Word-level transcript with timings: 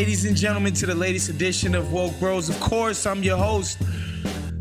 Ladies 0.00 0.24
and 0.24 0.34
gentlemen, 0.34 0.72
to 0.72 0.86
the 0.86 0.94
latest 0.94 1.28
edition 1.28 1.74
of 1.74 1.92
Woke 1.92 2.18
Bros. 2.18 2.48
Of 2.48 2.58
course, 2.58 3.04
I'm 3.04 3.22
your 3.22 3.36
host, 3.36 3.76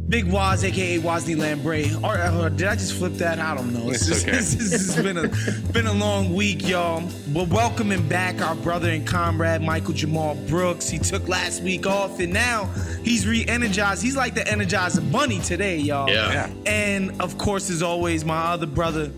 Big 0.10 0.26
Waz, 0.30 0.66
aka 0.66 1.00
Wosny 1.00 1.38
Lambre. 1.38 1.86
Or, 2.04 2.44
or 2.44 2.50
did 2.50 2.68
I 2.68 2.76
just 2.76 2.92
flip 2.96 3.14
that? 3.14 3.40
I 3.40 3.56
don't 3.56 3.72
know. 3.72 3.90
It's 3.90 4.06
just- 4.06 4.28
okay. 4.28 4.36
This, 4.36 4.56
this 4.56 4.94
has 4.94 5.02
been 5.02 5.16
a 5.18 5.30
been 5.72 5.88
a 5.88 5.94
long 5.94 6.34
week, 6.34 6.68
y'all. 6.68 7.10
We're 7.32 7.46
welcoming 7.46 8.06
back 8.10 8.42
our 8.42 8.54
brother 8.56 8.90
and 8.90 9.08
comrade 9.08 9.62
Michael 9.62 9.94
Jamal 9.94 10.36
Brooks. 10.50 10.90
He 10.90 11.00
took 11.00 11.26
last 11.30 11.64
week 11.64 11.88
off, 11.88 12.20
and 12.20 12.34
now 12.34 12.66
he's 13.06 13.26
re-energized. 13.26 14.04
He's 14.04 14.18
like 14.18 14.36
the 14.36 14.42
Energizer 14.42 15.10
Bunny 15.10 15.40
today, 15.40 15.78
y'all. 15.78 16.10
Yeah. 16.10 16.34
Yeah. 16.34 16.54
And 16.66 17.22
of 17.22 17.38
course, 17.38 17.70
as 17.70 17.82
always, 17.82 18.26
my 18.26 18.52
other 18.52 18.68
brother, 18.68 19.10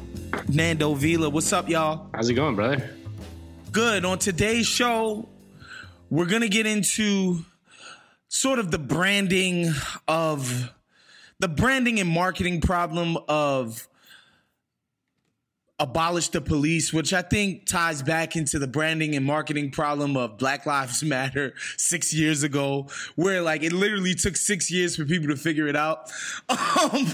Nando 0.47 0.93
Vila. 0.93 1.31
What's 1.31 1.51
up, 1.51 1.67
y'all? 1.67 2.11
How's 2.13 2.29
it 2.29 2.35
going, 2.35 2.55
brother? 2.55 2.91
Good. 3.71 4.05
On 4.05 4.19
today's 4.19 4.67
show, 4.67 5.27
we're 6.11 6.25
going 6.25 6.41
to 6.41 6.49
get 6.49 6.67
into 6.67 7.45
sort 8.27 8.59
of 8.59 8.69
the 8.69 8.77
branding 8.77 9.71
of 10.09 10.71
the 11.39 11.47
branding 11.47 12.01
and 12.01 12.09
marketing 12.09 12.59
problem 12.59 13.17
of 13.29 13.87
abolish 15.79 16.27
the 16.27 16.41
police, 16.41 16.91
which 16.91 17.13
I 17.13 17.21
think 17.21 17.65
ties 17.65 18.03
back 18.03 18.35
into 18.35 18.59
the 18.59 18.67
branding 18.67 19.15
and 19.15 19.25
marketing 19.25 19.71
problem 19.71 20.17
of 20.17 20.37
Black 20.37 20.65
Lives 20.65 21.01
Matter 21.01 21.53
six 21.77 22.13
years 22.13 22.43
ago, 22.43 22.87
where 23.15 23.41
like 23.41 23.63
it 23.63 23.71
literally 23.71 24.13
took 24.13 24.35
six 24.35 24.69
years 24.69 24.97
for 24.97 25.05
people 25.05 25.29
to 25.29 25.37
figure 25.37 25.67
it 25.67 25.77
out. 25.77 26.11
Um, 26.49 27.07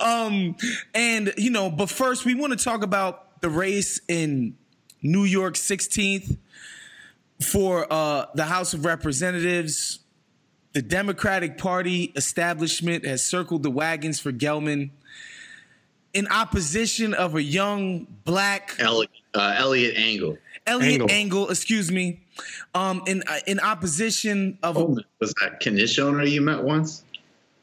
um, 0.00 0.56
and 0.94 1.32
you 1.38 1.50
know, 1.50 1.70
but 1.70 1.88
first 1.88 2.26
we 2.26 2.34
want 2.34 2.56
to 2.56 2.62
talk 2.62 2.84
about 2.84 3.40
the 3.40 3.48
race 3.48 4.02
in 4.06 4.54
New 5.02 5.24
York 5.24 5.54
16th 5.54 6.36
for 7.42 7.86
uh, 7.92 8.26
the 8.34 8.44
House 8.44 8.74
of 8.74 8.84
Representatives. 8.84 10.00
The 10.72 10.82
Democratic 10.82 11.58
Party 11.58 12.12
establishment 12.16 13.04
has 13.04 13.22
circled 13.22 13.62
the 13.62 13.70
wagons 13.70 14.18
for 14.18 14.32
Gelman 14.32 14.90
in 16.14 16.28
opposition 16.28 17.14
of 17.14 17.34
a 17.34 17.42
young 17.42 18.06
black 18.24 18.76
Elliot, 18.78 19.10
uh, 19.34 19.54
Elliot 19.56 19.96
Angle. 19.96 20.38
Elliot 20.66 21.02
Angle. 21.02 21.10
Angle, 21.10 21.50
excuse 21.50 21.90
me, 21.90 22.20
um, 22.74 23.02
in 23.06 23.22
uh, 23.26 23.40
in 23.46 23.60
opposition 23.60 24.58
of 24.62 24.76
Oh, 24.78 24.98
was 25.20 25.34
that 25.40 25.60
Knish 25.60 25.98
owner 25.98 26.24
you 26.24 26.40
met 26.40 26.62
once? 26.62 27.04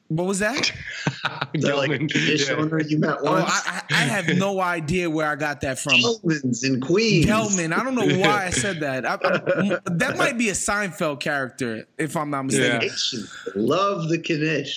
What 0.10 0.26
was 0.28 0.40
that? 0.40 0.72
Is 1.54 1.64
that 1.64 1.78
like 1.78 1.92
a 1.92 2.00
Gelman, 2.00 2.10
Knish 2.14 2.50
yeah. 2.50 2.56
owner 2.56 2.82
you 2.82 2.98
met 3.00 3.18
Oh, 3.22 3.32
once? 3.34 3.50
I, 3.50 3.84
I, 3.90 3.94
I 3.94 4.02
have 4.06 4.28
no 4.38 4.60
idea 4.60 5.08
where 5.10 5.28
I 5.28 5.36
got 5.36 5.62
that 5.62 5.78
from. 5.80 5.94
Gelman's 5.94 6.64
in 6.64 6.82
Queens. 6.82 7.26
Gelman, 7.28 7.72
I 7.78 7.84
don't 7.84 7.94
know 7.96 8.18
why 8.20 8.46
I 8.48 8.50
said 8.50 8.80
that. 8.82 9.06
I, 9.06 9.14
I- 9.14 9.80
that 9.86 10.18
might 10.18 10.38
be 10.38 10.50
a 10.50 10.54
Seinfeld 10.54 11.20
character, 11.20 11.88
if 11.98 12.18
I'm 12.18 12.30
not 12.32 12.44
mistaken. 12.48 12.90
Yeah. 13.14 13.20
Love 13.56 14.10
the 14.10 14.18
Knish. 14.18 14.76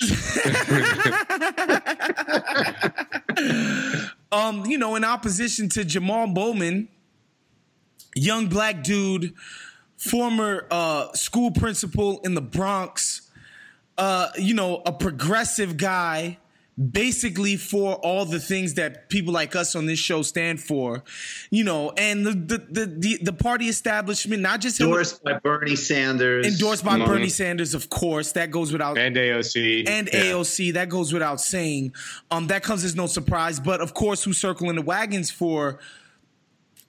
um, 4.31 4.65
you 4.65 4.77
know, 4.77 4.95
in 4.95 5.03
opposition 5.03 5.69
to 5.69 5.83
Jamal 5.83 6.27
Bowman, 6.27 6.87
young 8.15 8.47
black 8.47 8.83
dude, 8.83 9.33
former 9.97 10.67
uh, 10.69 11.11
school 11.13 11.51
principal 11.51 12.19
in 12.23 12.35
the 12.35 12.41
Bronx, 12.41 13.22
uh, 13.97 14.29
you 14.37 14.53
know, 14.53 14.81
a 14.85 14.91
progressive 14.91 15.77
guy, 15.77 16.37
basically 16.91 17.55
for 17.55 17.93
all 17.97 18.25
the 18.25 18.39
things 18.39 18.73
that 18.73 19.07
people 19.07 19.31
like 19.31 19.55
us 19.55 19.75
on 19.75 19.85
this 19.85 19.99
show 19.99 20.23
stand 20.23 20.59
for, 20.59 21.03
you 21.51 21.63
know, 21.63 21.91
and 21.97 22.25
the 22.25 22.31
the 22.31 22.57
the 22.57 22.85
the, 22.87 23.17
the 23.21 23.33
party 23.33 23.67
establishment, 23.67 24.41
not 24.41 24.59
just 24.59 24.79
him- 24.79 24.87
Endorsed 24.87 25.23
by 25.23 25.33
Bernie 25.37 25.75
Sanders. 25.75 26.47
endorsed 26.47 26.83
by 26.83 26.97
Mhm. 26.97 27.05
Bernie 27.05 27.29
Sanders, 27.29 27.75
of 27.75 27.91
course, 27.91 28.31
that 28.31 28.49
goes 28.49 28.71
without 28.71 28.97
And 28.97 29.15
AOC. 29.15 29.83
and 29.87 30.09
Yeah. 30.11 30.31
AOC. 30.31 30.71
That 30.71 30.89
goes 30.89 31.13
without 31.13 31.39
saying. 31.39 31.93
Um, 32.31 32.47
that 32.47 32.63
comes 32.63 32.83
as 32.83 32.95
no 32.95 33.05
surprise. 33.05 33.59
But 33.59 33.79
of 33.79 33.93
course, 33.93 34.23
who's 34.23 34.39
circling 34.39 34.75
the 34.75 34.81
wagons 34.81 35.29
for 35.29 35.79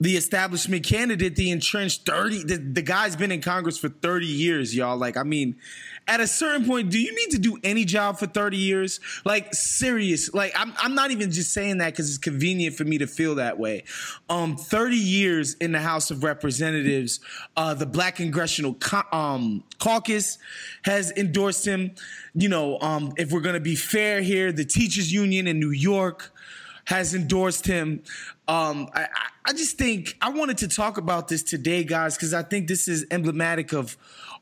the 0.00 0.16
establishment 0.16 0.84
candidate, 0.84 1.36
the 1.36 1.50
entrenched 1.50 2.06
thirty? 2.06 2.42
The, 2.42 2.56
the 2.56 2.82
guy's 2.82 3.16
been 3.16 3.30
in 3.30 3.42
Congress 3.42 3.76
for 3.78 3.90
thirty 3.90 4.26
years, 4.26 4.74
y'all. 4.74 4.96
Like, 4.96 5.16
I 5.18 5.22
mean, 5.24 5.56
at 6.06 6.20
a 6.20 6.26
certain 6.26 6.66
point, 6.66 6.90
do 6.90 6.98
you 7.00 7.14
need 7.14 7.30
to 7.30 7.38
do 7.38 7.58
any 7.64 7.84
job 7.84 8.18
for 8.18 8.26
thirty 8.26 8.58
years? 8.58 9.00
Like, 9.24 9.54
serious? 9.54 10.32
Like, 10.34 10.52
I'm 10.54 10.74
I'm 10.76 10.94
not 10.94 11.10
even 11.10 11.30
just 11.30 11.52
saying 11.52 11.78
that 11.78 11.92
because 11.92 12.08
it's 12.08 12.18
convenient 12.18 12.76
for 12.76 12.84
me 12.84 12.98
to 12.98 13.06
feel 13.06 13.36
that 13.36 13.58
way. 13.58 13.84
Um, 14.28 14.56
thirty 14.56 14.96
years 14.96 15.54
in 15.54 15.72
the 15.72 15.80
House 15.80 16.10
of 16.10 16.22
Representatives, 16.22 17.20
uh, 17.56 17.74
the 17.74 17.86
Black 17.86 18.16
Congressional 18.16 18.74
Co- 18.74 19.02
um, 19.12 19.64
Caucus 19.78 20.38
has 20.84 21.10
endorsed 21.12 21.66
him. 21.66 21.92
You 22.34 22.48
know, 22.48 22.78
um, 22.80 23.12
if 23.16 23.32
we're 23.32 23.40
gonna 23.40 23.60
be 23.60 23.76
fair 23.76 24.20
here, 24.20 24.52
the 24.52 24.64
teachers 24.64 25.12
union 25.12 25.46
in 25.46 25.58
New 25.58 25.70
York 25.70 26.32
has 26.86 27.14
endorsed 27.14 27.66
him. 27.66 28.02
Um, 28.46 28.88
I- 28.94 29.08
I 29.46 29.52
just 29.52 29.78
think 29.78 30.16
I 30.20 30.30
wanted 30.30 30.58
to 30.58 30.68
talk 30.68 30.96
about 30.98 31.28
this 31.28 31.42
today, 31.42 31.84
guys, 31.84 32.14
because 32.16 32.34
I 32.34 32.42
think 32.42 32.66
this 32.68 32.88
is 32.88 33.06
emblematic 33.10 33.72
of 33.72 33.96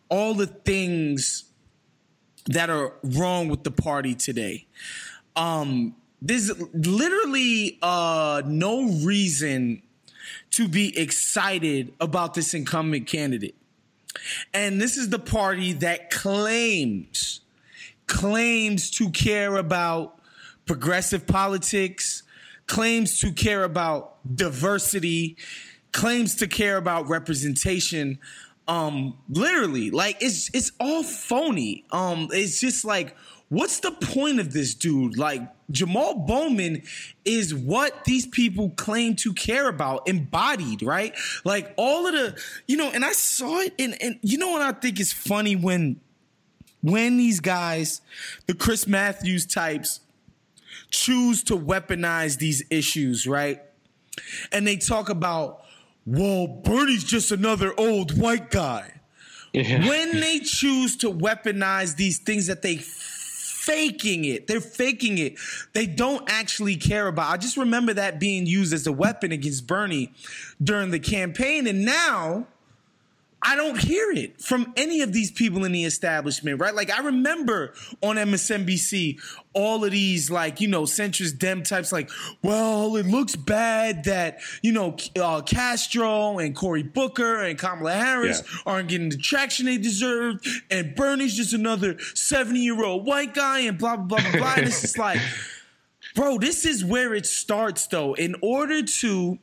all 0.09 0.35
the 0.35 0.47
things 0.47 1.45
that 2.47 2.71
are 2.71 2.95
wrong 3.03 3.49
with 3.49 3.65
the 3.65 3.71
party 3.71 4.15
today. 4.15 4.67
Um, 5.37 5.95
there's 6.21 6.51
literally 6.73 7.79
uh, 7.83 8.43
no 8.47 8.85
reason 9.05 9.83
to 10.53 10.69
be 10.69 10.97
excited 10.99 11.93
about 12.01 12.35
this 12.35 12.55
incumbent 12.55 13.07
candidate. 13.07 13.57
And 14.53 14.81
this 14.81 14.97
is 14.97 15.09
the 15.09 15.19
party 15.19 15.73
that 15.75 16.11
claims 16.11 17.41
claims 18.07 18.91
to 18.91 19.09
care 19.11 19.57
about 19.57 20.21
progressive 20.67 21.27
politics, 21.27 22.23
claims 22.67 23.19
to 23.21 23.33
care 23.33 23.65
about 23.65 24.19
diversity, 24.37 25.37
claims 25.93 26.35
to 26.37 26.47
care 26.47 26.77
about 26.77 27.09
representation. 27.09 28.19
Um, 28.73 29.19
literally, 29.29 29.91
like 29.91 30.17
it's 30.23 30.49
it's 30.55 30.73
all 30.81 31.03
phony. 31.03 31.85
Um, 31.91 32.29
it's 32.33 32.59
just 32.59 32.87
like, 32.87 33.15
what's 33.51 33.81
the 33.81 33.91
point 33.91 34.41
of 34.41 34.55
this 34.55 34.75
dude? 34.75 35.19
Like 35.19 35.43
Jamal 35.71 36.15
Bowman 36.15 36.83
is 37.27 37.55
what 37.55 38.05
these 38.05 38.27
people 38.27 38.71
claim 38.71 39.15
to 39.17 39.35
care 39.35 39.69
about, 39.69 40.09
embodied, 40.09 40.81
right? 40.81 41.15
Like 41.45 41.75
all 41.77 42.07
of 42.07 42.15
the, 42.15 42.41
you 42.67 42.79
know, 42.79 42.91
and 42.91 43.05
I 43.05 43.13
saw 43.13 43.61
it, 43.61 43.75
and 43.79 44.01
and 44.01 44.19
you 44.23 44.39
know 44.39 44.51
what 44.53 44.63
I 44.63 44.73
think 44.73 44.99
is 45.01 45.13
funny 45.13 45.55
when 45.55 46.01
when 46.81 47.19
these 47.19 47.41
guys, 47.41 48.01
the 48.47 48.55
Chris 48.55 48.87
Matthews 48.87 49.45
types, 49.45 50.01
choose 50.91 51.43
to 51.45 51.59
weaponize 51.59 52.39
these 52.39 52.65
issues, 52.71 53.27
right? 53.27 53.61
And 54.51 54.67
they 54.67 54.77
talk 54.77 55.11
about, 55.11 55.62
well, 56.07 56.47
Bernie's 56.47 57.05
just 57.05 57.31
another 57.31 57.73
old 57.79 58.19
white 58.19 58.51
guy. 58.51 59.01
Yeah. 59.53 59.87
When 59.89 60.19
they 60.21 60.39
choose 60.41 60.97
to 60.99 61.13
weaponize 61.13 61.97
these 61.97 62.19
things 62.19 62.47
that 62.47 62.63
they 62.63 62.77
faking 62.77 64.25
it, 64.25 64.47
they're 64.47 64.61
faking 64.61 65.19
it. 65.19 65.39
They 65.73 65.87
don't 65.87 66.29
actually 66.31 66.77
care 66.77 67.07
about. 67.07 67.31
I 67.31 67.37
just 67.37 67.57
remember 67.57 67.95
that 67.95 68.19
being 68.19 68.47
used 68.47 68.73
as 68.73 68.87
a 68.87 68.93
weapon 68.93 69.31
against 69.31 69.67
Bernie 69.67 70.13
during 70.63 70.91
the 70.91 70.99
campaign, 70.99 71.67
and 71.67 71.85
now 71.85 72.47
I 73.45 73.57
don't 73.57 73.77
hear 73.77 74.13
it 74.13 74.41
from 74.41 74.73
any 74.77 75.01
of 75.03 75.13
these 75.13 75.33
people 75.33 75.65
in 75.65 75.73
the 75.73 75.85
establishment, 75.85 76.61
right? 76.61 76.73
Like 76.75 76.91
I 76.97 77.01
remember 77.01 77.75
on 78.01 78.15
MSNBC, 78.15 79.19
all 79.53 79.85
of 79.85 79.91
these 79.91 80.31
like 80.31 80.61
you 80.61 80.69
know 80.69 80.83
centrist 80.83 81.39
dem 81.39 81.65
types, 81.65 81.91
like, 81.91 82.09
well, 82.43 82.95
it 82.95 83.07
looks 83.07 83.35
bad 83.35 84.05
that 84.05 84.39
you 84.63 84.71
know 84.71 84.97
uh, 85.21 85.41
Castro 85.43 86.39
and 86.39 86.55
Cory 86.55 86.85
Booker 86.85 87.43
and 87.43 87.59
Kamala 87.59 87.95
Harris 87.95 88.43
Yeah. 88.47 88.59
aren't 88.73 88.89
getting 88.89 89.09
the 89.09 89.17
traction 89.17 89.67
they 89.67 89.77
deserve, 89.79 90.37
and 90.71 90.95
Bernie's 90.95 91.37
just 91.37 91.53
another 91.53 91.99
seventy 92.15 92.61
year 92.61 92.85
old 92.85 93.07
white 93.07 93.35
guy, 93.35 93.61
and 93.61 93.77
blah 93.77 93.97
blah 93.97 94.21
blah 94.21 94.31
blah. 94.31 94.41
blah. 94.41 94.55
and 94.59 94.67
it's 94.69 94.83
just 94.83 94.99
like, 94.99 95.19
bro, 96.15 96.39
this 96.39 96.65
is 96.65 96.85
where 96.85 97.13
it 97.13 97.27
starts, 97.27 97.89
though. 97.89 98.15
In 98.15 98.37
order 98.41 98.83
to 98.85 99.39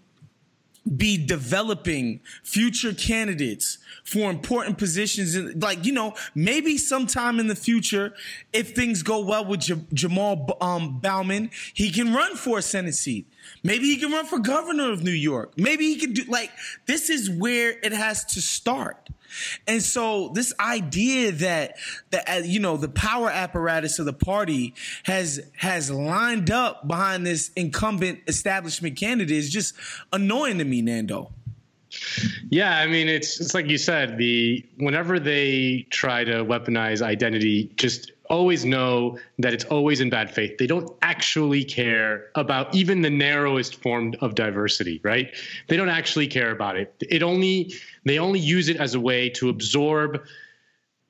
be 0.96 1.18
developing 1.24 2.22
future 2.44 2.94
candidates 2.94 3.78
for 4.10 4.30
important 4.30 4.78
positions 4.78 5.36
in, 5.36 5.60
like 5.60 5.86
you 5.86 5.94
know 5.94 6.16
maybe 6.36 6.78
sometime 6.78 7.40
in 7.40 7.48
the 7.48 7.56
future 7.56 8.14
if 8.54 8.76
things 8.76 9.04
go 9.04 9.20
well 9.20 9.46
with 9.46 9.62
J- 9.62 9.86
Jamal 9.94 10.58
um, 10.62 11.00
Bowman 11.00 11.52
he 11.74 11.92
can 11.92 12.14
run 12.14 12.36
for 12.36 12.58
a 12.58 12.62
senate 12.62 12.96
seat. 12.96 13.28
Maybe 13.64 13.86
he 13.86 13.98
can 13.98 14.12
run 14.12 14.26
for 14.26 14.40
governor 14.40 14.92
of 14.92 15.04
New 15.04 15.12
York. 15.12 15.54
Maybe 15.58 15.86
he 15.86 15.98
can 15.98 16.14
do 16.14 16.24
like 16.28 16.52
this 16.86 17.10
is 17.10 17.30
where 17.30 17.72
it 17.84 17.94
has 17.94 18.26
to 18.26 18.42
start. 18.42 19.10
And 19.68 19.82
so 19.82 20.30
this 20.30 20.54
idea 20.60 21.32
that 21.34 21.76
that 22.12 22.30
uh, 22.30 22.42
you 22.44 22.60
know 22.60 22.78
the 22.78 22.90
power 22.90 23.30
apparatus 23.30 24.00
of 24.00 24.06
the 24.06 24.14
party 24.14 24.74
has 25.04 25.42
has 25.58 25.92
lined 25.92 26.52
up 26.52 26.88
behind 26.88 27.26
this 27.26 27.52
incumbent 27.56 28.20
establishment 28.28 28.98
candidate 28.98 29.36
is 29.36 29.50
just 29.50 29.76
annoying 30.12 30.58
to 30.58 30.66
me, 30.66 30.82
Nando. 30.82 31.32
Yeah, 32.50 32.78
I 32.78 32.88
mean 32.88 33.08
it's 33.08 33.40
it's 33.40 33.54
like 33.54 33.68
you 33.68 33.78
said, 33.78 34.18
the 34.18 34.66
whenever 34.78 35.20
they 35.20 35.88
try 35.90 36.24
to 36.24 36.46
weaponize 36.46 37.02
identity, 37.02 37.72
just 37.76 38.12
always 38.30 38.64
know 38.64 39.18
that 39.40 39.54
it's 39.54 39.66
always 39.66 40.00
in 40.00 40.10
bad 40.10 40.32
faith. 40.34 40.58
They 40.58 40.68
don't 40.68 40.92
actually 41.02 41.64
care 41.64 42.28
about 42.36 42.74
even 42.76 43.02
the 43.02 43.10
narrowest 43.10 43.82
form 43.82 44.14
of 44.22 44.36
diversity, 44.36 45.02
right? 45.04 45.34
They 45.68 45.78
don't 45.78 45.90
actually 45.90 46.28
care 46.28 46.52
about 46.52 46.78
it. 46.78 46.94
It 47.10 47.24
only 47.24 47.74
they 48.06 48.20
only 48.20 48.40
use 48.40 48.70
it 48.70 48.78
as 48.78 48.94
a 48.94 49.00
way 49.00 49.30
to 49.32 49.50
absorb 49.50 50.24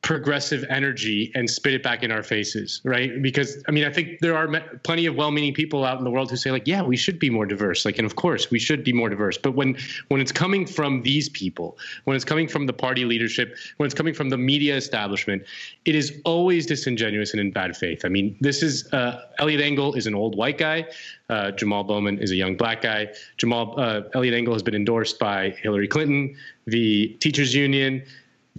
progressive 0.09 0.65
energy 0.71 1.31
and 1.35 1.47
spit 1.47 1.71
it 1.71 1.83
back 1.83 2.01
in 2.01 2.11
our 2.11 2.23
faces, 2.23 2.81
right? 2.83 3.21
Because 3.21 3.63
I 3.67 3.71
mean, 3.71 3.85
I 3.85 3.91
think 3.91 4.21
there 4.21 4.35
are 4.35 4.47
plenty 4.81 5.05
of 5.05 5.13
well-meaning 5.13 5.53
people 5.53 5.85
out 5.85 5.99
in 5.99 6.03
the 6.03 6.09
world 6.09 6.31
who 6.31 6.35
say 6.35 6.49
like, 6.49 6.65
yeah, 6.65 6.81
we 6.81 6.97
should 6.97 7.19
be 7.19 7.29
more 7.29 7.45
diverse. 7.45 7.85
Like, 7.85 7.99
and 7.99 8.07
of 8.07 8.15
course, 8.15 8.49
we 8.49 8.57
should 8.57 8.83
be 8.83 8.91
more 8.91 9.07
diverse. 9.07 9.37
But 9.37 9.53
when 9.53 9.77
when 10.07 10.19
it's 10.19 10.31
coming 10.31 10.65
from 10.65 11.03
these 11.03 11.29
people, 11.29 11.77
when 12.05 12.15
it's 12.15 12.25
coming 12.25 12.47
from 12.47 12.65
the 12.65 12.73
party 12.73 13.05
leadership, 13.05 13.55
when 13.77 13.85
it's 13.85 13.93
coming 13.93 14.15
from 14.15 14.29
the 14.29 14.37
media 14.37 14.75
establishment, 14.75 15.43
it 15.85 15.93
is 15.93 16.19
always 16.25 16.65
disingenuous 16.65 17.31
and 17.33 17.39
in 17.39 17.51
bad 17.51 17.77
faith. 17.77 18.03
I 18.03 18.09
mean, 18.09 18.35
this 18.41 18.63
is 18.63 18.91
uh, 18.91 19.25
Elliot 19.37 19.61
Engel 19.61 19.93
is 19.93 20.07
an 20.07 20.15
old 20.15 20.35
white 20.35 20.57
guy. 20.57 20.87
Uh, 21.29 21.51
Jamal 21.51 21.83
Bowman 21.83 22.17
is 22.17 22.31
a 22.31 22.35
young 22.35 22.57
black 22.57 22.81
guy. 22.81 23.09
Jamal 23.37 23.79
uh, 23.79 24.01
Elliot 24.15 24.33
Engel 24.33 24.53
has 24.53 24.63
been 24.63 24.73
endorsed 24.73 25.19
by 25.19 25.51
Hillary 25.61 25.87
Clinton, 25.87 26.35
the 26.65 27.09
teachers 27.19 27.53
union, 27.53 28.01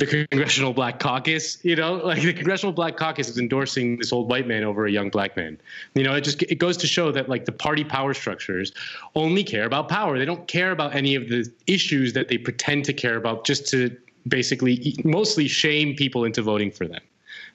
the 0.00 0.26
Congressional 0.30 0.72
Black 0.72 0.98
Caucus, 0.98 1.62
you 1.62 1.76
know, 1.76 1.94
like 1.94 2.22
the 2.22 2.32
Congressional 2.32 2.72
Black 2.72 2.96
Caucus 2.96 3.28
is 3.28 3.38
endorsing 3.38 3.98
this 3.98 4.14
old 4.14 4.30
white 4.30 4.46
man 4.46 4.64
over 4.64 4.86
a 4.86 4.90
young 4.90 5.10
black 5.10 5.36
man. 5.36 5.60
You 5.94 6.02
know, 6.02 6.14
it 6.14 6.22
just 6.22 6.42
it 6.42 6.58
goes 6.58 6.78
to 6.78 6.86
show 6.86 7.12
that 7.12 7.28
like 7.28 7.44
the 7.44 7.52
party 7.52 7.84
power 7.84 8.14
structures 8.14 8.72
only 9.14 9.44
care 9.44 9.66
about 9.66 9.90
power. 9.90 10.18
They 10.18 10.24
don't 10.24 10.48
care 10.48 10.70
about 10.70 10.94
any 10.94 11.14
of 11.14 11.28
the 11.28 11.52
issues 11.66 12.14
that 12.14 12.28
they 12.28 12.38
pretend 12.38 12.86
to 12.86 12.94
care 12.94 13.16
about 13.16 13.44
just 13.44 13.68
to 13.68 13.94
basically 14.26 14.96
mostly 15.04 15.46
shame 15.46 15.94
people 15.94 16.24
into 16.24 16.40
voting 16.40 16.70
for 16.70 16.88
them. 16.88 17.02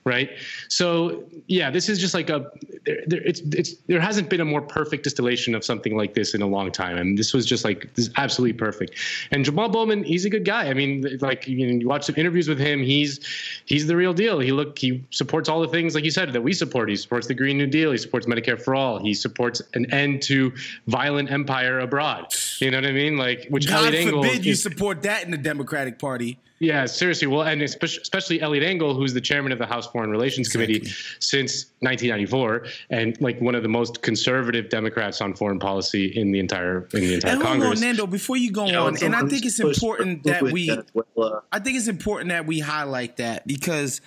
Right. 0.06 0.30
So 0.68 1.24
yeah, 1.48 1.68
this 1.68 1.88
is 1.88 1.98
just 1.98 2.14
like 2.14 2.30
a 2.30 2.48
there, 2.84 3.02
there, 3.08 3.20
it's 3.22 3.40
it's 3.40 3.74
there 3.88 4.00
hasn't 4.00 4.30
been 4.30 4.40
a 4.40 4.44
more 4.44 4.62
perfect 4.62 5.02
distillation 5.02 5.52
of 5.52 5.64
something 5.64 5.96
like 5.96 6.14
this 6.14 6.32
in 6.32 6.42
a 6.42 6.46
long 6.46 6.70
time. 6.70 6.96
I 6.96 7.02
mean, 7.02 7.16
this 7.16 7.34
was 7.34 7.44
just 7.44 7.64
like 7.64 7.92
this 7.94 8.06
is 8.06 8.12
absolutely 8.16 8.56
perfect. 8.56 8.94
And 9.32 9.44
Jamal 9.44 9.68
Bowman, 9.68 10.04
he's 10.04 10.24
a 10.24 10.30
good 10.30 10.44
guy. 10.44 10.68
I 10.68 10.74
mean, 10.74 11.18
like 11.20 11.48
you, 11.48 11.66
know, 11.66 11.72
you 11.72 11.88
watch 11.88 12.04
some 12.04 12.14
interviews 12.14 12.46
with 12.46 12.60
him, 12.60 12.84
he's 12.84 13.18
he's 13.64 13.88
the 13.88 13.96
real 13.96 14.14
deal. 14.14 14.38
He 14.38 14.52
look 14.52 14.78
he 14.78 15.04
supports 15.10 15.48
all 15.48 15.60
the 15.60 15.66
things 15.66 15.96
like 15.96 16.04
you 16.04 16.12
said 16.12 16.32
that 16.32 16.40
we 16.40 16.52
support. 16.52 16.88
He 16.88 16.94
supports 16.94 17.26
the 17.26 17.34
Green 17.34 17.58
New 17.58 17.66
Deal. 17.66 17.90
He 17.90 17.98
supports 17.98 18.26
Medicare 18.26 18.62
for 18.62 18.76
all. 18.76 19.00
He 19.00 19.12
supports 19.12 19.60
an 19.74 19.92
end 19.92 20.22
to 20.22 20.52
violent 20.86 21.32
empire 21.32 21.80
abroad. 21.80 22.32
You 22.60 22.70
know 22.70 22.76
what 22.76 22.86
I 22.86 22.92
mean? 22.92 23.16
Like 23.16 23.48
which 23.50 23.66
God 23.66 23.86
Elliot 23.86 23.94
Engel 24.06 24.22
forbid 24.22 24.46
you 24.46 24.52
is- 24.52 24.62
support 24.62 25.02
that 25.02 25.24
in 25.24 25.32
the 25.32 25.36
Democratic 25.36 25.98
Party. 25.98 26.38
Yeah, 26.58 26.86
seriously. 26.86 27.26
Well, 27.26 27.42
and 27.42 27.60
especially, 27.62 28.00
especially 28.00 28.40
Elliot 28.40 28.64
Engel, 28.64 28.94
who's 28.94 29.12
the 29.12 29.20
chairman 29.20 29.52
of 29.52 29.58
the 29.58 29.66
House 29.66 29.86
Foreign 29.86 30.10
Relations 30.10 30.48
Committee 30.48 30.86
since 31.20 31.66
1994, 31.80 32.66
and 32.90 33.20
like 33.20 33.38
one 33.40 33.54
of 33.54 33.62
the 33.62 33.68
most 33.68 34.00
conservative 34.02 34.70
Democrats 34.70 35.20
on 35.20 35.34
foreign 35.34 35.58
policy 35.58 36.06
in 36.16 36.32
the 36.32 36.38
entire 36.38 36.88
in 36.94 37.00
the 37.00 37.14
entire 37.14 37.32
And 37.32 37.42
hold 37.42 37.60
Congress. 37.60 37.80
on, 37.80 37.86
Nando, 37.86 38.06
before 38.06 38.36
you 38.38 38.50
go 38.50 38.66
You 38.66 38.72
know, 38.72 38.86
on, 38.86 39.02
and 39.02 39.14
I 39.14 39.20
think 39.26 39.44
it's 39.44 39.60
pushed 39.60 39.82
important 39.82 40.22
for 40.22 40.30
that 40.30 40.42
with 40.42 40.52
we, 40.52 40.68
that, 40.68 40.86
well, 40.94 41.34
uh, 41.34 41.40
I 41.52 41.58
think 41.58 41.76
it's 41.76 41.88
important 41.88 42.30
that 42.30 42.46
we 42.46 42.60
highlight 42.60 43.18
that 43.18 43.46
because, 43.46 44.00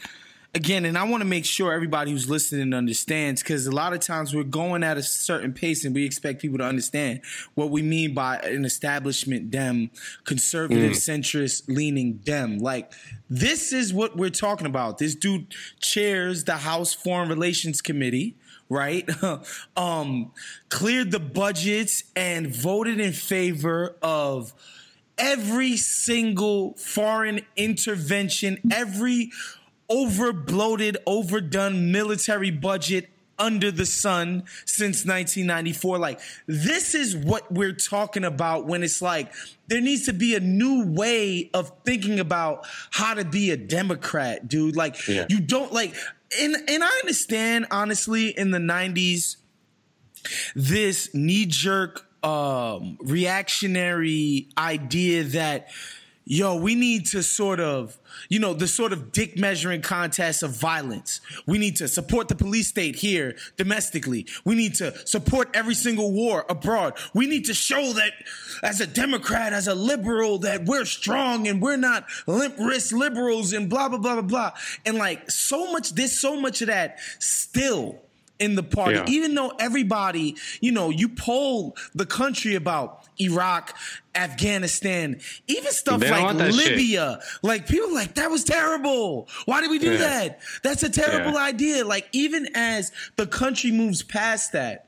again, 0.53 0.85
and 0.85 0.97
I 0.97 1.03
want 1.03 1.21
to 1.21 1.27
make 1.27 1.45
sure 1.45 1.71
everybody 1.71 2.11
who's 2.11 2.29
listening 2.29 2.73
understands 2.73 3.41
because 3.41 3.67
a 3.67 3.71
lot 3.71 3.93
of 3.93 3.99
times 3.99 4.33
we're 4.33 4.43
going 4.43 4.83
at 4.83 4.97
a 4.97 5.03
certain 5.03 5.53
pace 5.53 5.85
and 5.85 5.93
we 5.93 6.05
expect 6.05 6.41
people 6.41 6.57
to 6.57 6.63
understand 6.63 7.21
what 7.53 7.69
we 7.69 7.81
mean 7.81 8.13
by 8.13 8.37
an 8.37 8.65
establishment 8.65 9.51
dem, 9.51 9.91
conservative, 10.23 10.93
centrist 10.93 11.67
leaning 11.67 12.13
dem. 12.13 12.59
Like, 12.59 12.91
this 13.29 13.71
is 13.71 13.93
what 13.93 14.17
we're 14.17 14.29
talking 14.29 14.67
about. 14.67 14.97
This 14.97 15.15
dude 15.15 15.53
chairs 15.79 16.43
the 16.43 16.57
House 16.57 16.93
Foreign 16.93 17.29
Relations 17.29 17.81
Committee 17.81 18.35
right? 18.71 19.09
um, 19.77 20.31
cleared 20.69 21.09
the 21.09 21.19
budgets 21.19 22.03
and 22.15 22.53
voted 22.55 22.99
in 22.99 23.13
favor 23.13 23.95
of 24.03 24.53
every 25.19 25.75
single 25.75 26.73
foreign 26.75 27.41
intervention, 27.55 28.59
every 28.71 29.31
over 29.89 30.31
bloated, 30.33 30.97
overdone 31.05 31.91
military 31.91 32.51
budget 32.51 33.09
under 33.37 33.71
the 33.71 33.85
sun 33.85 34.43
since 34.65 35.05
1994. 35.05 35.97
Like, 35.97 36.19
this 36.45 36.93
is 36.93 37.15
what 37.15 37.49
we're 37.51 37.71
talking 37.73 38.25
about 38.25 38.65
when 38.65 38.83
it's 38.83 39.01
like 39.01 39.31
there 39.67 39.79
needs 39.79 40.05
to 40.07 40.13
be 40.13 40.35
a 40.35 40.39
new 40.41 40.85
way 40.87 41.49
of 41.53 41.71
thinking 41.85 42.19
about 42.19 42.65
how 42.91 43.13
to 43.13 43.23
be 43.23 43.51
a 43.51 43.57
Democrat, 43.57 44.47
dude. 44.47 44.75
Like, 44.75 45.07
Yeah. 45.07 45.25
you 45.29 45.39
don't 45.39 45.71
like, 45.71 45.95
and, 46.39 46.53
and 46.67 46.83
I 46.83 46.89
understand, 46.99 47.67
honestly, 47.71 48.27
in 48.27 48.51
the 48.51 48.59
90s, 48.59 49.37
this 50.53 51.13
knee 51.13 51.45
jerk 51.45 52.05
um, 52.23 52.97
reactionary 53.01 54.49
idea 54.57 55.23
that 55.23 55.69
yo 56.31 56.55
we 56.55 56.75
need 56.75 57.07
to 57.07 57.23
sort 57.23 57.59
of 57.59 57.97
you 58.29 58.37
know 58.39 58.53
the 58.53 58.67
sort 58.67 58.93
of 58.93 59.11
dick 59.11 59.37
measuring 59.37 59.81
contest 59.81 60.43
of 60.43 60.51
violence. 60.51 61.21
We 61.47 61.57
need 61.57 61.75
to 61.77 61.87
support 61.87 62.27
the 62.27 62.35
police 62.35 62.67
state 62.67 62.95
here 62.95 63.35
domestically. 63.57 64.27
We 64.45 64.53
need 64.55 64.75
to 64.75 64.95
support 65.07 65.49
every 65.55 65.73
single 65.73 66.11
war 66.11 66.45
abroad. 66.47 66.93
We 67.15 67.25
need 67.25 67.45
to 67.45 67.53
show 67.53 67.93
that 67.93 68.13
as 68.63 68.79
a 68.79 68.87
democrat 68.87 69.53
as 69.53 69.67
a 69.67 69.75
liberal 69.75 70.37
that 70.39 70.65
we're 70.65 70.85
strong 70.85 71.47
and 71.47 71.61
we're 71.61 71.77
not 71.77 72.05
limp 72.27 72.55
wrist 72.59 72.93
liberals 72.93 73.51
and 73.53 73.67
blah 73.67 73.89
blah 73.89 73.97
blah 73.97 74.13
blah 74.13 74.21
blah. 74.21 74.51
And 74.85 74.97
like 74.97 75.29
so 75.31 75.71
much 75.71 75.91
there's 75.95 76.17
so 76.19 76.39
much 76.39 76.61
of 76.61 76.67
that 76.67 76.99
still 77.17 77.99
in 78.37 78.55
the 78.55 78.63
party, 78.63 78.95
Yeah. 78.95 79.05
even 79.09 79.35
though 79.35 79.49
everybody, 79.59 80.37
you 80.61 80.71
know, 80.71 80.89
you 80.91 81.09
poll 81.09 81.75
the 81.93 82.05
country 82.05 82.55
about 82.55 83.03
Iraq, 83.19 83.75
Afghanistan, 84.15 85.19
even 85.47 85.71
stuff 85.71 85.99
They 85.99 86.09
like 86.09 86.37
that 86.37 86.53
shit. 86.53 86.71
Libya. 86.77 87.19
Like 87.41 87.67
people 87.67 87.93
like 87.93 88.15
that 88.15 88.31
was 88.31 88.43
terrible. 88.43 89.27
Why 89.45 89.61
did 89.61 89.69
we 89.69 89.79
do 89.79 89.91
Yeah. 89.91 89.97
that? 89.97 90.39
That's 90.63 90.83
a 90.83 90.89
terrible 90.89 91.33
Yeah. 91.33 91.43
idea. 91.45 91.85
Like 91.85 92.07
even 92.11 92.47
as 92.55 92.91
the 93.17 93.27
country 93.27 93.71
moves 93.71 94.03
past 94.03 94.53
that, 94.53 94.85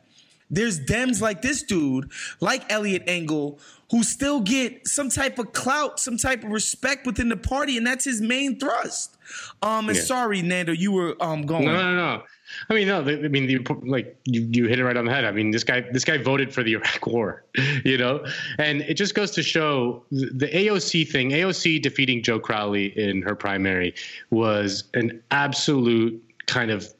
there's 0.50 0.80
Dems 0.80 1.22
like 1.22 1.42
this 1.42 1.64
dude, 1.64 2.12
like 2.40 2.64
Elliot 2.72 3.04
Engel, 3.08 3.60
who 3.90 4.04
still 4.04 4.40
get 4.40 4.88
some 4.88 5.10
type 5.10 5.38
of 5.40 5.52
clout, 5.54 6.00
some 6.00 6.18
type 6.18 6.44
of 6.44 6.50
respect 6.52 7.06
within 7.06 7.30
the 7.30 7.38
party, 7.38 7.78
and 7.78 7.86
that's 7.86 8.06
his 8.06 8.22
main 8.22 8.58
thrust. 8.60 9.18
Um, 9.62 9.90
and 9.90 9.98
Yeah. 9.98 10.04
sorry, 10.04 10.42
Nando, 10.42 10.72
you 10.72 10.92
were 10.92 11.16
um 11.22 11.46
going. 11.46 11.66
No, 11.66 11.74
no, 11.74 11.96
no. 11.96 12.24
I 12.70 12.74
mean, 12.74 12.88
no. 12.88 13.00
I 13.00 13.28
mean, 13.30 13.48
the, 13.48 13.60
like 13.84 14.18
you, 14.26 14.48
you 14.52 14.66
hit 14.68 14.80
it 14.80 14.84
right 14.84 14.98
on 14.98 15.06
the 15.06 15.12
head. 15.12 15.24
I 15.24 15.32
mean, 15.32 15.52
this 15.52 15.64
guy, 15.64 15.82
this 15.92 16.04
guy 16.04 16.18
voted 16.18 16.54
for 16.54 16.64
the 16.64 16.74
Iraq 16.74 17.08
War, 17.08 17.44
you 17.86 17.98
know, 17.98 18.26
and 18.58 18.82
it 18.82 18.96
just 18.96 19.16
goes 19.16 19.32
to 19.32 19.44
show 19.44 20.04
the 20.12 20.30
the 20.34 20.48
AOC 20.48 21.08
thing. 21.10 21.32
AOC 21.32 21.82
defeating 21.82 22.24
Joe 22.24 22.40
Crowley 22.40 22.88
in 22.98 23.22
her 23.22 23.36
primary 23.36 23.94
was 24.32 24.84
an 24.94 25.22
absolute 25.32 26.22
kind 26.48 26.72
of 26.72 26.94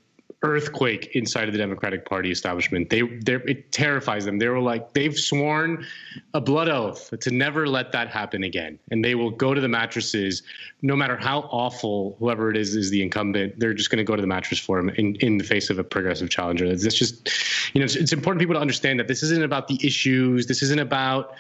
earthquake 0.44 1.12
inside 1.14 1.48
of 1.48 1.54
the 1.54 1.60
Democratic 1.60 2.04
Party 2.04 2.32
establishment. 2.32 2.90
They, 2.90 3.02
it 3.02 3.72
terrifies 3.72 4.26
them. 4.26 4.40
They 4.40 4.48
were 4.48 4.60
like, 4.60 4.94
they've 4.94 5.18
sworn 5.18 5.86
a 6.34 6.42
blood 6.42 6.68
oath 6.68 7.14
to 7.20 7.32
never 7.32 7.68
let 7.68 7.92
that 7.92 8.08
happen 8.10 8.44
again, 8.44 8.80
and 8.90 9.06
they 9.06 9.14
will 9.14 9.30
go 9.30 9.54
to 9.54 9.62
the 9.62 9.68
mattresses, 9.68 10.42
no 10.82 10.96
matter 10.96 11.16
how 11.16 11.42
awful 11.52 12.16
whoever 12.18 12.50
it 12.50 12.58
is 12.58 12.76
is 12.76 12.90
the 12.90 13.04
incumbent. 13.04 13.60
They're 13.60 13.76
just 13.76 13.92
going 13.92 14.00
to 14.00 14.04
go 14.04 14.16
to 14.16 14.22
the 14.22 14.28
mattress 14.28 14.60
for 14.60 14.80
him 14.80 14.90
in, 14.90 15.16
in 15.18 15.38
the 15.38 15.44
face 15.44 15.70
of 15.70 15.78
a 15.78 15.84
progressive 15.84 16.32
challenger. 16.32 16.66
It's 16.66 16.84
just, 16.96 17.30
you 17.76 17.80
know, 17.80 17.86
it's, 17.86 17.96
it's 17.96 18.12
important 18.12 18.40
people 18.40 18.56
to 18.56 18.62
understand 18.62 19.00
that 19.00 19.08
this 19.08 19.22
isn't 19.22 19.44
about 19.44 19.68
the 19.68 19.80
issues. 19.86 20.48
This 20.48 20.64
isn't 20.64 20.80
about 20.80 21.36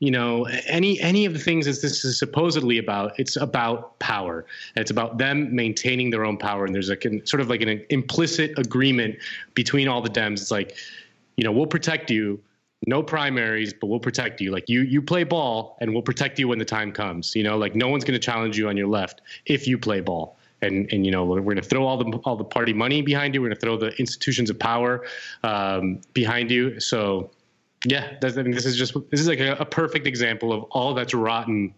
you 0.00 0.10
know 0.10 0.46
any 0.66 0.98
any 1.00 1.26
of 1.26 1.34
the 1.34 1.38
things 1.38 1.66
that 1.66 1.80
this 1.82 2.04
is 2.04 2.18
supposedly 2.18 2.78
about 2.78 3.18
it's 3.18 3.36
about 3.36 3.98
power. 3.98 4.46
It's 4.74 4.90
about 4.90 5.18
them 5.18 5.54
maintaining 5.54 6.10
their 6.10 6.24
own 6.24 6.38
power. 6.38 6.64
And 6.64 6.74
there's 6.74 6.88
like 6.88 7.04
an, 7.04 7.24
sort 7.26 7.42
of 7.42 7.48
like 7.48 7.60
an 7.60 7.84
implicit 7.90 8.58
agreement 8.58 9.16
between 9.54 9.88
all 9.88 10.00
the 10.00 10.08
dems. 10.08 10.40
It's 10.40 10.50
like 10.50 10.76
you 11.36 11.44
know 11.44 11.52
we'll 11.52 11.66
protect 11.66 12.10
you. 12.10 12.40
No 12.86 13.02
primaries 13.02 13.74
but 13.74 13.88
we'll 13.88 14.00
protect 14.00 14.40
you. 14.40 14.50
Like 14.50 14.70
you 14.70 14.80
you 14.80 15.02
play 15.02 15.22
ball 15.22 15.76
and 15.80 15.92
we'll 15.92 16.02
protect 16.02 16.38
you 16.38 16.48
when 16.48 16.58
the 16.58 16.64
time 16.64 16.92
comes 16.92 17.36
you 17.36 17.44
know? 17.44 17.58
Like 17.58 17.74
no 17.74 17.88
one's 17.88 18.04
going 18.04 18.18
to 18.18 18.24
challenge 18.24 18.56
you 18.56 18.68
on 18.68 18.78
your 18.78 18.88
left 18.88 19.20
if 19.44 19.68
you 19.68 19.76
play 19.76 20.00
ball. 20.00 20.38
And 20.62 20.90
and 20.90 21.04
you 21.04 21.12
know 21.12 21.26
we're, 21.26 21.42
we're 21.42 21.54
going 21.54 21.62
to 21.62 21.68
throw 21.68 21.86
all 21.86 21.98
the 21.98 22.10
all 22.24 22.36
the 22.36 22.44
party 22.44 22.72
money 22.72 23.02
behind 23.02 23.34
you. 23.34 23.42
We're 23.42 23.48
going 23.48 23.56
to 23.56 23.60
throw 23.60 23.76
the 23.76 23.94
institutions 23.98 24.48
of 24.48 24.58
power 24.58 25.04
um, 25.42 26.00
behind 26.14 26.50
you. 26.50 26.80
So 26.80 27.30
yeah, 27.86 28.16
that's, 28.20 28.36
I 28.36 28.42
mean, 28.42 28.52
this 28.52 28.66
is 28.66 28.76
just 28.76 28.94
this 29.10 29.20
is 29.20 29.28
like 29.28 29.40
a, 29.40 29.52
a 29.54 29.64
perfect 29.64 30.06
example 30.06 30.52
of 30.52 30.64
all 30.64 30.94
that's 30.94 31.14
rotten 31.14 31.74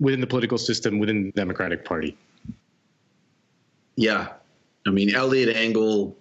within 0.00 0.20
the 0.20 0.26
political 0.26 0.58
system 0.58 0.98
within 0.98 1.24
the 1.24 1.32
Democratic 1.32 1.84
Party. 1.84 2.16
Yeah. 3.96 4.28
I 4.86 4.90
mean, 4.90 5.14
Elliot 5.14 5.54
Engel 5.54 6.16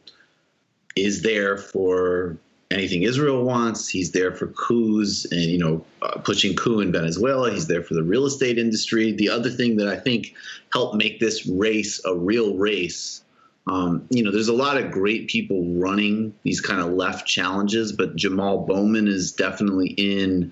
is 0.95 1.21
there 1.21 1.57
for 1.57 2.37
anything 2.69 3.03
Israel 3.03 3.43
wants. 3.43 3.89
He's 3.89 4.11
there 4.11 4.33
for 4.33 4.47
coups 4.47 5.25
and, 5.31 5.41
you 5.41 5.57
know, 5.57 5.83
uh, 6.01 6.19
pushing 6.19 6.55
coup 6.55 6.79
in 6.79 6.91
Venezuela. 6.91 7.51
He's 7.51 7.67
there 7.67 7.81
for 7.81 7.93
the 7.93 8.03
real 8.03 8.25
estate 8.25 8.57
industry. 8.57 9.11
The 9.11 9.29
other 9.29 9.49
thing 9.49 9.77
that 9.77 9.87
I 9.87 9.97
think 9.97 10.35
helped 10.73 10.95
make 10.95 11.19
this 11.19 11.45
race 11.47 12.01
a 12.05 12.15
real 12.15 12.55
race. 12.55 13.20
Um, 13.67 14.07
you 14.09 14.23
know, 14.23 14.31
there's 14.31 14.47
a 14.47 14.53
lot 14.53 14.77
of 14.77 14.91
great 14.91 15.27
people 15.27 15.63
running 15.75 16.33
these 16.43 16.59
kind 16.61 16.81
of 16.81 16.91
left 16.93 17.27
challenges, 17.27 17.91
but 17.91 18.15
Jamal 18.15 18.65
Bowman 18.65 19.07
is 19.07 19.31
definitely 19.31 19.89
in 19.89 20.51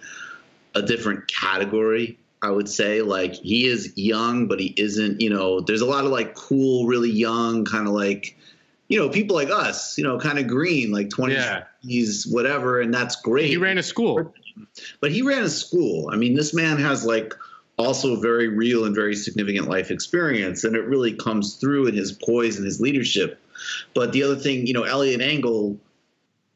a 0.75 0.81
different 0.81 1.27
category. 1.27 2.17
I 2.41 2.51
would 2.51 2.69
say 2.69 3.01
like 3.01 3.33
he 3.33 3.65
is 3.67 3.91
young, 3.97 4.47
but 4.47 4.59
he 4.59 4.73
isn't. 4.77 5.19
You 5.19 5.29
know, 5.29 5.59
there's 5.59 5.81
a 5.81 5.85
lot 5.85 6.05
of 6.05 6.11
like 6.11 6.35
cool, 6.35 6.85
really 6.85 7.09
young, 7.09 7.65
kind 7.65 7.87
of 7.87 7.93
like, 7.93 8.37
you 8.87 8.97
know, 8.97 9.09
people 9.09 9.35
like 9.35 9.49
us. 9.49 9.97
You 9.97 10.03
know, 10.03 10.19
kind 10.19 10.39
of 10.39 10.47
green, 10.47 10.91
like 10.91 11.09
20s, 11.09 11.31
Yeah. 11.83 12.33
whatever, 12.33 12.79
and 12.79 12.93
that's 12.93 13.15
great. 13.17 13.47
He 13.47 13.57
ran 13.57 13.77
a 13.77 13.83
school. 13.83 14.33
But 15.01 15.11
he 15.11 15.21
ran 15.21 15.43
a 15.43 15.49
school. 15.49 16.09
I 16.13 16.15
mean, 16.15 16.35
this 16.35 16.53
man 16.53 16.77
has 16.77 17.05
like 17.05 17.33
also 17.79 18.15
a 18.15 18.19
very 18.19 18.49
real 18.49 18.85
and 18.85 18.93
very 18.93 19.15
significant 19.15 19.69
life 19.69 19.89
experience, 19.89 20.63
and 20.63 20.75
it 20.75 20.85
really 20.85 21.13
comes 21.13 21.55
through 21.55 21.87
in 21.87 21.95
his 21.95 22.11
poise 22.11 22.57
and 22.57 22.65
his 22.65 22.79
leadership. 22.79 23.41
But 23.93 24.11
the 24.11 24.21
other 24.23 24.35
thing, 24.35 24.67
you 24.67 24.73
know, 24.73 24.83
Elliot 24.83 25.21
Engel 25.21 25.79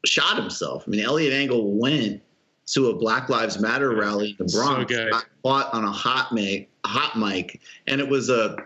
shot 0.04 0.36
himself. 0.36 0.84
I 0.86 0.90
mean, 0.90 1.00
Elliot 1.00 1.32
Engel 1.32 1.72
went 1.72 2.22
to 2.66 2.90
a 2.90 2.94
Black 2.94 3.28
Lives 3.28 3.58
Matter 3.58 3.94
rally 3.94 4.36
in 4.38 4.46
the 4.46 4.52
Bronx, 4.52 4.92
good. 4.92 5.10
got 5.10 5.24
caught 5.42 5.74
on 5.74 5.84
a 5.84 5.90
hot 5.90 6.32
mic, 6.32 6.68
hot 6.84 7.18
mic, 7.18 7.60
and 7.86 8.00
it 8.00 8.08
was 8.08 8.30
a 8.30 8.56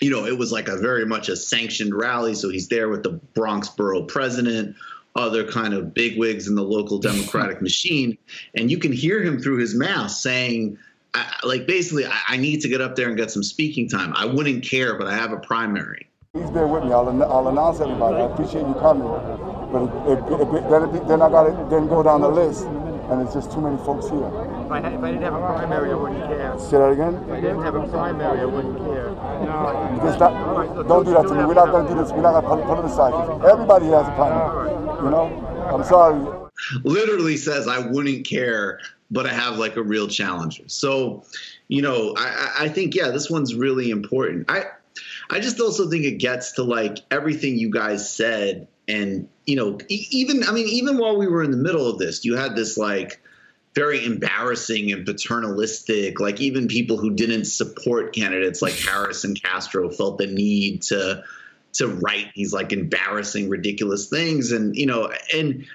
you 0.00 0.10
know, 0.10 0.24
it 0.24 0.38
was 0.38 0.50
like 0.50 0.68
a 0.68 0.78
very 0.78 1.04
much 1.04 1.28
a 1.28 1.36
sanctioned 1.36 1.94
rally. 1.94 2.34
So 2.34 2.48
he's 2.48 2.68
there 2.68 2.88
with 2.88 3.02
the 3.02 3.10
Bronx 3.34 3.68
borough 3.68 4.04
president, 4.04 4.74
other 5.14 5.46
kind 5.50 5.74
of 5.74 5.92
bigwigs 5.92 6.48
in 6.48 6.54
the 6.54 6.62
local 6.62 6.98
Democratic 7.00 7.60
machine, 7.60 8.16
and 8.54 8.70
you 8.70 8.78
can 8.78 8.92
hear 8.92 9.22
him 9.22 9.38
through 9.38 9.58
his 9.58 9.74
mask 9.74 10.22
saying, 10.22 10.78
I, 11.14 11.34
like 11.44 11.66
basically, 11.66 12.06
I, 12.06 12.18
I 12.28 12.36
need 12.36 12.60
to 12.60 12.68
get 12.68 12.80
up 12.80 12.96
there 12.96 13.08
and 13.08 13.16
get 13.16 13.30
some 13.30 13.42
speaking 13.42 13.88
time. 13.88 14.12
I 14.16 14.24
wouldn't 14.24 14.64
care, 14.64 14.96
but 14.96 15.06
I 15.06 15.16
have 15.16 15.32
a 15.32 15.38
primary. 15.38 16.08
Please 16.32 16.50
bear 16.50 16.66
with 16.66 16.84
me. 16.84 16.92
I'll, 16.92 17.08
I'll 17.24 17.48
announce 17.48 17.80
everybody. 17.80 18.16
I 18.16 18.26
appreciate 18.30 18.66
you 18.66 18.74
coming, 18.74 19.08
but 19.72 19.90
it, 20.06 20.18
it, 20.18 20.46
it, 20.46 20.70
then, 20.70 20.94
it, 20.94 21.08
then 21.08 21.22
I 21.22 21.28
got 21.28 21.44
to 21.50 21.66
then 21.68 21.88
go 21.88 22.02
down 22.04 22.20
the 22.20 22.28
list, 22.28 22.66
and 22.66 23.20
it's 23.22 23.34
just 23.34 23.50
too 23.50 23.60
many 23.60 23.76
folks 23.78 24.08
here. 24.08 24.30
If 24.64 24.70
I, 24.70 24.78
if 24.78 25.02
I 25.02 25.10
didn't 25.10 25.22
have 25.22 25.34
a 25.34 25.46
primary, 25.46 25.90
I 25.90 25.94
wouldn't 25.94 26.22
care. 26.26 26.56
Say 26.60 26.78
that 26.78 26.90
again. 26.90 27.14
If 27.14 27.30
I 27.30 27.40
didn't 27.40 27.62
have 27.62 27.74
a 27.74 27.88
primary, 27.88 28.40
I 28.40 28.44
wouldn't 28.44 28.78
care. 28.78 29.10
No. 29.10 30.00
Just 30.04 30.20
not, 30.20 30.86
don't 30.86 31.04
do 31.04 31.12
that 31.14 31.26
to 31.26 31.34
me. 31.34 31.44
We're 31.44 31.54
not 31.54 31.72
going 31.72 31.86
to 31.88 31.94
do 31.94 31.98
this. 32.00 32.12
We're 32.12 32.22
not 32.22 32.40
going 32.42 32.60
to 32.60 32.66
politicize 32.66 33.42
this. 33.42 33.50
Everybody 33.50 33.86
has 33.86 34.06
a 34.06 34.14
primary. 34.14 34.70
You 35.02 35.10
know. 35.10 35.50
I'm 35.74 35.84
sorry. 35.84 36.48
literally 36.84 37.36
says 37.36 37.68
I 37.68 37.78
wouldn't 37.78 38.26
care, 38.26 38.80
but 39.10 39.26
I 39.26 39.32
have 39.32 39.58
like 39.58 39.76
a 39.76 39.82
real 39.82 40.08
challenger. 40.08 40.64
So, 40.68 41.24
you 41.68 41.82
know, 41.82 42.14
I, 42.16 42.54
I 42.60 42.68
think 42.68 42.94
yeah, 42.94 43.10
this 43.10 43.28
one's 43.30 43.54
really 43.54 43.90
important. 43.90 44.50
I 44.50 44.64
I 45.30 45.40
just 45.40 45.60
also 45.60 45.88
think 45.88 46.04
it 46.04 46.18
gets 46.18 46.52
to 46.52 46.62
like 46.62 46.98
everything 47.10 47.56
you 47.56 47.70
guys 47.70 48.12
said, 48.12 48.68
and 48.88 49.28
you 49.46 49.56
know, 49.56 49.78
even 49.88 50.44
I 50.44 50.52
mean, 50.52 50.66
even 50.68 50.98
while 50.98 51.16
we 51.16 51.26
were 51.26 51.42
in 51.42 51.50
the 51.50 51.56
middle 51.56 51.88
of 51.88 51.98
this, 51.98 52.24
you 52.24 52.36
had 52.36 52.56
this 52.56 52.76
like 52.76 53.20
very 53.74 54.04
embarrassing 54.04 54.90
and 54.92 55.06
paternalistic 55.06 56.18
like 56.18 56.40
even 56.40 56.66
people 56.66 56.96
who 56.96 57.10
didn't 57.10 57.44
support 57.44 58.12
candidates 58.12 58.60
like 58.60 58.74
Harris 58.74 59.22
and 59.22 59.40
Castro 59.40 59.88
felt 59.90 60.18
the 60.18 60.26
need 60.26 60.82
to 60.82 61.22
to 61.72 61.86
write 61.86 62.32
these 62.34 62.52
like 62.52 62.72
embarrassing 62.72 63.48
ridiculous 63.48 64.08
things 64.08 64.50
and 64.50 64.74
you 64.74 64.86
know 64.86 65.12
and 65.32 65.66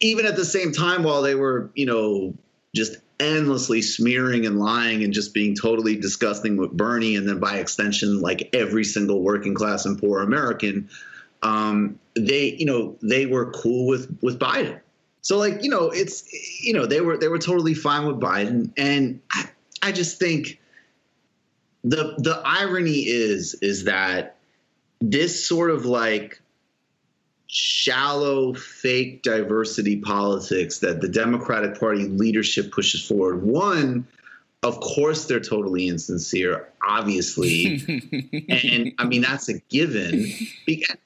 even 0.00 0.26
at 0.26 0.36
the 0.36 0.44
same 0.44 0.72
time 0.72 1.02
while 1.02 1.22
they 1.22 1.34
were 1.34 1.70
you 1.74 1.86
know 1.86 2.34
just 2.74 2.96
endlessly 3.20 3.82
smearing 3.82 4.46
and 4.46 4.60
lying 4.60 5.02
and 5.02 5.12
just 5.12 5.34
being 5.34 5.54
totally 5.54 5.96
disgusting 5.96 6.56
with 6.56 6.70
Bernie 6.70 7.16
and 7.16 7.28
then 7.28 7.40
by 7.40 7.56
extension 7.56 8.20
like 8.20 8.48
every 8.52 8.84
single 8.84 9.22
working 9.22 9.54
class 9.54 9.86
and 9.86 9.98
poor 9.98 10.22
American 10.22 10.88
um, 11.42 11.98
they 12.14 12.54
you 12.54 12.66
know 12.66 12.96
they 13.02 13.26
were 13.26 13.50
cool 13.52 13.86
with 13.86 14.16
with 14.22 14.38
Biden. 14.38 14.80
So 15.22 15.38
like 15.38 15.62
you 15.62 15.70
know 15.70 15.90
it's 15.90 16.24
you 16.62 16.72
know 16.72 16.86
they 16.86 17.00
were 17.00 17.16
they 17.16 17.28
were 17.28 17.38
totally 17.38 17.74
fine 17.74 18.06
with 18.06 18.20
Biden. 18.20 18.72
And 18.76 19.20
I, 19.32 19.48
I 19.82 19.92
just 19.92 20.18
think 20.18 20.60
the 21.84 22.14
the 22.18 22.40
irony 22.44 23.06
is 23.06 23.54
is 23.62 23.84
that 23.84 24.36
this 25.00 25.46
sort 25.46 25.70
of 25.70 25.86
like 25.86 26.40
shallow 27.48 28.52
fake 28.52 29.22
diversity 29.22 29.96
politics 29.96 30.78
that 30.80 31.00
the 31.00 31.08
Democratic 31.08 31.80
Party 31.80 32.04
leadership 32.04 32.70
pushes 32.70 33.04
forward. 33.04 33.42
One 33.42 34.06
of 34.62 34.80
course 34.80 35.26
they're 35.26 35.40
totally 35.40 35.88
insincere 35.88 36.68
obviously. 36.86 37.80
And 38.50 38.92
I 38.98 39.04
mean 39.04 39.22
that's 39.22 39.48
a 39.48 39.60
given. 39.70 40.32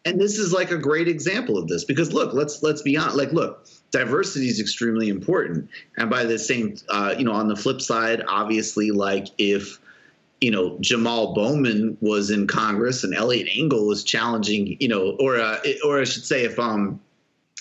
And 0.04 0.20
this 0.20 0.38
is 0.38 0.52
like 0.52 0.70
a 0.70 0.78
great 0.78 1.06
example 1.06 1.58
of 1.58 1.68
this 1.68 1.84
because 1.84 2.12
look 2.12 2.34
let's 2.34 2.62
let's 2.62 2.82
be 2.82 2.96
honest 2.96 3.16
like 3.16 3.32
look 3.32 3.66
diversity 3.90 4.48
is 4.48 4.58
extremely 4.58 5.08
important. 5.10 5.68
And 5.96 6.10
by 6.10 6.24
the 6.24 6.38
same 6.38 6.76
uh, 6.88 7.14
you 7.16 7.24
know 7.24 7.32
on 7.32 7.46
the 7.46 7.56
flip 7.56 7.80
side 7.80 8.22
obviously 8.26 8.90
like 8.90 9.28
if 9.38 9.78
you 10.42 10.50
know 10.50 10.76
Jamal 10.80 11.34
Bowman 11.34 11.96
was 12.00 12.30
in 12.30 12.46
Congress 12.46 13.04
and 13.04 13.14
Elliot 13.14 13.48
Engel 13.54 13.86
was 13.86 14.02
challenging 14.02 14.76
you 14.80 14.88
know 14.88 15.16
or 15.20 15.38
uh, 15.38 15.58
or 15.84 16.00
I 16.00 16.04
should 16.04 16.24
say 16.24 16.44
if 16.44 16.58
um 16.58 17.00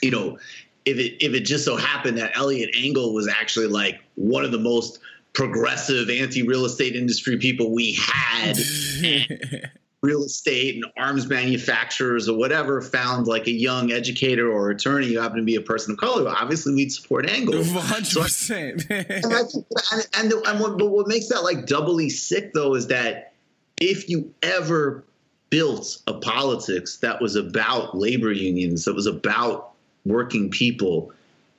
you 0.01 0.11
know 0.11 0.39
if 0.85 0.97
it 0.97 1.23
if 1.23 1.33
it 1.33 1.41
just 1.41 1.63
so 1.63 1.77
happened 1.77 2.17
that 2.17 2.35
Elliot 2.35 2.71
Engel 2.75 3.13
was 3.13 3.27
actually 3.27 3.67
like 3.67 4.01
one 4.15 4.43
of 4.43 4.51
the 4.51 4.59
most 4.59 4.99
progressive 5.33 6.09
anti-real 6.09 6.65
estate 6.65 6.95
industry 6.95 7.37
people 7.37 7.71
we 7.71 7.93
had 7.93 8.57
real 10.01 10.23
estate 10.23 10.75
and 10.75 10.85
arms 10.97 11.27
manufacturers 11.27 12.27
or 12.27 12.35
whatever 12.37 12.81
found 12.81 13.27
like 13.27 13.45
a 13.47 13.51
young 13.51 13.91
educator 13.91 14.51
or 14.51 14.71
attorney 14.71 15.13
who 15.13 15.19
happened 15.19 15.37
to 15.41 15.43
be 15.43 15.55
a 15.55 15.61
person 15.61 15.91
of 15.91 15.97
color 15.99 16.27
obviously 16.27 16.73
we'd 16.73 16.91
support 16.91 17.29
Engel 17.29 17.63
Hundred 17.65 18.23
percent. 18.23 18.85
and, 18.89 19.07
think, 19.07 19.65
and, 19.91 20.07
and, 20.17 20.31
the, 20.31 20.41
and 20.47 20.59
what, 20.59 20.77
but 20.79 20.89
what 20.89 21.07
makes 21.07 21.27
that 21.29 21.43
like 21.43 21.67
doubly 21.67 22.09
sick 22.09 22.51
though 22.53 22.73
is 22.73 22.87
that 22.87 23.33
if 23.79 24.09
you 24.09 24.33
ever 24.43 25.03
built 25.51 26.01
a 26.07 26.13
politics 26.13 26.97
that 26.97 27.21
was 27.21 27.35
about 27.35 27.95
labor 27.95 28.31
unions, 28.31 28.85
that 28.85 28.95
was 28.95 29.05
about 29.05 29.71
working 30.05 30.49
people, 30.49 31.11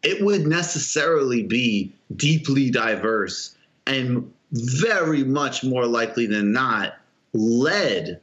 it 0.03 0.25
would 0.25 0.47
necessarily 0.47 1.45
be 1.45 1.93
deeply 2.17 2.71
diverse 2.71 3.55
and 3.87 4.33
very 4.53 5.23
much 5.23 5.63
more 5.63 5.87
likely 5.87 6.27
than 6.27 6.53
not 6.53 6.95
led 7.35 8.21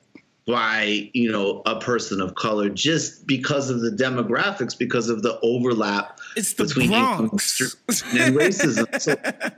by 0.50 1.08
you 1.14 1.32
know 1.32 1.62
a 1.68 1.80
person 1.80 2.20
of 2.20 2.34
color 2.34 2.70
just 2.70 3.28
because 3.28 3.70
of 3.70 3.82
the 3.82 3.92
demographics 3.92 4.76
because 4.76 5.08
of 5.08 5.22
the 5.22 5.40
overlap 5.42 6.20
it's 6.36 6.54
the 6.54 6.64
between 6.64 6.90
Bronx. 6.90 7.62
and 8.14 8.36
racism 8.36 8.88
so, 9.02 9.14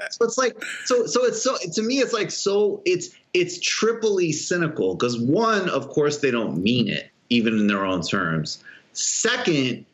so 0.10 0.26
it's 0.26 0.38
like 0.38 0.62
so 0.84 1.06
so 1.06 1.24
it's 1.24 1.42
so 1.42 1.56
to 1.74 1.82
me 1.82 2.00
it's 2.00 2.12
like 2.12 2.30
so 2.30 2.82
it's 2.84 3.16
it's 3.34 3.58
triply 3.62 4.34
cynical 4.34 4.96
because 4.96 5.18
one 5.18 5.70
of 5.70 5.88
course 5.88 6.18
they 6.18 6.30
don't 6.30 6.62
mean 6.62 6.90
it 6.90 7.10
even 7.30 7.58
in 7.58 7.68
their 7.68 7.86
own 7.86 8.02
terms 8.02 8.62
second 8.92 9.86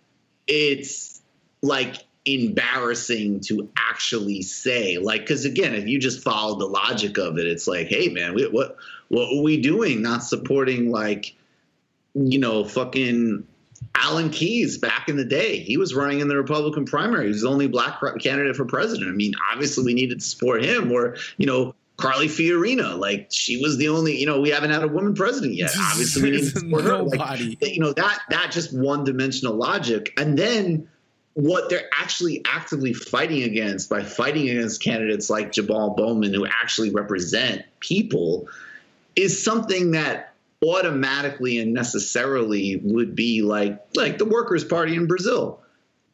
it's 0.48 1.22
like 1.62 2.06
embarrassing 2.27 3.39
to 3.39 3.69
actually 3.77 4.41
say 4.41 4.98
like 4.98 5.22
because 5.22 5.46
again 5.46 5.74
if 5.74 5.88
you 5.88 5.98
just 5.98 6.22
follow 6.22 6.60
the 6.60 6.65
logic 6.65 7.17
of 7.17 7.38
it 7.38 7.48
it's 7.48 7.67
like 7.67 7.88
hey 7.88 8.10
man 8.10 8.36
we, 8.36 8.46
what 8.50 8.77
what 9.10 9.34
are 9.34 9.41
we 9.41 9.62
doing? 9.62 10.01
Not 10.01 10.24
supporting 10.24 10.91
like 10.91 11.36
you 12.13 12.39
know 12.39 12.63
fucking 12.63 13.48
alan 13.96 14.31
keyes 14.31 14.77
back 14.77 15.07
in 15.07 15.17
the 15.17 15.25
day. 15.25 15.60
He 15.60 15.77
was 15.77 15.93
running 15.93 16.19
in 16.19 16.27
the 16.27 16.36
republican 16.36 16.86
primary. 16.86 17.25
He 17.25 17.29
was 17.29 17.41
the 17.41 17.50
only 17.50 17.67
black 17.67 18.00
candidate 18.19 18.55
for 18.55 18.65
president. 18.65 19.10
I 19.10 19.13
mean 19.13 19.34
obviously 19.51 19.86
we 19.86 19.93
needed 19.93 20.19
to 20.19 20.25
support 20.25 20.63
him 20.63 20.91
or 20.91 21.15
you 21.38 21.46
know 21.46 21.75
Carly 21.98 22.27
Fiorina, 22.27 22.96
like 22.96 23.27
she 23.31 23.60
was 23.60 23.77
the 23.77 23.89
only, 23.89 24.19
you 24.19 24.27
know, 24.27 24.39
we 24.39 24.51
haven't 24.51 24.69
had 24.69 24.84
a 24.84 24.88
woman 24.88 25.15
president 25.15 25.55
yet. 25.55 25.72
Obviously, 25.79 26.22
we 26.22 26.29
need 26.29 26.53
to 26.53 26.60
support 26.60 26.84
her. 26.84 27.01
Like, 27.01 27.39
you 27.39 27.79
know 27.79 27.91
that 27.91 28.19
that 28.29 28.51
just 28.51 28.72
one 28.72 29.03
dimensional 29.03 29.55
logic, 29.55 30.13
and 30.15 30.38
then 30.38 30.88
what 31.38 31.70
they're 31.70 31.88
actually 31.96 32.41
actively 32.48 32.94
fighting 32.94 33.44
against 33.44 33.91
by 33.91 34.01
fighting 34.03 34.50
against 34.50 34.82
candidates 34.82 35.29
like 35.29 35.51
Jamal 35.51 35.91
Bowman, 35.91 36.34
who 36.34 36.48
actually 36.48 36.89
represent 36.89 37.63
people, 37.79 38.50
is 39.15 39.44
something 39.44 39.91
that 39.91 40.34
automatically 40.65 41.60
and 41.60 41.75
necessarily 41.75 42.77
would 42.77 43.15
be 43.15 43.44
like 43.44 43.79
like 43.96 44.17
the 44.17 44.25
Workers' 44.25 44.63
Party 44.63 44.96
in 44.96 45.06
Brazil 45.06 45.60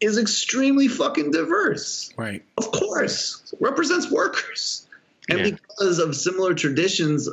is 0.02 0.18
extremely 0.18 0.90
fucking 0.90 1.32
diverse. 1.32 2.12
Right. 2.18 2.44
Of 2.58 2.74
course, 2.74 3.54
represents 3.62 4.12
workers, 4.12 4.86
and 5.30 5.40
Yeah. 5.40 5.52
because 5.52 6.00
of 6.00 6.18
similar 6.18 6.54
traditions 6.54 7.30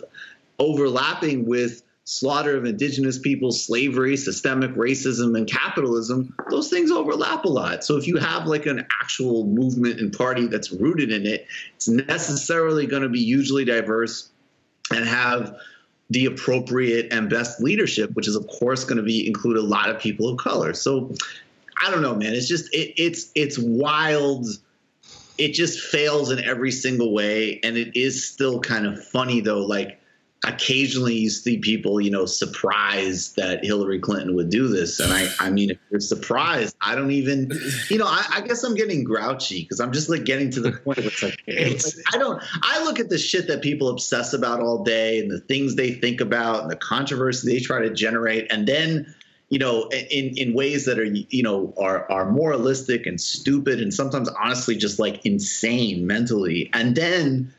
overlapping 0.60 1.44
with 1.44 1.82
slaughter 2.04 2.56
of 2.56 2.64
indigenous 2.64 3.18
peoples, 3.18 3.64
slavery, 3.64 4.16
systemic 4.16 4.72
racism, 4.74 5.36
and 5.36 5.46
capitalism, 5.46 6.34
those 6.50 6.68
things 6.68 6.90
overlap 6.90 7.44
a 7.44 7.48
lot. 7.48 7.84
So 7.84 7.96
if 7.96 8.06
you 8.06 8.16
have 8.16 8.46
like 8.46 8.66
an 8.66 8.86
actual 9.02 9.46
movement 9.46 10.00
and 10.00 10.12
party 10.12 10.46
that's 10.46 10.72
rooted 10.72 11.12
in 11.12 11.26
it, 11.26 11.46
it's 11.76 11.88
necessarily 11.88 12.86
going 12.86 13.02
to 13.02 13.08
be 13.08 13.22
hugely 13.22 13.64
diverse 13.64 14.30
and 14.92 15.04
have 15.06 15.56
the 16.10 16.26
appropriate 16.26 17.12
and 17.12 17.30
best 17.30 17.60
leadership, 17.60 18.10
which 18.14 18.26
is 18.26 18.34
of 18.34 18.46
course 18.48 18.84
going 18.84 18.96
to 18.96 19.04
be 19.04 19.26
include 19.26 19.56
a 19.56 19.62
lot 19.62 19.88
of 19.88 20.00
people 20.00 20.28
of 20.28 20.38
color. 20.38 20.74
So 20.74 21.14
I 21.82 21.90
don't 21.90 22.02
know, 22.02 22.14
man. 22.14 22.34
It's 22.34 22.48
just 22.48 22.72
it, 22.74 23.00
it's 23.00 23.30
it's 23.34 23.58
wild. 23.58 24.46
It 25.38 25.54
just 25.54 25.80
fails 25.80 26.30
in 26.30 26.40
every 26.40 26.72
single 26.72 27.14
way, 27.14 27.60
and 27.62 27.76
it 27.76 27.96
is 27.96 28.28
still 28.28 28.60
kind 28.60 28.86
of 28.86 29.02
funny 29.02 29.40
though. 29.40 29.64
Like 29.64 29.99
occasionally 30.44 31.14
you 31.14 31.28
see 31.28 31.58
people, 31.58 32.00
you 32.00 32.10
know, 32.10 32.24
surprised 32.24 33.36
that 33.36 33.62
Hillary 33.62 33.98
Clinton 33.98 34.34
would 34.34 34.48
do 34.48 34.68
this. 34.68 34.98
And 34.98 35.12
I, 35.12 35.28
I 35.38 35.50
mean, 35.50 35.70
if 35.70 35.78
you're 35.90 36.00
surprised, 36.00 36.74
I 36.80 36.94
don't 36.94 37.10
even, 37.10 37.52
you 37.88 37.98
know, 37.98 38.06
I, 38.06 38.24
I 38.36 38.40
guess 38.40 38.62
I'm 38.62 38.74
getting 38.74 39.04
grouchy 39.04 39.62
because 39.62 39.80
I'm 39.80 39.92
just 39.92 40.08
like 40.08 40.24
getting 40.24 40.50
to 40.52 40.60
the 40.60 40.72
point 40.72 40.98
where 40.98 41.08
it's 41.08 41.22
like, 41.22 41.42
it's 41.46 41.94
like, 41.94 42.14
I 42.14 42.18
don't, 42.18 42.42
I 42.62 42.82
look 42.84 42.98
at 42.98 43.10
the 43.10 43.18
shit 43.18 43.48
that 43.48 43.60
people 43.60 43.90
obsess 43.90 44.32
about 44.32 44.60
all 44.60 44.82
day 44.82 45.20
and 45.20 45.30
the 45.30 45.40
things 45.40 45.76
they 45.76 45.92
think 45.92 46.22
about 46.22 46.62
and 46.62 46.70
the 46.70 46.76
controversy 46.76 47.52
they 47.52 47.60
try 47.60 47.82
to 47.82 47.90
generate. 47.90 48.50
And 48.50 48.66
then, 48.66 49.14
you 49.50 49.58
know, 49.58 49.88
in, 49.88 50.38
in 50.38 50.54
ways 50.54 50.86
that 50.86 50.98
are, 50.98 51.04
you 51.04 51.42
know, 51.42 51.74
are, 51.76 52.10
are 52.10 52.30
moralistic 52.30 53.04
and 53.04 53.20
stupid 53.20 53.78
and 53.82 53.92
sometimes 53.92 54.30
honestly 54.42 54.76
just 54.76 54.98
like 54.98 55.26
insane 55.26 56.06
mentally. 56.06 56.70
And 56.72 56.96
then, 56.96 57.52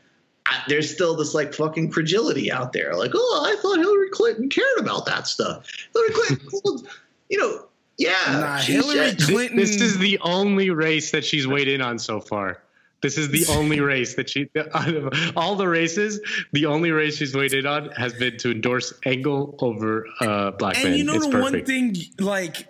I, 0.46 0.62
there's 0.68 0.92
still 0.92 1.14
this 1.16 1.34
like 1.34 1.54
fucking 1.54 1.92
fragility 1.92 2.50
out 2.50 2.72
there. 2.72 2.94
Like, 2.96 3.12
oh, 3.14 3.44
I 3.46 3.60
thought 3.60 3.78
Hillary 3.78 4.10
Clinton 4.10 4.48
cared 4.48 4.78
about 4.78 5.06
that 5.06 5.26
stuff. 5.26 5.66
Hillary 5.92 6.10
Clinton, 6.12 6.88
you 7.28 7.38
know, 7.38 7.66
yeah. 7.98 8.14
Nah, 8.28 8.56
Hillary 8.58 9.12
just- 9.12 9.30
Clinton. 9.30 9.56
This 9.56 9.80
is 9.80 9.98
the 9.98 10.18
only 10.20 10.70
race 10.70 11.10
that 11.12 11.24
she's 11.24 11.46
weighed 11.46 11.68
in 11.68 11.80
on 11.80 11.98
so 11.98 12.20
far. 12.20 12.60
This 13.02 13.18
is 13.18 13.30
the 13.30 13.44
only 13.56 13.80
race 13.80 14.14
that 14.14 14.30
she, 14.30 14.48
out 14.74 14.88
of 14.94 15.12
all 15.36 15.56
the 15.56 15.68
races, 15.68 16.20
the 16.52 16.66
only 16.66 16.90
race 16.90 17.16
she's 17.16 17.34
weighed 17.34 17.52
in 17.52 17.66
on 17.66 17.90
has 17.90 18.12
been 18.14 18.36
to 18.38 18.50
endorse 18.50 18.92
Engel 19.04 19.56
over 19.60 20.06
uh, 20.20 20.52
black 20.52 20.76
and 20.76 20.90
men. 20.90 20.98
you 20.98 21.04
know 21.04 21.14
it's 21.14 21.26
the 21.26 21.32
perfect. 21.32 21.52
one 21.52 21.64
thing, 21.64 21.96
like 22.18 22.68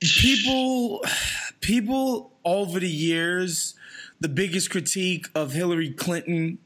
people, 0.00 1.04
people 1.60 2.32
over 2.44 2.80
the 2.80 2.88
years, 2.88 3.74
the 4.20 4.28
biggest 4.28 4.70
critique 4.70 5.28
of 5.34 5.52
Hillary 5.52 5.90
Clinton 5.90 6.58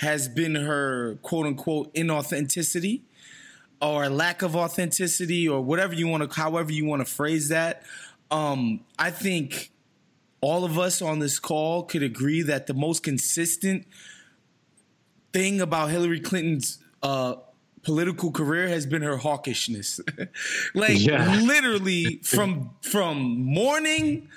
has 0.00 0.28
been 0.28 0.54
her 0.54 1.16
quote 1.22 1.46
unquote 1.46 1.94
inauthenticity 1.94 3.02
or 3.80 4.08
lack 4.08 4.42
of 4.42 4.56
authenticity 4.56 5.48
or 5.48 5.60
whatever 5.62 5.94
you 5.94 6.06
want 6.08 6.28
to, 6.30 6.40
however 6.40 6.72
you 6.72 6.84
want 6.84 7.06
to 7.06 7.10
phrase 7.10 7.48
that. 7.48 7.82
Um, 8.30 8.80
I 8.98 9.10
think 9.10 9.70
all 10.40 10.64
of 10.64 10.78
us 10.78 11.02
on 11.02 11.18
this 11.18 11.38
call 11.38 11.82
could 11.84 12.02
agree 12.02 12.42
that 12.42 12.66
the 12.66 12.74
most 12.74 13.02
consistent 13.02 13.86
thing 15.32 15.60
about 15.60 15.90
Hillary 15.90 16.20
Clinton's 16.20 16.78
uh, 17.02 17.34
political 17.82 18.30
career 18.30 18.68
has 18.68 18.86
been 18.86 19.02
her 19.02 19.16
hawkishness. 19.16 20.00
like 20.74 20.98
Yeah. 21.00 21.40
literally 21.42 22.16
from 22.22 22.70
from 22.82 23.40
morning 23.44 24.28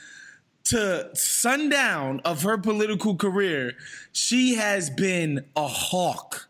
to 0.65 1.09
sundown 1.13 2.21
of 2.23 2.43
her 2.43 2.57
political 2.57 3.15
career, 3.15 3.73
she 4.11 4.55
has 4.55 4.89
been 4.89 5.45
a 5.55 5.67
hawk. 5.67 6.49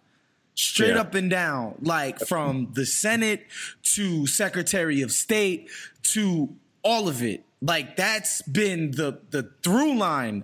Straight 0.55 0.89
Yeah. 0.91 1.01
up 1.01 1.15
and 1.15 1.31
down, 1.31 1.75
like 1.81 2.19
from 2.19 2.69
the 2.73 2.85
Senate 2.85 3.47
to 3.95 4.27
Secretary 4.27 5.01
of 5.01 5.11
State 5.11 5.67
to 6.03 6.55
all 6.83 7.07
of 7.07 7.23
it. 7.23 7.43
Like 7.59 7.95
that's 7.95 8.43
been 8.43 8.91
the 8.91 9.21
the 9.31 9.49
through 9.63 9.97
line 9.97 10.43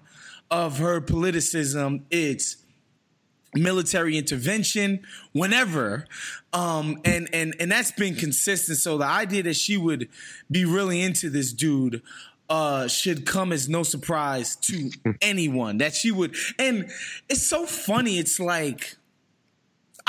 of 0.49 0.79
her 0.79 0.99
politicism. 0.99 2.01
It's 2.09 2.57
military 3.55 4.15
intervention 4.17 4.99
whenever 5.33 6.05
um 6.53 6.99
and 7.03 7.27
and 7.33 7.55
and 7.59 7.71
that's 7.71 7.91
been 7.91 8.13
consistent 8.13 8.77
so 8.77 8.95
the 8.99 9.05
idea 9.05 9.41
that 9.41 9.55
she 9.55 9.75
would 9.75 10.07
be 10.51 10.65
really 10.65 11.01
into 11.01 11.31
this 11.31 11.51
dude 11.51 11.99
uh 12.49 12.87
should 12.87 13.25
come 13.25 13.51
as 13.51 13.69
no 13.69 13.83
surprise 13.83 14.55
to 14.55 14.89
anyone 15.21 15.77
that 15.77 15.93
she 15.93 16.11
would 16.11 16.35
and 16.57 16.89
it's 17.29 17.43
so 17.43 17.65
funny 17.65 18.17
it's 18.17 18.39
like 18.39 18.97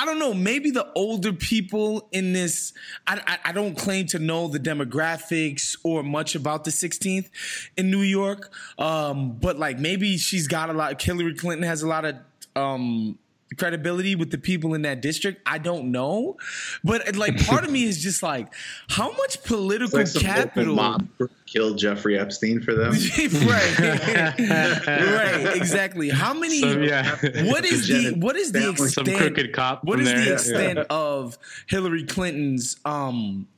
I 0.01 0.07
don't 0.07 0.19
know. 0.19 0.33
Maybe 0.33 0.71
the 0.71 0.91
older 0.95 1.31
people 1.35 2.09
in 2.11 2.33
this, 2.33 2.73
I, 3.07 3.21
I, 3.27 3.51
I 3.51 3.53
don't 3.53 3.77
claim 3.77 4.07
to 4.07 4.19
know 4.19 4.49
the 4.49 4.59
demographics 4.59 5.77
or 5.85 6.03
much 6.03 6.35
about 6.35 6.65
the 6.65 6.71
16th 6.71 7.29
in 7.77 7.91
New 7.91 8.01
York. 8.01 8.51
Um, 8.79 9.33
but 9.33 9.59
like 9.59 9.79
maybe 9.79 10.17
she's 10.17 10.49
got 10.49 10.71
a 10.71 10.73
lot, 10.73 11.03
Hillary 11.03 11.35
Clinton 11.35 11.67
has 11.69 11.83
a 11.83 11.87
lot 11.87 12.07
of 12.07 12.17
um, 12.57 13.19
credibility 13.57 14.15
with 14.15 14.31
the 14.31 14.39
people 14.39 14.75
in 14.75 14.83
that 14.83 15.03
district. 15.03 15.43
I 15.47 15.59
don't 15.59 15.91
know. 15.91 16.37
But 16.85 17.17
like 17.17 17.45
part 17.47 17.65
of 17.65 17.71
me 17.71 17.85
is 17.85 18.03
just 18.03 18.23
like, 18.23 18.53
how 18.89 19.13
much 19.13 19.43
political 19.43 19.99
like 19.99 20.15
capital? 20.15 20.75
mob 20.75 21.09
killed 21.47 21.79
Jeffrey 21.79 22.19
Epstein 22.19 22.61
for 22.61 22.75
them. 22.75 22.93
right. 23.19 23.79
right. 24.39 25.57
Exactly. 25.57 26.09
How 26.11 26.33
many? 26.33 26.61
So, 26.61 26.79
yeah. 26.79 27.17
What 27.51 27.65
is 27.65 27.89
the 27.89 28.15
what 28.19 28.37
is 28.37 28.53
the 28.53 28.61
Family. 28.61 28.89
Some 28.89 29.05
crooked 29.07 29.53
cop 29.53 29.85
What 29.85 29.99
from 29.99 30.07
is 30.07 30.13
the 30.13 30.25
there. 30.25 30.33
extent 30.35 30.79
of 30.91 31.39
Hillary 31.69 32.05
Clinton's, 32.05 32.77
um, 32.85 33.49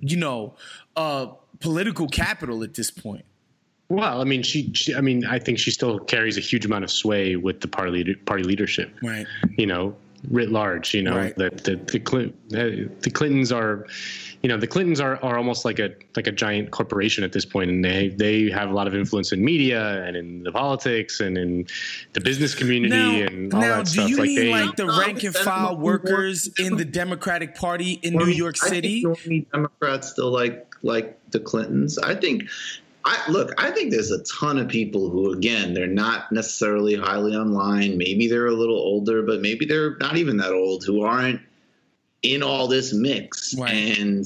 you 0.00 0.16
know, 0.16 0.54
uh, 0.96 1.26
political 1.60 2.08
capital 2.08 2.62
at 2.62 2.74
this 2.74 2.90
point? 2.90 3.24
Well, 3.94 4.20
I 4.20 4.24
mean, 4.24 4.42
she, 4.42 4.72
she. 4.74 4.94
I 4.94 5.00
mean, 5.00 5.24
I 5.24 5.38
think 5.38 5.58
she 5.58 5.70
still 5.70 5.98
carries 5.98 6.36
a 6.36 6.40
huge 6.40 6.64
amount 6.66 6.84
of 6.84 6.90
sway 6.90 7.36
with 7.36 7.60
the 7.60 7.68
party 7.68 7.90
leader, 7.90 8.14
party 8.26 8.42
leadership. 8.44 8.94
Right. 9.02 9.26
You 9.56 9.66
know, 9.66 9.94
writ 10.30 10.50
large. 10.50 10.94
You 10.94 11.02
know, 11.02 11.16
Right. 11.16 11.36
that 11.36 11.64
the 11.64 11.76
the, 11.76 12.00
Clin- 12.00 12.32
uh, 12.52 12.90
the 13.00 13.10
Clintons 13.10 13.52
are, 13.52 13.86
you 14.42 14.48
know, 14.48 14.56
the 14.58 14.66
Clintons 14.66 15.00
are, 15.00 15.16
are 15.24 15.38
almost 15.38 15.64
like 15.64 15.78
a 15.78 15.90
like 16.16 16.26
a 16.26 16.32
giant 16.32 16.70
corporation 16.70 17.24
at 17.24 17.32
this 17.32 17.44
point, 17.44 17.70
and 17.70 17.84
they 17.84 18.08
they 18.08 18.50
have 18.50 18.70
a 18.70 18.72
lot 18.74 18.86
of 18.86 18.94
influence 18.94 19.32
in 19.32 19.44
media 19.44 20.02
and 20.04 20.16
in 20.16 20.42
the 20.42 20.52
politics 20.52 21.20
and 21.20 21.38
in 21.38 21.66
the 22.12 22.20
business 22.20 22.54
community 22.54 22.94
Now, 22.96 23.26
and 23.26 23.54
all 23.54 23.60
now 23.60 23.76
that 23.78 23.86
do 23.86 23.90
stuff. 23.92 24.08
you 24.10 24.16
like 24.18 24.26
mean 24.28 24.36
they, 24.36 24.50
like 24.50 24.76
the 24.76 24.86
rank 24.86 25.22
and 25.24 25.34
file 25.34 25.76
workers 25.76 26.48
in 26.58 26.76
the 26.76 26.84
Democratic 26.84 27.54
Party 27.54 27.92
in 28.02 28.14
New 28.14 28.26
York 28.26 28.56
I 28.62 28.68
City? 28.68 29.02
think 29.02 29.18
so 29.18 29.28
many 29.28 29.40
Democrats 29.52 30.10
still 30.10 30.30
like 30.30 30.74
like 30.82 31.18
the 31.30 31.40
Clintons. 31.40 31.96
I 31.98 32.14
think 32.14 32.44
I 33.06 33.30
look, 33.30 33.52
I 33.58 33.70
think 33.70 33.90
there's 33.90 34.10
a 34.10 34.22
ton 34.24 34.58
of 34.58 34.68
people 34.68 35.10
who, 35.10 35.32
again, 35.32 35.74
they're 35.74 35.86
not 35.86 36.32
necessarily 36.32 36.94
highly 36.94 37.36
online. 37.36 37.98
Maybe 37.98 38.28
they're 38.28 38.46
a 38.46 38.52
little 38.54 38.78
older, 38.78 39.22
but 39.22 39.40
maybe 39.42 39.66
they're 39.66 39.96
not 39.98 40.16
even 40.16 40.38
that 40.38 40.52
old 40.52 40.84
who 40.84 41.02
aren't 41.02 41.40
in 42.22 42.42
all 42.42 42.66
this 42.66 42.94
mix. 42.94 43.54
And 43.58 44.24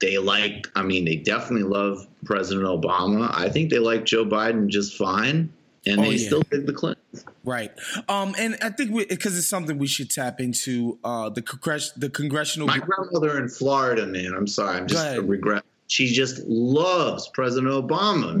they 0.00 0.16
like, 0.18 0.66
I 0.74 0.82
mean, 0.82 1.04
they 1.04 1.16
definitely 1.16 1.68
love 1.68 2.06
President 2.24 2.66
Obama. 2.66 3.30
I 3.34 3.50
think 3.50 3.70
they 3.70 3.78
like 3.78 4.06
Joe 4.06 4.24
Biden 4.24 4.68
just 4.68 4.96
fine. 4.96 5.52
And 5.86 6.00
Oh, 6.00 6.04
they 6.04 6.12
yeah. 6.12 6.26
still 6.26 6.42
dig 6.50 6.64
the 6.64 6.72
Clintons. 6.72 7.26
Right. 7.44 7.70
Um, 8.08 8.34
and 8.38 8.56
I 8.62 8.70
think 8.70 8.96
because 9.10 9.36
it's 9.36 9.48
something 9.48 9.76
we 9.76 9.86
should 9.86 10.08
tap 10.10 10.40
into 10.40 10.98
uh, 11.04 11.28
the 11.28 11.42
congress 11.42 11.92
the 11.92 12.08
congressional. 12.08 12.66
My 12.66 12.78
grandmother 12.78 13.38
in 13.38 13.50
Florida, 13.50 14.06
man, 14.06 14.32
I'm 14.34 14.46
sorry, 14.46 14.78
I'm 14.78 14.86
just 14.86 15.16
a 15.16 15.20
regret. 15.20 15.62
She 15.86 16.06
just 16.06 16.42
loves 16.46 17.28
President 17.34 17.70
Obama, 17.72 18.40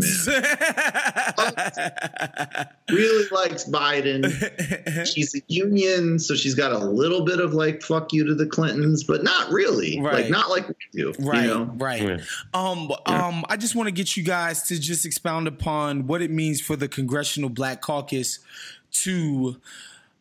really 2.90 3.28
likes 3.30 3.64
Biden. 3.64 5.06
She's 5.06 5.34
a 5.34 5.40
union, 5.48 6.18
so 6.18 6.34
she's 6.34 6.54
got 6.54 6.72
a 6.72 6.78
little 6.78 7.24
bit 7.24 7.40
of 7.40 7.52
like 7.52 7.82
fuck 7.82 8.12
you 8.12 8.24
to 8.26 8.34
the 8.34 8.46
Clintons, 8.46 9.04
but 9.04 9.22
not 9.22 9.50
really. 9.50 10.00
Right. 10.00 10.14
Like 10.22 10.30
not 10.30 10.48
like 10.48 10.68
we 10.68 10.74
do. 10.92 11.12
Right, 11.18 11.42
You 11.42 11.48
know? 11.48 11.64
right. 11.76 12.20
Um, 12.54 12.90
um, 13.06 13.44
I 13.48 13.56
just 13.58 13.74
want 13.74 13.88
to 13.88 13.92
get 13.92 14.16
you 14.16 14.22
guys 14.24 14.62
to 14.64 14.80
just 14.80 15.04
expound 15.04 15.46
upon 15.46 16.06
what 16.06 16.22
it 16.22 16.30
means 16.30 16.60
for 16.60 16.76
the 16.76 16.88
Congressional 16.88 17.50
Black 17.50 17.82
Caucus 17.82 18.38
to 19.02 19.56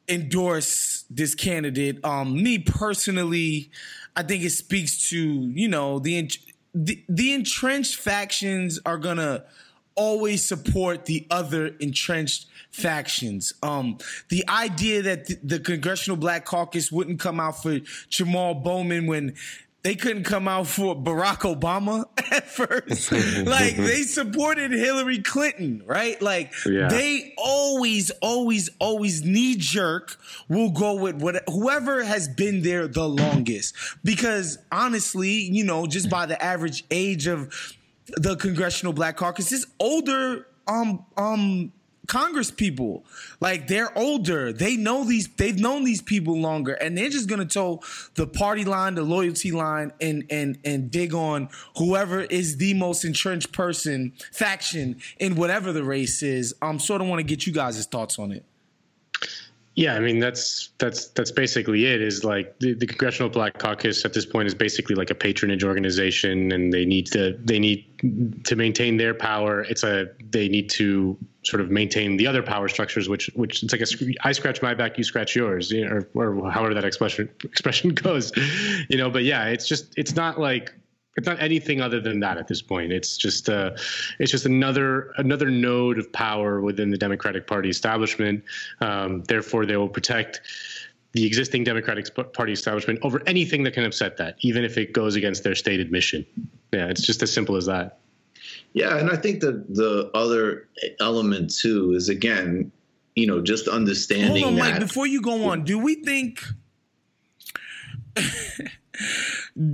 endorse 0.10 1.06
this 1.10 1.36
candidate. 1.36 2.04
Um, 2.04 2.42
me 2.44 2.60
personally, 2.60 3.72
I 4.16 4.24
think 4.24 4.44
it 4.44 4.52
speaks 4.52 5.10
to 5.10 5.18
you 5.18 5.68
know 5.68 6.00
the 6.00 6.18
en- 6.18 6.28
the, 6.74 7.34
entrenched 7.34 7.96
factions 7.96 8.80
are 8.86 8.98
gonna 8.98 9.44
always 9.96 10.44
support 10.44 11.06
the 11.06 11.28
other 11.30 11.68
entrenched 11.80 12.48
factions. 12.72 13.54
Um, 13.62 14.00
the 14.30 14.44
idea 14.50 15.04
that 15.04 15.28
the, 15.28 15.40
the 15.44 15.60
Congressional 15.60 16.18
Black 16.18 16.46
Caucus 16.46 16.92
wouldn't 16.92 17.20
come 17.20 17.40
out 17.40 17.62
for 17.62 17.80
Jamal 18.10 18.56
Bowman 18.56 19.06
when 19.06 19.36
they 19.84 19.96
couldn't 19.96 20.24
come 20.24 20.48
out 20.48 20.68
for 20.68 20.96
Barack 20.96 21.40
Obama 21.40 22.06
at 22.32 22.48
first. 22.48 23.12
like 23.46 23.76
they 23.76 24.04
supported 24.04 24.72
Hillary 24.72 25.22
Clinton, 25.22 25.84
right? 25.86 26.22
Like 26.22 26.54
Yeah. 26.66 26.88
they 26.88 27.34
always, 27.38 28.10
always, 28.22 28.70
always 28.80 29.24
knee 29.24 29.56
jerk 29.58 30.18
will 30.48 30.72
go 30.72 30.96
with 30.96 31.22
what 31.22 31.44
whoever 31.50 32.04
has 32.04 32.28
been 32.30 32.62
there 32.62 32.88
the 32.88 33.08
longest. 33.08 33.76
Because 34.04 34.58
honestly, 34.72 35.32
you 35.32 35.66
know, 35.66 35.86
just 35.86 36.10
by 36.10 36.26
the 36.26 36.42
average 36.42 36.86
age 36.90 37.28
of 37.28 37.54
the 38.08 38.36
Congressional 38.38 38.94
Black 38.94 39.18
Caucus, 39.18 39.52
is 39.52 39.68
older 39.80 40.48
um 40.68 41.06
um 41.18 41.74
Congress 42.08 42.52
people. 42.52 43.06
Like 43.40 43.68
they're 43.68 43.98
older. 43.98 44.52
They 44.52 44.76
know 44.76 45.04
these 45.04 45.28
they've 45.28 45.58
known 45.58 45.84
these 45.84 46.02
people 46.02 46.38
longer 46.38 46.74
and 46.74 46.98
they're 46.98 47.10
just 47.10 47.30
to 47.30 47.46
toe 47.46 47.82
the 48.16 48.28
party 48.28 48.66
line, 48.66 48.96
the 48.96 49.04
loyalty 49.04 49.52
line 49.52 49.92
and 50.02 50.26
and 50.30 50.58
and 50.66 50.92
dig 50.92 51.14
on 51.14 51.50
whoever 51.78 52.22
is 52.22 52.58
the 52.58 52.74
most 52.74 53.06
entrenched 53.06 53.52
person, 53.54 54.14
faction 54.32 55.02
in 55.20 55.36
whatever 55.36 55.72
the 55.72 55.84
race 55.84 56.22
is. 56.22 56.54
Um, 56.62 56.74
I'm 56.74 56.80
sort 56.80 57.02
of 57.02 57.08
want 57.08 57.20
to 57.20 57.24
get 57.24 57.46
you 57.46 57.54
guys' 57.54 57.86
thoughts 57.86 58.18
on 58.18 58.32
it. 58.32 58.44
Yeah, 59.76 59.96
I 59.96 60.00
mean 60.02 60.20
that's 60.20 60.70
that's 60.78 61.08
that's 61.08 61.32
basically 61.32 61.88
it. 61.88 62.00
Is 62.00 62.24
like 62.24 62.60
the, 62.60 62.74
the 62.76 62.86
Congressional 62.86 63.30
Black 63.30 63.58
Caucus 63.58 64.06
at 64.06 64.14
this 64.14 64.26
point 64.26 64.48
is 64.48 64.54
basically 64.54 64.94
like 64.94 65.10
a 65.10 65.16
patronage 65.16 65.64
organization, 65.64 66.52
and 66.52 66.72
they 66.72 66.86
need 66.86 67.08
to 67.08 67.36
they 67.44 67.58
need 67.58 68.44
to 68.46 68.56
maintain 68.56 68.98
their 68.98 69.16
power. 69.16 69.62
It's 69.62 69.84
a 69.84 70.10
they 70.30 70.48
need 70.48 70.70
to 70.72 71.18
sort 71.42 71.60
of 71.60 71.72
maintain 71.72 72.18
the 72.18 72.28
other 72.28 72.44
power 72.44 72.68
structures, 72.68 73.10
which 73.10 73.32
which 73.34 73.64
it's 73.64 73.74
like 73.74 73.82
a 73.82 74.28
I 74.28 74.32
scratch 74.32 74.62
my 74.62 74.76
back, 74.76 75.00
you 75.00 75.04
scratch 75.04 75.36
yours, 75.36 75.72
you 75.72 75.90
know, 75.90 76.02
or, 76.14 76.36
or 76.36 76.52
however 76.52 76.76
that 76.76 76.86
expression 76.86 77.28
expression 77.44 77.90
goes, 77.96 78.32
you 78.90 78.98
know. 78.98 79.10
But 79.10 79.24
yeah, 79.24 79.46
it's 79.46 79.68
just 79.68 79.98
it's 79.98 80.16
not 80.16 80.40
like 80.40 80.72
it's 81.16 81.28
not 81.28 81.42
anything 81.42 81.82
other 81.82 82.00
than 82.00 82.20
that 82.22 82.38
at 82.38 82.48
this 82.48 82.62
point. 82.62 82.92
It's 82.92 83.18
just 83.18 83.50
uh, 83.50 83.72
it's 84.20 84.32
just 84.32 84.46
another 84.46 85.14
another 85.18 85.50
node 85.50 86.00
of 86.00 86.12
power 86.12 86.62
within 86.62 86.90
the 86.90 86.98
Democratic 86.98 87.46
Party 87.46 87.70
establishment. 87.70 88.44
Um, 88.82 89.24
therefore, 89.24 89.66
they 89.66 89.78
will 89.78 89.90
protect 89.90 90.42
the 91.12 91.26
existing 91.26 91.64
Democratic 91.64 92.08
Party 92.34 92.52
establishment 92.52 93.00
over 93.04 93.22
anything 93.28 93.64
that 93.64 93.74
can 93.74 93.86
upset 93.86 94.18
that, 94.18 94.36
even 94.42 94.64
if 94.64 94.78
it 94.78 94.94
goes 94.94 95.16
against 95.16 95.44
their 95.44 95.54
stated 95.54 95.92
mission. 95.92 96.26
Yeah, 96.72 96.88
it's 96.88 97.06
just 97.06 97.22
as 97.22 97.32
simple 97.32 97.56
as 97.56 97.68
that. 97.68 98.00
Yeah, 98.74 98.98
and 98.98 99.12
I 99.12 99.16
think 99.16 99.42
the 99.42 99.64
the 99.70 100.10
other 100.16 100.68
element 101.00 101.56
too 101.56 101.94
is 101.94 102.10
again, 102.10 102.72
you 103.16 103.28
know, 103.28 103.40
just 103.40 103.68
understanding 103.68 104.44
Hold 104.44 104.54
on, 104.54 104.60
that 104.60 104.72
Mike, 104.72 104.80
before 104.80 105.06
you 105.06 105.22
go 105.22 105.46
on, 105.46 105.64
do 105.64 105.78
we 105.78 105.96
think 105.96 106.44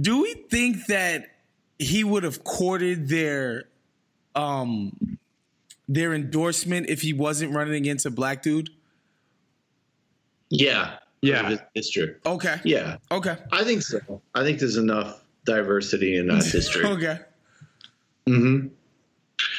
do 0.01 0.21
we 0.23 0.33
think 0.49 0.85
that 0.87 1.27
he 1.77 2.03
would 2.03 2.23
have 2.23 2.43
courted 2.43 3.07
their 3.09 3.65
um 4.35 5.17
their 5.87 6.13
endorsement 6.13 6.89
if 6.89 7.01
he 7.01 7.13
wasn't 7.13 7.53
running 7.53 7.75
against 7.75 8.05
a 8.05 8.11
black 8.11 8.43
dude? 8.43 8.69
Yeah. 10.49 10.97
Yeah. 11.21 11.57
It's 11.75 11.89
true. 11.89 12.15
Okay. 12.25 12.57
Yeah. 12.63 12.97
Okay. 13.11 13.35
I 13.51 13.63
think 13.63 13.81
so. 13.81 14.21
I 14.35 14.43
think 14.43 14.59
there's 14.59 14.77
enough 14.77 15.23
diversity 15.45 16.17
in 16.17 16.27
that 16.27 16.43
district. 16.51 16.87
okay. 16.87 17.19
hmm 18.27 18.67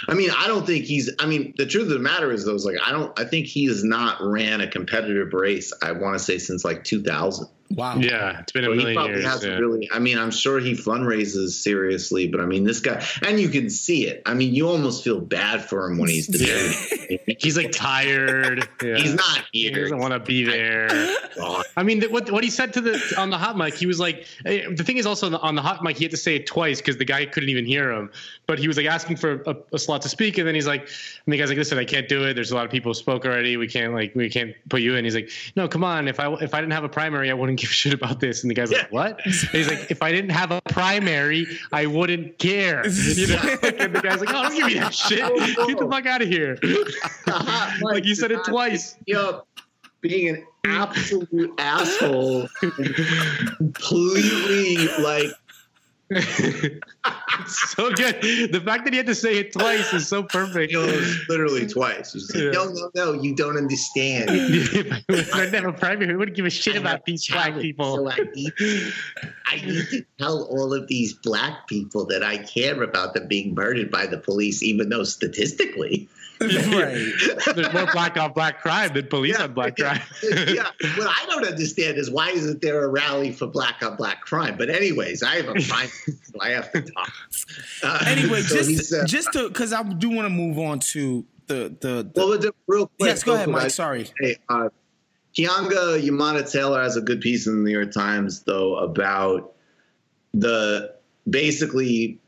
I 0.08 0.14
mean, 0.14 0.30
I 0.36 0.46
don't 0.46 0.66
think 0.66 0.84
he's. 0.84 1.10
I 1.20 1.26
mean, 1.26 1.54
the 1.56 1.64
truth 1.64 1.84
of 1.84 1.90
the 1.94 1.98
matter 2.00 2.30
is, 2.32 2.44
though, 2.44 2.54
is 2.54 2.66
like 2.66 2.76
I 2.84 2.92
don't. 2.92 3.18
I 3.18 3.24
think 3.24 3.46
he 3.46 3.64
has 3.66 3.82
not 3.82 4.18
ran 4.20 4.60
a 4.60 4.66
competitive 4.66 5.32
race. 5.32 5.72
I 5.82 5.92
want 5.92 6.18
to 6.18 6.18
say 6.22 6.36
since 6.36 6.66
like 6.66 6.84
2000. 6.84 7.48
Wow. 7.70 7.96
Yeah, 7.98 8.40
it's 8.40 8.50
been 8.52 8.64
a 8.64 8.66
So 8.66 8.72
he 8.88 8.94
probably 8.94 9.12
years. 9.12 9.24
hasn't 9.24 9.52
yeah. 9.52 9.58
really. 9.58 9.88
I 9.92 9.98
mean, 10.00 10.18
I'm 10.18 10.30
sure 10.32 10.58
he 10.58 10.72
fundraises 10.72 11.50
seriously, 11.50 12.26
but 12.26 12.40
I 12.40 12.46
mean, 12.46 12.64
this 12.64 12.80
guy, 12.80 13.04
and 13.22 13.38
you 13.38 13.48
can 13.48 13.70
see 13.70 14.06
it. 14.08 14.22
I 14.26 14.34
mean, 14.34 14.54
you 14.54 14.68
almost 14.68 15.04
feel 15.04 15.20
bad 15.20 15.64
for 15.64 15.86
him 15.88 15.98
when 15.98 16.08
he's 16.10 16.26
debating. 16.26 17.18
He's 17.38 17.56
like 17.56 17.70
tired. 17.72 18.68
Yeah. 18.82 18.96
He's 18.98 19.14
not 19.14 19.44
He 19.52 19.68
here. 19.68 19.82
doesn't 19.82 19.98
want 19.98 20.12
to 20.14 20.20
be 20.20 20.44
there. 20.44 20.88
I 21.76 21.82
mean, 21.82 22.02
what 22.10 22.30
what 22.30 22.42
he 22.44 22.50
said 22.50 22.72
to 22.74 22.80
the 22.80 23.00
on 23.16 23.30
the 23.30 23.38
hot 23.38 23.56
mic, 23.56 23.74
he 23.74 23.86
was 23.86 24.00
like, 24.00 24.26
eh, 24.46 24.66
the 24.74 24.84
thing 24.84 24.96
is 24.98 25.06
also 25.06 25.26
on 25.26 25.32
the, 25.32 25.40
on 25.40 25.54
the 25.54 25.62
hot 25.62 25.82
mic, 25.82 25.96
he 25.96 26.04
had 26.04 26.10
to 26.10 26.16
say 26.16 26.36
it 26.36 26.46
twice 26.46 26.80
because 26.80 26.96
the 26.96 27.04
guy 27.04 27.24
couldn't 27.24 27.48
even 27.48 27.64
hear 27.64 27.90
him. 27.92 28.10
But 28.46 28.58
he 28.58 28.66
was 28.68 28.76
like 28.76 28.86
asking 28.86 29.16
for 29.16 29.42
a, 29.46 29.56
a 29.72 29.78
slot 29.78 30.02
to 30.02 30.08
speak, 30.08 30.38
and 30.38 30.46
then 30.46 30.54
he's 30.54 30.66
like, 30.66 30.80
and 30.82 31.32
the 31.32 31.38
guy's 31.38 31.48
like, 31.48 31.58
listen, 31.58 31.78
I 31.78 31.84
can't 31.84 32.08
do 32.08 32.24
it. 32.26 32.34
There's 32.34 32.50
a 32.50 32.56
lot 32.56 32.64
of 32.64 32.70
people 32.70 32.90
who 32.90 32.94
spoke 32.94 33.24
already. 33.24 33.56
We 33.56 33.68
can't 33.68 33.94
like 33.94 34.14
we 34.14 34.28
can't 34.28 34.54
put 34.68 34.82
you 34.82 34.96
in. 34.96 35.04
He's 35.04 35.14
like, 35.14 35.30
no, 35.56 35.68
come 35.68 35.84
on. 35.84 36.08
If 36.08 36.18
I 36.20 36.32
if 36.34 36.52
I 36.52 36.60
didn't 36.60 36.72
have 36.72 36.84
a 36.84 36.88
primary, 36.88 37.30
I 37.30 37.34
wouldn't 37.34 37.59
give 37.60 37.70
a 37.70 37.72
shit 37.72 37.92
about 37.92 38.20
this. 38.20 38.42
And 38.42 38.50
the 38.50 38.54
guy's 38.54 38.72
like, 38.72 38.90
what? 38.90 39.20
And 39.24 39.34
he's 39.34 39.68
like, 39.68 39.90
if 39.90 40.02
I 40.02 40.10
didn't 40.10 40.30
have 40.30 40.50
a 40.50 40.60
primary, 40.70 41.46
I 41.72 41.86
wouldn't 41.86 42.38
care. 42.38 42.86
You 42.86 43.26
know? 43.28 43.36
and 43.62 43.94
the 43.94 44.00
guy's 44.02 44.20
like, 44.20 44.30
oh, 44.30 44.42
don't 44.44 44.56
give 44.56 44.66
me 44.66 44.74
that 44.74 44.94
shit. 44.94 45.18
Get 45.18 45.78
the 45.78 45.88
fuck 45.90 46.06
out 46.06 46.22
of 46.22 46.28
here. 46.28 46.58
like 47.82 48.04
you 48.04 48.14
said 48.14 48.32
it 48.32 48.42
twice. 48.44 48.96
Yup. 49.06 49.46
Being 50.00 50.34
an 50.34 50.46
absolute 50.64 51.52
asshole, 51.58 52.48
completely 53.74 54.88
like 55.02 55.30
so 57.46 57.90
good. 57.92 58.20
The 58.52 58.60
fact 58.64 58.84
that 58.84 58.92
he 58.92 58.96
had 58.96 59.06
to 59.06 59.14
say 59.14 59.38
it 59.38 59.52
twice 59.52 59.92
is 59.92 60.08
so 60.08 60.24
perfect. 60.24 60.72
it 60.72 60.76
was 60.76 61.28
literally 61.28 61.68
twice. 61.68 62.12
He's 62.12 62.34
like, 62.34 62.44
Yeah. 62.44 62.50
no, 62.50 62.64
no, 62.72 62.90
no, 62.96 63.12
you 63.12 63.34
don't 63.36 63.56
understand. 63.56 64.28
if 64.32 65.34
I 65.34 65.40
didn't 65.44 65.54
have 65.54 65.72
a 65.74 65.78
primary, 65.78 66.12
I 66.12 66.16
wouldn't 66.16 66.36
give 66.36 66.46
a 66.46 66.50
shit 66.50 66.74
I 66.74 66.78
about 66.78 67.04
these 67.04 67.26
talent, 67.26 67.54
black 67.54 67.62
people. 67.62 67.96
So 67.96 68.10
I 68.10 68.16
need, 68.34 68.52
to, 68.58 68.92
I 69.46 69.56
need 69.64 69.86
to 69.90 70.04
tell 70.18 70.42
all 70.44 70.74
of 70.74 70.88
these 70.88 71.12
black 71.14 71.68
people 71.68 72.06
that 72.06 72.24
I 72.24 72.38
care 72.38 72.82
about 72.82 73.14
them 73.14 73.28
being 73.28 73.54
murdered 73.54 73.90
by 73.90 74.06
the 74.06 74.18
police, 74.18 74.62
even 74.64 74.88
though 74.88 75.04
statistically, 75.04 76.08
right. 76.40 76.54
There's 77.54 77.72
more 77.72 77.86
black 77.92 78.16
on 78.18 78.32
black 78.32 78.60
crime 78.62 78.92
than 78.94 79.06
police 79.08 79.38
on 79.38 79.52
black 79.52 79.76
crime. 79.78 80.00
yeah. 80.22 80.70
What 80.96 81.06
I 81.08 81.26
don't 81.26 81.44
understand 81.46 81.98
is 81.98 82.10
why 82.10 82.30
isn't 82.30 82.62
there 82.62 82.84
a 82.84 82.88
rally 82.88 83.32
for 83.32 83.46
black 83.46 83.82
on 83.82 83.96
black 83.96 84.22
crime? 84.22 84.56
But 84.56 84.70
anyways, 84.70 85.22
I 85.22 85.36
have 85.36 85.48
a 85.48 85.54
crime, 85.54 85.88
so 86.06 86.40
I 86.40 86.50
have 86.50 86.72
to 86.72 86.82
talk. 86.82 87.12
Uh, 87.82 88.04
Anyway, 88.06 88.40
so 88.42 88.56
just 88.56 88.92
uh, 88.94 89.04
just 89.06 89.32
to 89.34 89.48
because 89.48 89.72
I 89.72 89.82
do 89.82 90.08
want 90.10 90.26
to 90.26 90.30
move 90.30 90.58
on 90.58 90.78
to 90.80 91.24
the 91.46 91.76
the, 91.80 92.10
the 92.12 92.12
well, 92.16 92.38
the- 92.38 92.54
real 92.66 92.86
quick. 92.86 93.08
yes. 93.08 93.22
Go 93.22 93.34
ahead, 93.34 93.48
Mike. 93.48 93.64
I- 93.64 93.68
Sorry. 93.68 94.08
Hey, 94.20 94.36
uh, 94.48 94.68
Keeanga-Yamahtta 95.36 96.50
Taylor 96.50 96.82
has 96.82 96.96
a 96.96 97.00
good 97.00 97.20
piece 97.20 97.46
in 97.46 97.56
the 97.58 97.62
New 97.62 97.76
York 97.76 97.92
Times, 97.92 98.42
though, 98.42 98.76
about 98.76 99.52
the 100.34 100.94
basically 101.28 102.19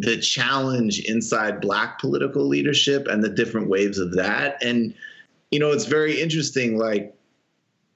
the 0.00 0.18
challenge 0.18 1.00
inside 1.00 1.60
black 1.60 1.98
political 1.98 2.46
leadership 2.46 3.06
and 3.08 3.22
the 3.22 3.28
different 3.28 3.68
waves 3.68 3.98
of 3.98 4.14
that. 4.14 4.62
And, 4.62 4.94
you 5.50 5.58
know, 5.58 5.70
it's 5.70 5.86
very 5.86 6.20
interesting. 6.20 6.78
Like, 6.78 7.14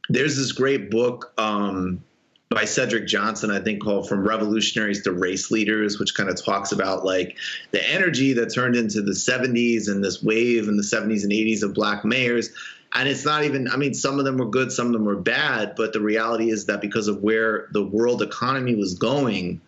there's 0.09 0.37
this 0.37 0.53
great 0.53 0.91
book 0.91 1.33
um, 1.39 2.03
by 2.51 2.65
Cedric 2.65 3.07
Johnson, 3.07 3.51
I 3.51 3.61
think 3.61 3.83
called 3.83 4.09
From 4.09 4.27
Revolutionaries 4.27 5.03
to 5.05 5.13
Race 5.13 5.51
Leaders, 5.53 5.99
which 5.99 6.17
kind 6.17 6.29
of 6.29 6.43
talks 6.43 6.73
about 6.73 7.05
like 7.05 7.37
the 7.71 7.91
energy 7.91 8.33
that 8.35 8.53
turned 8.53 8.75
into 8.75 9.03
the 9.03 9.13
70s 9.13 9.89
and 9.89 10.03
this 10.03 10.23
wave 10.23 10.69
in 10.69 10.77
the 10.77 10.83
70s 10.83 11.23
and 11.23 11.33
80s 11.33 11.63
of 11.63 11.75
black 11.75 12.05
mayors. 12.05 12.51
And 12.93 13.09
it's 13.09 13.25
not 13.25 13.45
even, 13.45 13.69
I 13.69 13.77
mean, 13.77 13.95
some 13.95 14.19
of 14.19 14.25
them 14.25 14.37
were 14.37 14.51
good, 14.51 14.73
some 14.73 14.89
of 14.89 14.93
them 14.93 15.05
were 15.05 15.15
bad, 15.15 15.75
but 15.77 15.93
the 15.93 16.01
reality 16.01 16.51
is 16.51 16.67
that 16.67 16.81
because 16.81 17.07
of 17.07 17.23
where 17.23 17.69
the 17.73 17.85
world 17.85 18.21
economy 18.21 18.75
was 18.75 18.95
going, 18.95 19.61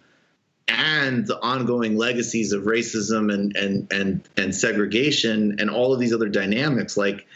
and 0.69 1.27
the 1.27 1.41
ongoing 1.41 1.97
legacies 1.97 2.53
of 2.53 2.63
racism 2.65 3.33
and 3.33 3.57
and 3.57 3.93
and 3.93 4.29
and 4.37 4.55
segregation 4.55 5.57
and 5.59 5.69
all 5.71 5.93
of 5.93 6.01
these 6.01 6.13
other 6.15 6.29
dynamics 6.29 6.97
like 6.97 7.27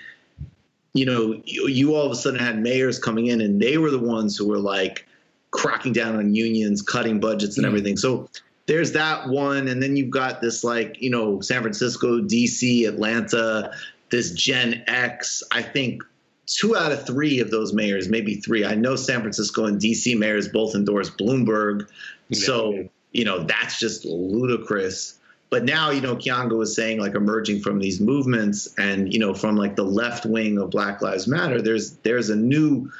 you 0.95 1.05
know 1.05 1.41
you, 1.45 1.67
you 1.69 1.95
all 1.95 2.07
of 2.07 2.13
a 2.13 2.15
sudden 2.15 2.39
had 2.39 2.59
mayors 2.59 2.99
coming 2.99 3.27
in 3.27 3.41
and 3.41 3.61
they 3.61 3.79
were 3.79 3.91
the 3.91 3.99
ones 3.99 4.37
who 4.37 4.47
were 4.49 4.59
like 4.59 5.07
cracking 5.51 5.93
down 5.93 6.17
on 6.17 6.35
unions 6.35 6.83
cutting 6.83 7.19
budgets 7.21 7.57
and 7.57 7.65
Mm. 7.65 7.69
everything. 7.69 7.97
So 7.97 8.29
there's 8.67 8.93
that 8.93 9.29
one 9.29 9.69
and 9.69 9.83
then 9.83 9.97
you've 9.97 10.11
got 10.11 10.41
this 10.41 10.65
like 10.65 11.01
you 11.01 11.11
know 11.11 11.41
san 11.41 11.63
francisco 11.63 12.21
dc 12.21 12.87
atlanta 12.89 13.71
this 14.11 14.33
gen 14.33 14.83
x. 14.87 15.43
I 15.53 15.63
think 15.63 16.03
two 16.47 16.77
out 16.77 16.93
of 16.93 17.05
three 17.07 17.41
of 17.41 17.51
those 17.51 17.73
mayors 17.73 18.09
maybe 18.09 18.37
three. 18.37 18.65
I 18.65 18.75
know 18.75 18.97
san 18.97 19.21
francisco 19.21 19.65
and 19.67 19.81
dc 19.81 20.17
mayors 20.19 20.49
both 20.49 20.75
endorsed 20.75 21.19
bloomberg. 21.19 21.89
So 22.33 22.89
you 23.17 23.25
know 23.25 23.45
that's 23.45 23.79
just 23.79 24.05
ludicrous. 24.05 25.19
But 25.49 25.65
now 25.65 25.91
you 25.91 26.01
know 26.01 26.17
Kiango 26.17 26.59
was 26.59 26.75
saying 26.75 27.01
like 27.01 27.15
emerging 27.15 27.61
from 27.61 27.79
these 27.79 28.01
movements 28.01 28.69
and 28.79 29.13
you 29.13 29.19
know 29.19 29.33
from 29.33 29.57
like 29.57 29.77
the 29.77 29.85
left 29.85 30.27
wing 30.27 30.59
of 30.59 30.71
Black 30.71 31.01
Lives 31.01 31.27
Matter 31.27 31.63
there's 31.63 31.97
there's 31.99 32.31
a 32.31 32.37
new 32.37 32.91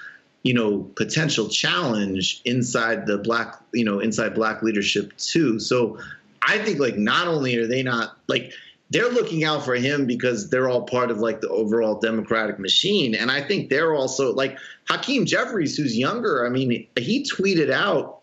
you 0.43 0.55
know 0.55 0.91
potential 0.97 1.49
challenge 1.49 2.41
inside 2.45 3.07
the 3.07 3.19
black 3.19 3.61
you 3.75 3.85
know 3.85 3.99
inside 3.99 4.35
black 4.35 4.63
leadership 4.63 5.15
too. 5.19 5.61
So 5.61 5.99
I 6.41 6.59
think 6.59 6.79
like 6.79 6.97
not 6.97 7.29
only 7.29 7.57
are 7.57 7.67
they 7.67 7.83
not 7.83 8.17
like 8.29 8.53
they're 8.91 9.11
looking 9.11 9.43
out 9.43 9.65
for 9.65 9.75
him 9.75 10.07
because 10.07 10.49
they're 10.49 10.69
all 10.69 10.83
part 10.83 11.11
of 11.11 11.19
like 11.19 11.41
the 11.41 11.49
overall 11.49 11.99
democratic 11.99 12.61
machine. 12.61 13.17
And 13.17 13.33
I 13.33 13.43
think 13.43 13.69
they're 13.69 13.93
also 13.93 14.33
like 14.33 14.57
Hakeem 14.89 15.27
Jeffries 15.27 15.77
who's 15.77 15.99
younger 15.99 16.47
I 16.47 16.49
mean 16.49 16.87
he 16.97 17.25
tweeted 17.25 17.71
out 17.71 18.17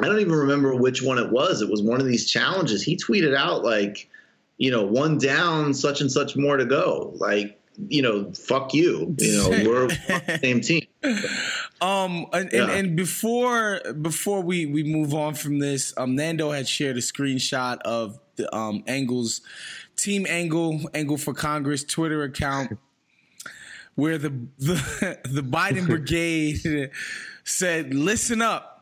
I 0.00 0.06
don't 0.06 0.20
even 0.20 0.34
remember 0.34 0.74
which 0.74 1.02
one 1.02 1.18
it 1.18 1.30
was. 1.30 1.62
It 1.62 1.70
was 1.70 1.82
one 1.82 2.00
of 2.00 2.06
these 2.06 2.30
challenges. 2.30 2.82
He 2.82 2.96
tweeted 2.96 3.34
out 3.34 3.64
like, 3.64 4.08
you 4.58 4.70
know, 4.70 4.84
one 4.84 5.18
down, 5.18 5.72
such 5.74 6.00
and 6.00 6.10
such 6.12 6.36
more 6.36 6.56
to 6.56 6.64
go. 6.66 7.12
Like, 7.16 7.58
you 7.88 8.02
know, 8.02 8.30
fuck 8.32 8.74
you. 8.74 9.14
You 9.18 9.32
know, 9.38 9.48
we're 9.70 9.86
the 9.88 10.38
same 10.42 10.60
team. 10.60 10.86
Um, 11.80 12.26
and, 12.32 12.50
Yeah. 12.52 12.62
and, 12.64 12.70
and 12.72 12.96
before 12.96 13.80
before 14.00 14.40
we 14.42 14.66
we 14.66 14.82
move 14.82 15.14
on 15.14 15.34
from 15.34 15.58
this, 15.58 15.92
um, 15.96 16.14
Nando 16.14 16.50
had 16.50 16.68
shared 16.68 16.96
a 16.96 17.00
screenshot 17.00 17.80
of 17.82 18.18
the 18.36 18.54
um 18.54 18.82
Angles 18.86 19.40
Team 19.96 20.26
Angle 20.28 20.82
Angle 20.94 21.16
for 21.18 21.32
Congress 21.34 21.84
Twitter 21.84 22.22
account 22.22 22.78
where 23.94 24.18
the 24.18 24.28
the 24.58 25.18
the 25.24 25.42
Biden 25.42 25.86
brigade 25.88 26.90
said, 27.44 27.94
"Listen 27.94 28.42
up, 28.42 28.75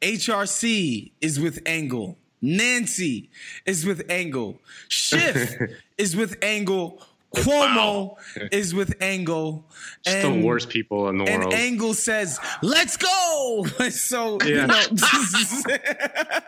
HRC 0.00 1.12
is 1.20 1.38
with 1.40 1.60
Angle." 1.66 2.16
Nancy 2.40 3.30
is 3.66 3.84
with 3.84 4.08
Angle. 4.08 4.60
Schiff 4.88 5.56
is 5.98 6.14
with 6.14 6.36
Angle. 6.42 7.02
Cuomo 7.34 8.16
is 8.50 8.74
with 8.74 8.94
Angle. 9.02 9.64
Just 10.04 10.22
the 10.22 10.40
worst 10.42 10.68
people 10.70 11.08
in 11.08 11.18
the 11.18 11.24
and 11.24 11.42
world. 11.42 11.54
Angle 11.54 11.94
says, 11.94 12.38
"Let's 12.62 12.96
go." 12.96 13.66
so 13.90 14.38
you 14.44 14.56
Yeah. 14.56 14.66
know, 14.66 14.82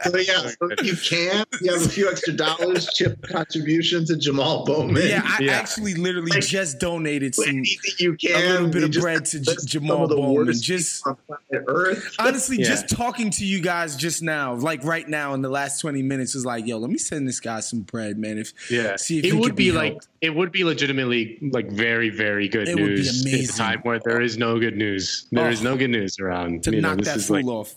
So 0.02 0.16
yeah, 0.16 0.48
so 0.48 0.68
if 0.70 0.82
you 0.84 0.96
can, 0.96 1.44
you 1.60 1.72
have 1.72 1.84
a 1.84 1.88
few 1.88 2.10
extra 2.10 2.32
dollars, 2.32 2.86
chip 2.94 3.20
contribution 3.28 4.06
to 4.06 4.16
Jamal 4.16 4.64
Bowman. 4.64 5.02
yeah, 5.06 5.20
I 5.24 5.48
actually 5.48 5.94
literally 5.94 6.40
just 6.40 6.78
donated 6.78 7.34
some 7.34 7.44
anything 7.48 7.76
you 7.98 8.16
a 8.34 8.48
little 8.52 8.68
bit 8.68 8.82
of 8.84 8.92
bread 8.92 9.26
to 9.26 9.40
J- 9.40 9.52
Jamal 9.66 10.04
of 10.04 10.10
the 10.10 10.16
Bowman. 10.16 10.54
Just 10.60 11.06
on 11.06 11.16
Earth. 11.52 12.14
honestly, 12.18 12.56
Yeah. 12.58 12.64
just 12.68 12.88
talking 12.88 13.30
to 13.32 13.44
you 13.44 13.60
guys 13.60 13.96
just 13.96 14.22
now, 14.22 14.54
like 14.54 14.82
right 14.84 15.06
now 15.08 15.34
in 15.34 15.42
the 15.42 15.50
last 15.50 15.80
twenty 15.80 16.02
minutes, 16.02 16.34
was 16.34 16.46
like, 16.46 16.66
yo, 16.66 16.78
let 16.78 16.90
me 16.90 16.98
send 16.98 17.28
this 17.28 17.40
guy 17.40 17.60
some 17.60 17.80
bread, 17.80 18.18
man. 18.18 18.38
If 18.38 18.52
Yeah, 18.70 18.96
see 18.96 19.18
if 19.18 19.24
it 19.26 19.32
he 19.32 19.38
would 19.38 19.54
be, 19.54 19.66
be 19.66 19.72
like 19.72 19.92
helped. 19.92 20.08
it 20.22 20.34
would 20.34 20.50
be 20.52 20.64
legitimately 20.70 21.38
like 21.52 21.68
very 21.70 22.10
very 22.10 22.48
good 22.48 22.68
It 22.68 22.76
would 22.76 22.86
be 22.86 23.02
news 23.02 23.22
amazing. 23.26 23.54
a 23.54 23.58
time 23.58 23.80
where 23.82 23.98
there 23.98 24.20
is 24.20 24.38
no 24.38 24.58
good 24.58 24.76
news. 24.76 25.26
There 25.32 25.50
is 25.50 25.60
Oh. 25.60 25.64
no 25.70 25.76
good 25.76 25.90
news 25.90 26.18
around. 26.18 26.64
to 26.64 26.70
You 26.70 26.80
know, 26.80 26.88
knock 26.90 26.98
this 26.98 27.08
that 27.08 27.16
is 27.18 27.26
fool 27.26 27.36
like 27.36 27.46
off. 27.46 27.74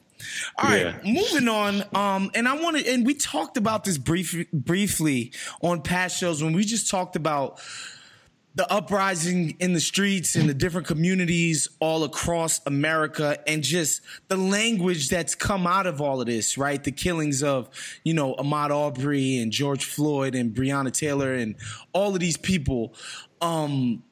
All 0.57 0.69
right, 0.69 0.95
Yeah. 1.03 1.11
moving 1.19 1.47
on. 1.49 1.83
Um, 1.93 2.31
and 2.33 2.47
I 2.47 2.53
wanted, 2.55 2.85
and 2.87 3.05
we 3.05 3.13
talked 3.13 3.57
about 3.57 3.83
this 3.83 3.97
brief, 3.97 4.29
briefly 4.53 5.33
on 5.61 5.81
past 5.81 6.17
shows 6.17 6.41
when 6.41 6.53
we 6.53 6.63
just 6.63 6.89
talked 6.89 7.15
about 7.17 7.59
the 8.55 8.71
uprising 8.71 9.55
in 9.59 9.73
the 9.73 9.79
streets 9.79 10.35
in 10.35 10.45
the 10.45 10.53
different 10.53 10.85
communities 10.85 11.67
all 11.79 12.03
across 12.03 12.61
America 12.67 13.37
and 13.47 13.63
just 13.63 14.01
the 14.27 14.37
language 14.37 15.09
that's 15.09 15.33
come 15.33 15.65
out 15.65 15.87
of 15.87 16.01
all 16.01 16.21
of 16.21 16.27
this, 16.27 16.57
right? 16.57 16.83
The 16.83 16.91
killings 16.91 17.41
of, 17.41 17.69
you 18.03 18.13
know, 18.13 18.35
Ahmaud 18.35 18.69
Arbery 18.69 19.37
and 19.37 19.51
George 19.51 19.85
Floyd 19.85 20.35
and 20.35 20.53
Breonna 20.53 20.91
Taylor 20.91 21.33
and 21.33 21.55
all 21.93 22.13
of 22.13 22.19
these 22.19 22.37
people. 22.37 22.93
Um, 23.41 24.03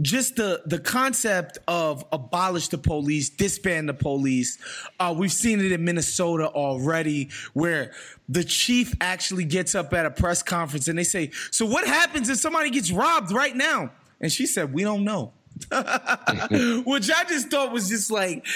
just 0.00 0.36
the 0.36 0.62
the 0.66 0.78
concept 0.78 1.58
of 1.68 2.04
abolish 2.12 2.68
the 2.68 2.78
police, 2.78 3.28
disband 3.28 3.88
the 3.88 3.94
police. 3.94 4.58
Uh, 4.98 5.14
we've 5.16 5.32
seen 5.32 5.60
it 5.60 5.72
in 5.72 5.84
Minnesota 5.84 6.48
already, 6.48 7.30
where 7.52 7.92
the 8.28 8.44
chief 8.44 8.94
actually 9.00 9.44
gets 9.44 9.74
up 9.74 9.92
at 9.92 10.06
a 10.06 10.10
press 10.10 10.42
conference 10.42 10.88
and 10.88 10.98
they 10.98 11.04
say, 11.04 11.30
"So 11.50 11.66
what 11.66 11.86
happens 11.86 12.28
if 12.28 12.38
somebody 12.38 12.70
gets 12.70 12.90
robbed 12.90 13.32
right 13.32 13.54
now?" 13.54 13.90
And 14.20 14.32
she 14.32 14.46
said, 14.46 14.72
"We 14.72 14.82
don't 14.82 15.04
know," 15.04 15.32
which 15.70 17.10
I 17.10 17.24
just 17.28 17.50
thought 17.50 17.72
was 17.72 17.88
just 17.88 18.10
like. 18.10 18.46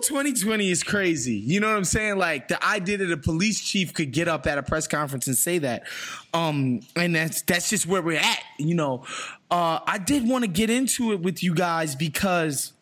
Woo, 0.00 0.08
2020 0.08 0.70
is 0.70 0.82
crazy. 0.82 1.34
You 1.34 1.60
know 1.60 1.68
what 1.68 1.76
I'm 1.76 1.84
saying? 1.84 2.16
Like 2.16 2.48
the 2.48 2.64
idea 2.64 2.96
that 2.98 3.12
a 3.12 3.16
police 3.16 3.60
chief 3.60 3.92
could 3.92 4.12
get 4.12 4.28
up 4.28 4.46
at 4.46 4.58
a 4.58 4.62
press 4.62 4.86
conference 4.86 5.26
and 5.26 5.36
say 5.36 5.58
that. 5.58 5.84
Um, 6.32 6.80
and 6.96 7.14
that's 7.14 7.42
that's 7.42 7.68
just 7.68 7.86
where 7.86 8.02
we're 8.02 8.18
at, 8.18 8.42
you 8.58 8.74
know. 8.74 9.04
Uh, 9.50 9.80
I 9.86 9.98
did 9.98 10.28
want 10.28 10.44
to 10.44 10.50
get 10.50 10.70
into 10.70 11.12
it 11.12 11.20
with 11.20 11.42
you 11.42 11.54
guys 11.54 11.94
because 11.94 12.72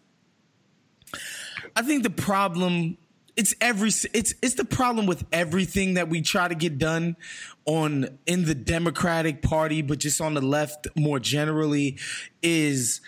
I 1.74 1.82
think 1.82 2.02
the 2.02 2.10
problem 2.10 2.98
it's 3.36 3.54
every 3.60 3.88
it's 3.88 4.34
it's 4.42 4.54
the 4.54 4.64
problem 4.64 5.06
with 5.06 5.24
everything 5.32 5.94
that 5.94 6.08
we 6.08 6.22
try 6.22 6.48
to 6.48 6.54
get 6.54 6.78
done 6.78 7.16
on 7.64 8.18
in 8.26 8.44
the 8.44 8.54
Democratic 8.54 9.42
Party, 9.42 9.82
but 9.82 9.98
just 9.98 10.20
on 10.20 10.34
the 10.34 10.40
left 10.40 10.86
more 10.96 11.18
generally, 11.18 11.98
is 12.42 13.00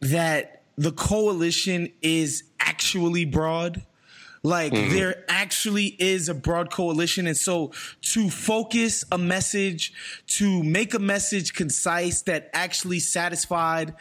that 0.00 0.62
the 0.76 0.92
coalition 0.92 1.92
is 2.02 2.44
actually 2.64 3.24
broad. 3.24 3.82
Like 4.42 4.72
Mhm. 4.74 4.90
there 4.90 5.24
actually 5.28 5.96
is 5.98 6.28
a 6.28 6.34
broad 6.34 6.70
coalition. 6.70 7.26
And 7.26 7.36
so 7.36 7.72
to 8.12 8.28
focus 8.28 9.04
a 9.10 9.16
message, 9.16 9.92
to 10.38 10.62
make 10.62 10.92
a 10.92 10.98
message 10.98 11.54
concise 11.54 12.22
that 12.22 12.50
actually 12.52 13.00
satisfied 13.00 13.94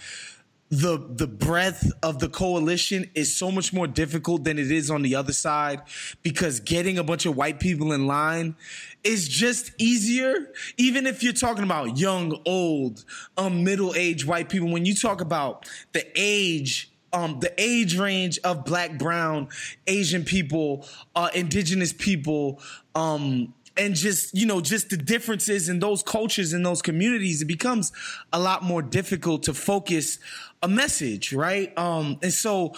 the 0.69 0.97
the 1.07 1.27
breadth 1.27 1.91
of 2.01 2.17
the 2.19 2.27
coalition 2.27 3.07
is 3.13 3.35
so 3.35 3.51
much 3.51 3.71
more 3.73 3.85
difficult 3.85 4.43
than 4.43 4.57
it 4.57 4.71
is 4.71 4.89
on 4.89 5.03
the 5.03 5.13
other 5.13 5.33
side 5.33 5.79
because 6.23 6.59
getting 6.59 6.97
a 6.97 7.03
bunch 7.03 7.27
of 7.27 7.35
white 7.37 7.59
people 7.59 7.93
in 7.93 8.07
line 8.07 8.55
is 9.03 9.27
just 9.27 9.71
easier 9.77 10.51
even 10.77 11.05
if 11.05 11.21
you're 11.21 11.31
talking 11.31 11.63
about 11.63 11.99
young 11.99 12.39
old 12.45 13.05
um 13.37 13.63
middle-aged 13.63 14.25
white 14.25 14.49
people 14.49 14.71
when 14.71 14.83
you 14.83 14.95
talk 14.95 15.21
about 15.21 15.69
the 15.91 16.03
age 16.15 16.89
um, 17.13 17.39
the 17.39 17.53
age 17.61 17.97
range 17.97 18.39
of 18.43 18.65
black, 18.65 18.97
brown, 18.97 19.47
Asian 19.87 20.25
people, 20.25 20.85
uh, 21.15 21.29
indigenous 21.33 21.93
people, 21.93 22.59
um, 22.95 23.53
and 23.77 23.95
just 23.95 24.35
you 24.35 24.45
know 24.45 24.61
just 24.61 24.89
the 24.89 24.97
differences 24.97 25.69
in 25.69 25.79
those 25.79 26.03
cultures 26.03 26.53
and 26.53 26.65
those 26.65 26.81
communities, 26.81 27.41
it 27.41 27.45
becomes 27.45 27.91
a 28.33 28.39
lot 28.39 28.63
more 28.63 28.81
difficult 28.81 29.43
to 29.43 29.53
focus 29.53 30.19
a 30.61 30.67
message, 30.67 31.33
right? 31.33 31.75
Um, 31.77 32.17
and 32.21 32.33
so. 32.33 32.73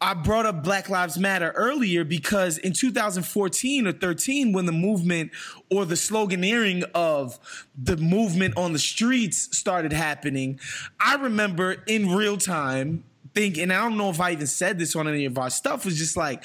I 0.00 0.12
brought 0.12 0.44
up 0.44 0.62
Black 0.62 0.90
Lives 0.90 1.16
Matter 1.16 1.52
earlier 1.52 2.04
because 2.04 2.58
in 2.58 2.74
2014 2.74 3.86
or 3.86 3.92
13, 3.92 4.52
when 4.52 4.66
the 4.66 4.72
movement 4.72 5.30
or 5.70 5.86
the 5.86 5.94
sloganeering 5.94 6.84
of 6.94 7.38
the 7.74 7.96
movement 7.96 8.58
on 8.58 8.74
the 8.74 8.78
streets 8.78 9.56
started 9.56 9.94
happening, 9.94 10.60
I 11.00 11.14
remember 11.14 11.76
in 11.86 12.14
real 12.14 12.36
time 12.36 13.04
thinking, 13.34 13.64
and 13.64 13.72
I 13.72 13.82
don't 13.82 13.96
know 13.96 14.10
if 14.10 14.20
I 14.20 14.32
even 14.32 14.46
said 14.46 14.78
this 14.78 14.94
on 14.96 15.08
any 15.08 15.24
of 15.24 15.38
our 15.38 15.50
stuff, 15.50 15.84
was 15.84 15.98
just 15.98 16.16
like, 16.16 16.42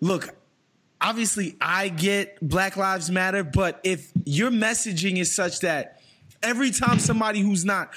look, 0.00 0.34
obviously 1.00 1.56
I 1.60 1.88
get 1.88 2.38
Black 2.46 2.76
Lives 2.76 3.10
Matter, 3.10 3.44
but 3.44 3.80
if 3.84 4.10
your 4.24 4.50
messaging 4.50 5.18
is 5.18 5.34
such 5.34 5.60
that 5.60 6.00
every 6.42 6.70
time 6.70 6.98
somebody 6.98 7.40
who's 7.40 7.64
not 7.64 7.90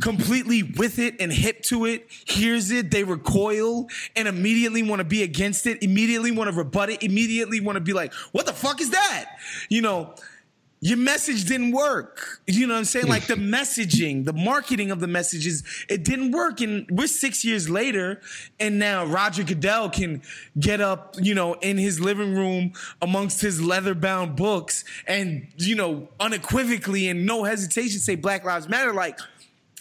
completely 0.00 0.62
with 0.62 0.98
it 0.98 1.20
and 1.20 1.32
hip 1.32 1.62
to 1.62 1.84
it 1.84 2.06
hears 2.26 2.70
it, 2.70 2.90
they 2.90 3.04
recoil 3.04 3.88
and 4.14 4.26
immediately 4.26 4.82
want 4.82 5.00
to 5.00 5.04
be 5.04 5.22
against 5.22 5.66
it, 5.66 5.82
immediately 5.82 6.30
want 6.30 6.50
to 6.50 6.56
rebut 6.56 6.90
it, 6.90 7.02
immediately 7.02 7.60
want 7.60 7.76
to 7.76 7.80
be 7.80 7.92
like, 7.92 8.12
what 8.32 8.46
the 8.46 8.52
fuck 8.52 8.80
is 8.80 8.90
that? 8.90 9.36
You 9.68 9.82
know, 9.82 10.14
your 10.80 10.98
message 10.98 11.46
didn't 11.46 11.72
work. 11.72 12.40
You 12.46 12.66
know 12.66 12.74
what 12.74 12.80
I'm 12.80 12.84
saying? 12.84 13.06
Like 13.06 13.26
the 13.26 13.34
mm. 13.34 13.48
messaging, 13.48 14.24
the 14.24 14.34
marketing 14.34 14.90
of 14.90 15.00
the 15.00 15.06
messages, 15.06 15.64
it 15.88 16.04
didn't 16.04 16.32
work. 16.32 16.60
And 16.60 16.86
we're 16.90 17.06
six 17.06 17.44
years 17.44 17.70
later, 17.70 18.20
and 18.60 18.78
now 18.78 19.04
Roger 19.06 19.42
Goodell 19.42 19.88
can 19.88 20.22
get 20.58 20.80
up, 20.80 21.16
you 21.18 21.34
know, 21.34 21.54
in 21.54 21.78
his 21.78 21.98
living 21.98 22.34
room 22.34 22.72
amongst 23.00 23.40
his 23.40 23.60
leather 23.60 23.94
bound 23.94 24.36
books 24.36 24.84
and, 25.06 25.46
you 25.56 25.74
know, 25.74 26.08
unequivocally 26.20 27.08
and 27.08 27.24
no 27.24 27.44
hesitation 27.44 27.98
say 27.98 28.14
Black 28.14 28.44
Lives 28.44 28.68
Matter. 28.68 28.92
Like, 28.92 29.18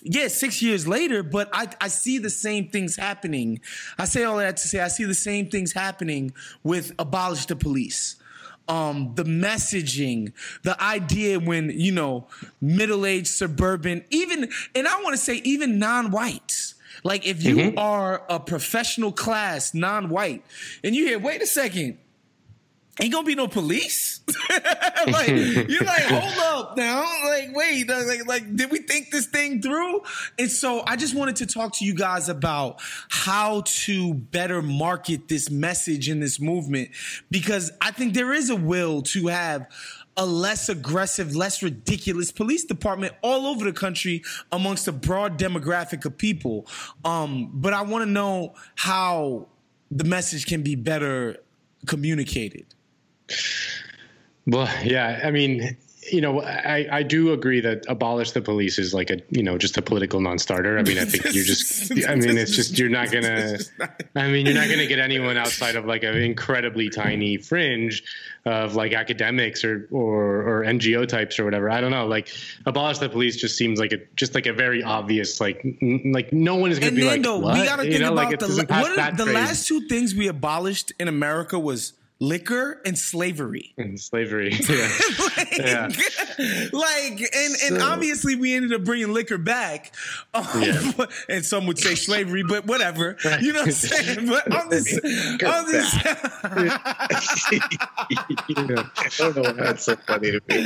yeah, 0.02 0.30
six 0.30 0.62
years 0.62 0.88
later, 0.88 1.24
but 1.24 1.50
I, 1.52 1.68
I 1.82 1.90
see 1.90 2.20
the 2.20 2.30
same 2.30 2.70
things 2.70 2.96
happening. 2.96 3.60
I 3.98 4.06
say 4.06 4.24
all 4.24 4.38
that 4.38 4.58
to 4.58 4.68
say 4.68 4.80
I 4.80 4.88
see 4.88 5.04
the 5.04 5.14
same 5.14 5.50
things 5.50 5.74
happening 5.74 6.32
with 6.64 6.94
abolish 7.00 7.48
the 7.48 7.56
police 7.56 8.16
um, 8.68 9.12
the 9.16 9.24
messaging, 9.24 10.34
the 10.64 10.82
idea 10.82 11.40
when, 11.40 11.70
you 11.70 11.92
know, 11.92 12.28
middle 12.62 13.06
aged 13.06 13.28
suburban, 13.28 14.04
even, 14.10 14.50
and 14.74 14.88
I 14.88 15.02
want 15.02 15.14
to 15.14 15.22
say 15.22 15.36
even 15.44 15.80
non 15.80 16.12
whites. 16.12 16.74
Like 17.04 17.26
if 17.28 17.44
you 17.44 17.56
Mm-hmm. 17.58 17.78
are 17.78 18.24
a 18.30 18.40
professional 18.40 19.12
class, 19.12 19.74
non 19.74 20.10
white, 20.10 20.44
and 20.84 20.96
you 20.96 21.06
hear, 21.06 21.20
wait 21.20 21.42
a 21.42 21.46
second, 21.48 21.98
ain't 23.02 23.12
gonna 23.12 23.26
be 23.26 23.36
no 23.36 23.48
police. 23.48 24.22
like 25.08 25.28
you're 25.28 25.84
like, 25.84 26.04
hold 26.04 26.34
up 26.40 26.78
now. 26.78 27.02
Like, 27.26 27.56
wait, 27.56 27.88
like, 27.88 28.26
like, 28.26 28.56
did 28.56 28.72
we 28.72 28.80
think 28.80 29.12
this 29.12 29.28
thing 29.28 29.62
through? 29.62 30.02
And 30.40 30.50
so 30.50 30.84
I 30.86 30.96
just 30.96 31.16
wanted 31.16 31.36
to 31.38 31.46
talk 31.46 31.74
to 31.78 31.86
you 31.86 31.94
guys 31.94 32.30
about 32.30 32.80
how 33.10 33.64
to 33.66 34.14
better 34.14 34.62
market 34.62 35.28
this 35.28 35.50
message 35.50 36.10
in 36.10 36.20
this 36.20 36.40
movement 36.40 36.90
because 37.30 37.72
I 37.82 37.92
think 37.92 38.14
there 38.14 38.34
is 38.34 38.50
a 38.50 38.56
will 38.56 39.02
to 39.04 39.28
have 39.28 39.68
a 40.18 40.26
less 40.26 40.70
aggressive, 40.70 41.36
less 41.36 41.62
ridiculous 41.62 42.32
police 42.32 42.64
department 42.64 43.14
all 43.22 43.48
over 43.48 43.66
the 43.66 43.74
country 43.74 44.24
amongst 44.52 44.88
a 44.88 44.94
broad 44.94 45.38
demographic 45.38 46.06
of 46.06 46.18
people. 46.18 46.66
Um, 47.04 47.52
but 47.54 47.74
I 47.74 47.82
want 47.82 48.06
to 48.06 48.10
know 48.10 48.56
how 48.76 49.48
the 49.92 50.06
message 50.06 50.46
can 50.46 50.64
be 50.64 50.76
better 50.76 51.38
communicated. 51.86 52.75
Well, 54.48 54.70
yeah, 54.84 55.22
I 55.24 55.32
mean, 55.32 55.76
you 56.12 56.22
know, 56.22 56.40
I, 56.44 56.88
I 56.92 57.02
do 57.04 57.34
agree 57.34 57.62
that 57.62 57.84
abolish 57.88 58.30
the 58.34 58.42
police 58.42 58.78
is 58.78 58.94
like 58.94 59.10
a, 59.10 59.18
you 59.32 59.42
know, 59.42 59.58
just 59.58 59.76
a 59.78 59.82
political 59.82 60.22
non-starter. 60.22 60.78
I 60.78 60.84
mean, 60.84 61.00
I 61.00 61.06
think 61.06 61.24
you're 61.34 61.44
just, 61.44 61.92
I 62.08 62.14
mean, 62.14 62.38
it's 62.38 62.52
just, 62.56 62.78
you're 62.78 62.90
not 62.90 63.10
gonna, 63.12 63.58
I 64.16 64.28
mean, 64.28 64.46
you're 64.46 64.54
not 64.54 64.70
gonna 64.70 64.86
get 64.86 65.00
anyone 65.00 65.36
outside 65.36 65.76
of 65.76 65.86
like 65.86 66.04
an 66.04 66.16
incredibly 66.16 66.90
tiny 66.90 67.38
fringe 67.38 68.04
of 68.46 68.76
like 68.76 68.94
academics 68.94 69.64
or, 69.64 69.88
or, 69.90 70.44
or 70.60 70.64
NGO 70.64 71.08
types 71.08 71.40
or 71.40 71.44
whatever. 71.44 71.72
I 71.72 71.82
don't 71.82 71.90
know. 71.90 72.06
Like 72.06 72.30
abolish 72.68 73.00
the 73.00 73.10
police 73.10 73.36
just 73.38 73.58
seems 73.58 73.80
like 73.80 73.92
a, 73.92 73.98
just 74.16 74.36
like 74.36 74.46
a 74.46 74.54
very 74.54 74.84
obvious, 74.84 75.42
like, 75.42 75.66
n- 75.82 76.12
like 76.14 76.32
no 76.32 76.54
one 76.56 76.70
is 76.70 76.78
gonna 76.78 76.90
And 76.90 76.96
be 76.98 77.04
like, 77.06 77.26
what? 77.26 77.58
we 77.58 77.66
gotta 77.66 77.84
You 77.84 77.94
think 77.94 78.04
know, 78.04 78.14
about 78.14 78.30
like, 78.30 78.40
the 78.40 78.66
what 78.70 79.00
are, 79.00 79.12
the 79.18 79.24
phrase. 79.24 79.34
last 79.34 79.68
two 79.68 79.88
things 79.88 80.14
we 80.14 80.28
abolished 80.28 80.94
in 81.00 81.08
America 81.08 81.58
was 81.58 81.94
liquor 82.20 82.82
and 82.86 82.98
slavery. 82.98 83.74
And 83.78 84.00
slavery. 84.00 84.54
Yeah. 84.70 85.90
yeah. 85.90 86.68
like 86.74 87.22
and 87.34 87.56
and 87.66 87.82
obviously 87.82 88.36
we 88.36 88.54
ended 88.56 88.74
up 88.74 88.84
bringing 88.84 89.14
liquor 89.14 89.38
back 89.38 89.94
um, 90.34 90.46
Yeah. 90.60 90.92
and 91.30 91.46
some 91.46 91.66
would 91.68 91.78
say 91.78 91.96
slavery 91.96 92.44
but 92.44 92.66
whatever 92.66 93.16
you 93.42 93.54
know 93.54 93.60
what 93.60 93.68
i'm 93.68 93.72
saying 93.74 94.28
but 94.28 94.54
i'm 94.54 94.70
just, 94.70 95.00
I'm 95.46 95.72
just 95.72 95.96
I 98.36 98.52
don't 99.18 99.36
know. 99.36 99.44
why 99.44 99.52
That's 99.54 99.84
so 99.84 99.96
funny 99.96 100.32
to 100.32 100.42
me. 100.50 100.58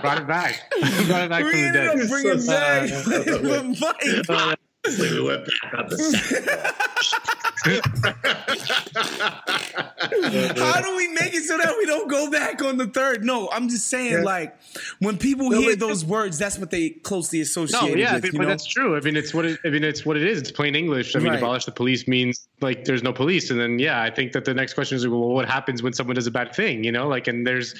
Brought 0.00 0.18
it 0.22 0.26
back. 0.28 0.70
Brought 1.06 1.22
it 1.24 1.30
back 1.30 1.44
we 1.44 1.50
from 1.50 1.60
the 1.62 1.72
dead. 1.72 1.88
up 1.88 2.08
bringing 2.08 2.40
So 2.40 2.46
back 2.52 2.88
sad. 2.88 3.42
but 3.42 3.64
Mike, 3.80 4.58
we 4.98 5.20
went 5.22 5.44
back 5.46 5.74
on 5.74 5.88
the 5.88 5.98
how 10.56 10.80
do 10.80 10.96
we 10.96 11.08
make 11.08 11.34
it 11.34 11.42
so 11.44 11.56
that 11.58 11.74
we 11.76 11.86
don't 11.86 12.08
go 12.08 12.30
back 12.30 12.62
on 12.62 12.76
the 12.76 12.86
third 12.86 13.24
no 13.24 13.48
i'm 13.52 13.68
just 13.68 13.88
saying 13.88 14.12
Yeah. 14.12 14.22
like 14.22 14.56
when 15.00 15.18
people 15.18 15.50
No, 15.50 15.60
hear 15.60 15.72
but- 15.72 15.80
those 15.80 16.04
words 16.04 16.38
that's 16.38 16.58
what 16.58 16.70
they 16.70 16.90
closely 16.90 17.40
associate 17.40 17.80
No, 17.80 17.88
yeah, 17.94 18.14
with, 18.14 18.22
but, 18.22 18.32
you 18.32 18.38
but 18.38 18.44
know? 18.44 18.50
that's 18.50 18.66
true. 18.66 18.96
I 18.96 19.00
mean, 19.00 19.16
it's 19.16 19.34
what 19.34 19.44
it, 19.44 19.58
I 19.64 19.70
mean, 19.70 19.84
it's 19.84 20.04
what 20.06 20.16
it 20.16 20.22
is. 20.24 20.38
It's 20.38 20.50
plain 20.50 20.74
English. 20.74 21.14
I 21.16 21.18
mean, 21.18 21.28
Right. 21.28 21.38
abolish 21.38 21.64
the 21.64 21.72
police 21.72 22.06
means 22.08 22.46
like 22.60 22.84
there's 22.84 23.02
no 23.02 23.12
police, 23.12 23.50
and 23.50 23.60
then 23.60 23.78
yeah, 23.78 24.02
I 24.02 24.10
think 24.10 24.32
that 24.32 24.44
the 24.44 24.54
next 24.54 24.74
question 24.74 24.96
is, 24.96 25.06
well, 25.06 25.20
what 25.20 25.48
happens 25.48 25.82
when 25.82 25.92
someone 25.92 26.14
does 26.16 26.26
a 26.26 26.30
bad 26.30 26.54
thing? 26.54 26.82
You 26.84 26.92
know, 26.92 27.06
like, 27.08 27.26
and 27.28 27.46
there's, 27.46 27.74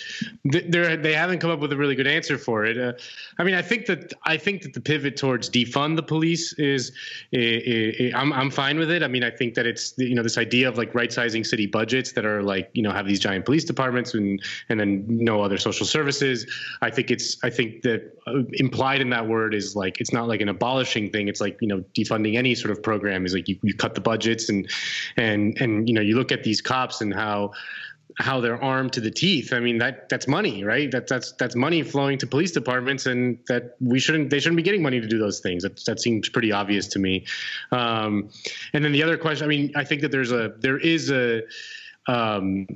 there 0.45 0.97
they 0.97 1.13
haven't 1.15 1.39
come 1.41 1.51
up 1.51 1.59
with 1.61 1.73
a 1.73 1.77
really 1.77 1.95
good 1.95 2.07
answer 2.07 2.39
for 2.39 2.65
it. 2.65 2.79
Uh, 2.79 2.93
I 3.39 3.45
mean, 3.45 3.55
I 3.55 3.63
think 3.63 3.87
that 3.87 4.13
I 4.27 4.37
think 4.37 4.63
that 4.63 4.75
the 4.75 4.81
pivot 4.81 5.17
towards 5.17 5.49
defund 5.51 5.97
the 5.97 6.03
police 6.03 6.53
is, 6.55 6.93
i 7.35 7.39
i 7.39 8.05
i 8.05 8.21
I'm 8.21 8.33
I'm 8.33 8.51
fine 8.51 8.79
with 8.79 8.91
it. 8.91 9.03
I 9.03 9.09
mean, 9.09 9.25
I 9.25 9.31
think 9.31 9.55
that 9.55 9.67
it's 9.67 9.95
you 9.99 10.15
know 10.15 10.23
this 10.23 10.39
idea 10.39 10.69
of 10.69 10.79
like 10.79 10.95
right 10.95 11.13
sizing 11.13 11.45
city 11.45 11.67
budgets 11.67 12.13
that 12.13 12.25
are 12.25 12.43
like 12.43 12.71
you 12.73 12.83
know 12.83 12.93
have 12.93 13.07
these 13.07 13.21
giant 13.21 13.45
police 13.45 13.65
departments 13.65 14.15
and 14.15 14.43
and 14.69 14.81
then 14.81 15.05
no 15.09 15.43
other 15.43 15.59
social 15.59 15.87
services. 15.87 16.47
I 16.83 16.91
think 16.91 17.11
it's 17.11 17.43
I 17.43 17.51
think 17.51 17.83
that 17.83 18.13
uh, 18.27 18.43
implied 18.55 19.01
in 19.01 19.11
that 19.11 19.27
word 19.27 19.55
is 19.55 19.77
like 19.77 20.01
it's 20.01 20.13
not 20.13 20.29
like 20.29 20.41
an 20.41 20.49
abolishing 20.49 21.11
thing. 21.11 21.29
It's 21.29 21.41
like 21.41 21.59
you 21.61 21.69
know 21.69 21.85
defunding 21.97 22.37
any 22.37 22.55
sort 22.55 22.71
of 22.71 22.83
program 22.83 23.25
is 23.27 23.35
like 23.35 23.49
you, 23.49 23.59
you 23.63 23.75
cut 23.75 23.95
the 23.95 24.01
budgets 24.01 24.49
and 24.49 24.69
and 25.17 25.57
and 25.61 25.89
you 25.89 25.95
know 25.95 26.01
you 26.01 26.17
look 26.17 26.33
at 26.33 26.45
these 26.45 26.61
cops 26.61 27.01
and 27.01 27.15
how 27.15 27.53
how 28.17 28.41
they're 28.41 28.63
armed 28.63 28.93
to 28.95 29.01
the 29.01 29.11
teeth. 29.11 29.53
I 29.53 29.61
mean 29.61 29.79
that 29.79 30.09
that's 30.09 30.27
money, 30.27 30.65
right? 30.65 30.91
That 30.91 31.07
that's 31.07 31.33
that's 31.33 31.55
money 31.55 31.83
flowing 31.83 32.19
to 32.19 32.27
police 32.27 32.51
departments, 32.53 33.07
and 33.07 33.39
that 33.49 33.77
we 33.81 33.99
shouldn't 34.01 34.31
they 34.31 34.41
shouldn't 34.41 34.57
be 34.57 34.63
getting 34.63 34.83
money 34.83 35.01
to 35.01 35.07
do 35.07 35.19
those 35.19 35.41
things. 35.41 35.63
That 35.63 35.85
that 35.85 36.01
seems 36.01 36.29
pretty 36.29 36.53
obvious 36.53 36.87
to 36.89 36.99
me. 36.99 37.27
Um, 37.71 38.31
and 38.73 38.85
then 38.85 38.93
the 38.93 39.03
other 39.03 39.17
question, 39.17 39.45
I 39.45 39.49
mean, 39.49 39.73
I 39.77 39.85
think 39.85 40.01
that 40.03 40.11
there's 40.11 40.33
a 40.33 40.55
there 40.59 40.79
is 40.79 41.11
a 41.11 41.43
um, 42.07 42.67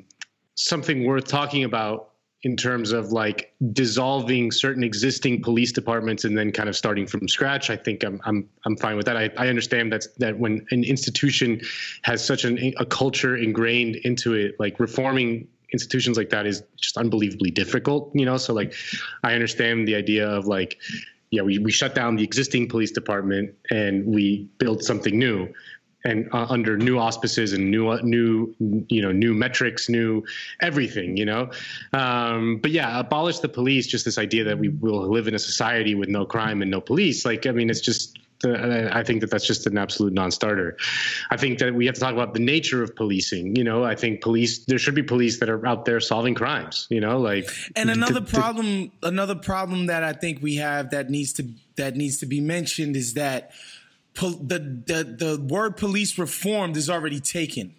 something 0.54 1.04
worth 1.04 1.26
talking 1.26 1.64
about 1.64 2.11
in 2.44 2.56
terms 2.56 2.90
of 2.90 3.12
like 3.12 3.52
dissolving 3.72 4.50
certain 4.50 4.82
existing 4.82 5.42
police 5.42 5.70
departments 5.70 6.24
and 6.24 6.36
then 6.36 6.50
kind 6.50 6.68
of 6.68 6.76
starting 6.76 7.06
from 7.06 7.28
scratch. 7.28 7.70
I 7.70 7.76
think 7.76 8.02
I'm 8.02 8.20
I'm 8.24 8.48
I'm 8.64 8.76
fine 8.76 8.96
with 8.96 9.06
that. 9.06 9.16
I, 9.16 9.30
I 9.38 9.48
understand 9.48 9.92
that's 9.92 10.08
that 10.18 10.38
when 10.38 10.66
an 10.70 10.82
institution 10.84 11.60
has 12.02 12.24
such 12.24 12.44
an 12.44 12.74
a 12.78 12.84
culture 12.84 13.36
ingrained 13.36 13.96
into 13.96 14.34
it, 14.34 14.56
like 14.58 14.80
reforming 14.80 15.46
institutions 15.72 16.18
like 16.18 16.30
that 16.30 16.46
is 16.46 16.62
just 16.76 16.98
unbelievably 16.98 17.50
difficult, 17.50 18.10
you 18.14 18.26
know? 18.26 18.36
So 18.36 18.52
like 18.52 18.74
I 19.22 19.34
understand 19.34 19.88
the 19.88 19.94
idea 19.94 20.28
of 20.28 20.46
like 20.46 20.78
yeah, 21.30 21.40
we, 21.40 21.58
we 21.58 21.72
shut 21.72 21.94
down 21.94 22.16
the 22.16 22.22
existing 22.22 22.68
police 22.68 22.90
department 22.90 23.54
and 23.70 24.04
we 24.04 24.48
build 24.58 24.84
something 24.84 25.18
new 25.18 25.48
and 26.04 26.28
uh, 26.32 26.46
under 26.48 26.76
new 26.76 26.98
auspices 26.98 27.52
and 27.52 27.70
new 27.70 27.96
new 28.02 28.54
you 28.88 29.02
know 29.02 29.12
new 29.12 29.34
metrics 29.34 29.88
new 29.88 30.24
everything 30.60 31.16
you 31.16 31.24
know 31.24 31.50
um, 31.92 32.58
but 32.58 32.70
yeah 32.70 32.98
abolish 32.98 33.38
the 33.38 33.48
police 33.48 33.86
just 33.86 34.04
this 34.04 34.18
idea 34.18 34.44
that 34.44 34.58
we 34.58 34.68
will 34.68 35.08
live 35.08 35.28
in 35.28 35.34
a 35.34 35.38
society 35.38 35.94
with 35.94 36.08
no 36.08 36.24
crime 36.24 36.62
and 36.62 36.70
no 36.70 36.80
police 36.80 37.24
like 37.24 37.46
i 37.46 37.50
mean 37.50 37.70
it's 37.70 37.80
just 37.80 38.18
uh, 38.44 38.88
I 38.92 39.02
think 39.02 39.20
that 39.20 39.30
that's 39.30 39.46
just 39.46 39.66
an 39.66 39.78
absolute 39.78 40.12
non-starter. 40.12 40.76
I 41.30 41.36
think 41.36 41.58
that 41.60 41.74
we 41.74 41.86
have 41.86 41.94
to 41.94 42.00
talk 42.00 42.12
about 42.12 42.34
the 42.34 42.40
nature 42.40 42.82
of 42.82 42.94
policing. 42.96 43.56
You 43.56 43.64
know, 43.64 43.84
I 43.84 43.94
think 43.94 44.20
police 44.20 44.64
there 44.64 44.78
should 44.78 44.94
be 44.94 45.02
police 45.02 45.38
that 45.40 45.48
are 45.48 45.64
out 45.66 45.84
there 45.84 46.00
solving 46.00 46.34
crimes. 46.34 46.86
You 46.90 47.00
know, 47.00 47.18
like 47.18 47.48
And 47.76 47.90
another 47.90 48.20
to- 48.20 48.26
problem, 48.26 48.92
another 49.02 49.34
problem 49.34 49.86
that 49.86 50.02
I 50.02 50.12
think 50.12 50.42
we 50.42 50.56
have 50.56 50.90
that 50.90 51.10
needs 51.10 51.32
to 51.34 51.48
that 51.76 51.96
needs 51.96 52.18
to 52.18 52.26
be 52.26 52.40
mentioned 52.40 52.96
is 52.96 53.14
that 53.14 53.52
pol- 54.14 54.30
the 54.42 54.58
the 54.58 55.04
the 55.18 55.40
word 55.48 55.76
police 55.76 56.18
reformed 56.18 56.76
is 56.76 56.88
already 56.90 57.20
taken. 57.20 57.74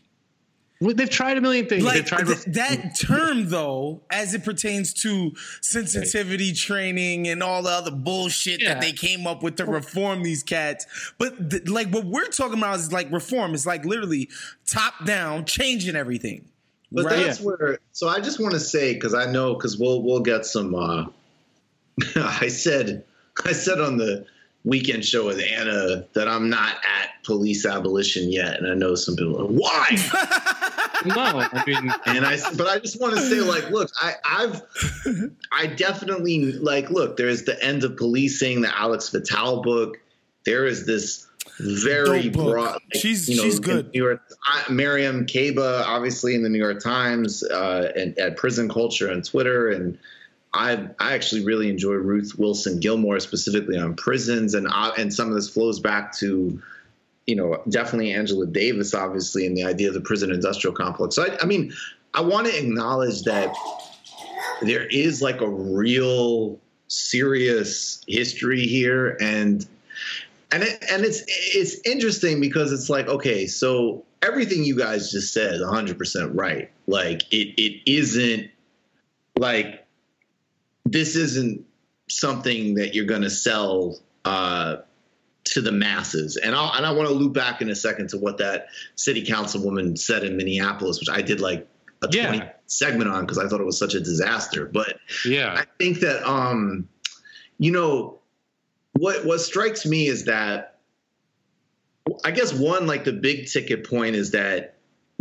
Well, 0.82 0.94
they've 0.94 1.10
tried 1.10 1.38
a 1.38 1.42
million 1.42 1.68
things. 1.68 1.86
Like 1.86 1.96
they've 1.96 2.06
tried 2.06 2.26
th- 2.28 2.44
that 2.56 3.00
term, 3.00 3.48
though, 3.50 4.02
as 4.12 4.34
it 4.34 4.44
pertains 4.44 4.94
to 4.96 5.32
sensitivity 5.62 6.52
training 6.52 7.30
and 7.30 7.42
all 7.42 7.64
the 7.64 7.70
other 7.70 7.92
bullshit 7.92 8.62
Yeah. 8.62 8.74
that 8.74 8.82
they 8.82 8.92
came 8.92 9.26
up 9.26 9.44
with 9.44 9.56
to 9.58 9.66
reform 9.66 10.24
these 10.24 10.44
cats. 10.44 10.86
But 11.18 11.50
th- 11.52 11.70
like 11.70 11.88
what 11.90 12.06
we're 12.06 12.28
talking 12.28 12.58
about 12.58 12.80
is 12.80 12.92
like 12.92 13.10
reform. 13.14 13.54
It's 13.54 13.66
like 13.66 13.86
literally 13.86 14.30
top 14.68 15.06
down, 15.06 15.46
changing 15.46 15.96
everything. 15.96 16.50
But 16.92 17.06
right? 17.06 17.16
that's 17.28 17.40
where. 17.40 17.80
So 17.94 18.10
I 18.10 18.20
just 18.20 18.42
want 18.42 18.54
to 18.54 18.60
say 18.60 18.94
because 18.94 19.14
I 19.14 19.32
know 19.32 19.54
because 19.54 19.78
we'll 19.78 20.02
we'll 20.02 20.20
get 20.20 20.46
some. 20.46 20.76
uh 20.76 21.06
I 22.18 22.50
said 22.50 23.06
I 23.46 23.54
said 23.54 23.80
on 23.80 23.96
the 23.98 24.26
weekend 24.66 25.04
show 25.06 25.26
with 25.26 25.40
Anna 25.40 26.06
that 26.14 26.28
I'm 26.28 26.50
not 26.50 26.76
at 26.76 27.24
police 27.24 27.66
abolition 27.66 28.32
yet, 28.32 28.58
and 28.58 28.68
I 28.68 28.74
know 28.74 28.96
some 28.96 29.16
people 29.16 29.42
are 29.42 29.46
why. 29.46 29.88
no, 31.06 31.16
I 31.16 31.64
mean, 31.68 31.92
and 32.06 32.26
I, 32.26 32.38
but 32.56 32.68
I 32.68 32.80
just 32.80 33.00
want 33.00 33.16
to 33.16 33.22
say, 33.22 33.42
like, 33.42 33.70
look, 33.72 33.90
I, 34.02 34.14
I've, 34.26 34.62
I 35.52 35.68
definitely 35.68 36.54
like, 36.54 36.90
look, 36.90 37.18
there's 37.18 37.44
the 37.44 37.62
end 37.64 37.84
of 37.84 37.98
policing, 37.98 38.62
the 38.62 38.78
Alex 38.78 39.10
Vitale 39.10 39.62
book. 39.62 39.98
There 40.46 40.66
is 40.66 40.86
this 40.86 41.28
very 41.60 42.30
broad. 42.30 42.74
like, 42.74 43.02
She's- 43.02 43.28
you 43.28 43.38
know, 43.38 43.44
she's 43.44 43.60
good. 43.60 43.92
New 43.94 44.04
York, 44.04 44.22
I, 44.46 44.62
Mariame 44.70 45.28
Kaba, 45.32 45.84
obviously 45.86 46.36
in 46.36 46.44
the 46.44 46.50
New 46.50 46.58
York 46.60 46.82
Times, 46.82 47.44
uh, 47.44 47.92
and 47.96 48.18
at 48.18 48.38
Prison 48.38 48.70
Culture 48.70 49.10
and 49.10 49.24
Twitter, 49.26 49.70
and 49.70 49.98
I 50.54 50.90
I 51.00 51.14
actually 51.14 51.46
really 51.46 51.70
enjoy 51.70 51.94
Ruth 51.94 52.34
Wilson 52.38 52.80
Gilmore 52.80 53.20
specifically 53.20 53.78
on 53.78 53.96
prisons, 53.96 54.54
and 54.54 54.68
uh, 54.70 54.92
and 54.98 55.14
some 55.14 55.30
of 55.30 55.36
this 55.36 55.50
flows 55.50 55.80
back 55.80 56.16
to 56.18 56.62
you 57.26 57.36
know, 57.36 57.62
definitely 57.70 58.12
Angela 58.12 58.46
Davis, 58.46 58.94
obviously, 58.94 59.46
and 59.46 59.56
the 59.56 59.64
idea 59.64 59.88
of 59.88 59.94
the 59.94 60.02
prison 60.02 60.32
industrial 60.32 60.76
complex. 60.76 61.16
So, 61.16 61.24
I, 61.24 61.38
I 61.42 61.46
mean, 61.46 61.74
I 62.14 62.22
want 62.22 62.48
to 62.48 62.58
acknowledge 62.58 63.24
that 63.24 63.54
there 64.62 64.86
is 64.86 65.22
like 65.22 65.42
a 65.42 65.50
real 65.50 66.60
serious 66.88 68.04
history 68.08 68.68
here, 68.68 69.18
and 69.22 69.66
and 70.52 70.64
it, 70.64 70.84
and 70.92 71.06
it's 71.06 71.24
it's 71.28 71.80
interesting 71.86 72.42
because 72.42 72.72
it's 72.72 72.90
like, 72.90 73.08
okay, 73.08 73.48
so 73.48 74.04
everything 74.22 74.64
you 74.64 74.78
guys 74.78 75.12
just 75.12 75.34
said, 75.34 75.62
100 75.62 75.98
percent 75.98 76.36
right. 76.36 76.70
Like 76.88 77.24
it 77.32 77.54
it 77.58 77.82
isn't 77.90 78.52
like 79.38 79.83
this 80.86 81.16
isn't 81.16 81.66
something 82.10 82.76
that 82.76 82.94
you're 82.94 83.06
going 83.06 83.22
to 83.24 83.30
sell. 83.30 84.00
Uh, 84.26 84.78
to 85.46 85.62
the 85.62 85.72
masses. 85.72 86.38
And 86.38 86.56
I 86.56 86.78
and 86.78 86.86
I 86.86 86.92
want 86.92 87.10
to 87.10 87.14
loop 87.14 87.34
back 87.34 87.62
in 87.62 87.70
a 87.70 87.76
second 87.76 88.10
to 88.12 88.18
what 88.18 88.38
that 88.38 88.68
city 88.96 89.26
councilwoman 89.26 89.98
said 89.98 90.24
in 90.24 90.38
Minneapolis, 90.38 91.00
which 91.00 91.10
I 91.10 91.22
did 91.22 91.42
like 91.42 91.68
a 92.02 92.08
Yeah. 92.12 92.28
20 92.28 92.52
segment 92.66 93.10
on 93.10 93.22
because 93.26 93.38
I 93.38 93.48
thought 93.48 93.60
it 93.60 93.66
was 93.66 93.78
such 93.78 93.94
a 93.94 94.00
disaster. 94.00 94.66
But 94.66 94.98
yeah, 95.26 95.54
I 95.54 95.66
think 95.78 96.00
that 96.00 96.28
um, 96.28 96.88
you 97.60 97.72
know, 97.72 98.20
what 98.94 99.26
what 99.26 99.42
strikes 99.42 99.86
me 99.86 100.08
is 100.08 100.26
that 100.26 100.80
I 102.24 102.32
guess 102.32 102.54
one 102.54 102.88
like 102.88 103.04
the 103.04 103.14
big 103.14 103.48
ticket 103.48 103.90
point 103.90 104.16
is 104.16 104.32
that 104.32 104.73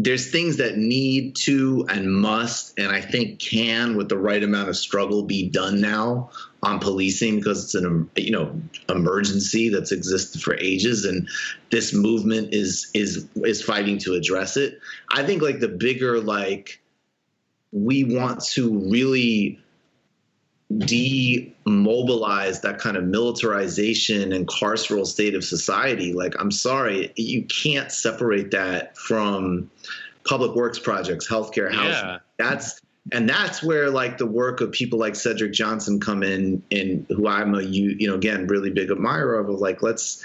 there's 0.03 0.31
things 0.31 0.57
that 0.57 0.77
need 0.77 1.37
to 1.37 1.87
and 1.89 2.13
must 2.13 2.79
and 2.79 2.91
I 2.91 3.01
think 3.01 3.39
can 3.39 3.97
with 3.97 4.09
the 4.09 4.19
right 4.19 4.43
amount 4.43 4.69
of 4.69 4.77
struggle 4.77 5.23
be 5.23 5.49
done 5.49 5.81
now 5.81 6.31
on 6.63 6.81
policing 6.81 7.37
because 7.37 7.65
it's 7.65 7.75
an 7.75 8.11
you 8.17 8.33
know 8.33 8.61
emergency 8.89 9.69
that's 9.69 9.93
existed 9.93 10.43
for 10.43 10.57
ages 10.57 11.05
and 11.05 11.29
this 11.71 11.95
movement 11.95 12.53
is 12.53 12.91
is 12.95 13.29
is 13.37 13.63
fighting 13.63 13.99
to 13.99 14.15
address 14.15 14.57
it. 14.57 14.81
I 15.11 15.25
think 15.25 15.41
like 15.41 15.61
the 15.61 15.69
bigger 15.69 16.21
like 16.21 16.81
we 17.71 18.03
want 18.03 18.43
to 18.45 18.91
really 18.91 19.62
demobilize 20.79 22.61
that 22.63 22.79
kind 22.79 22.97
of 22.97 23.05
militarization 23.05 24.33
and 24.33 24.47
carceral 24.47 25.07
state 25.07 25.35
of 25.35 25.45
society 25.45 26.13
like 26.13 26.35
i'm 26.41 26.51
sorry 26.51 27.13
you 27.17 27.45
can't 27.45 27.93
separate 27.93 28.51
that 28.53 28.97
from 28.97 29.71
public 30.25 30.55
works 30.55 30.79
projects 30.79 31.29
healthcare 31.29 31.71
housing 31.73 31.91
Yeah. 32.09 32.19
that's 32.39 32.81
and 33.11 33.29
that's 33.29 33.63
where 33.63 33.91
like 33.91 34.19
the 34.19 34.27
work 34.27 34.61
of 34.61 34.73
people 34.73 34.99
like 34.99 35.15
cedric 35.15 35.53
johnson 35.53 36.01
come 36.01 36.23
in 36.23 36.63
and 36.71 37.05
who 37.09 37.27
i'm 37.27 37.55
a 37.55 37.63
you 37.63 37.95
you 37.99 38.09
know 38.09 38.15
again 38.15 38.47
really 38.47 38.71
big 38.71 38.91
admirer 38.91 39.39
of 39.39 39.49
of 39.49 39.61
like 39.61 39.83
let's 39.83 40.25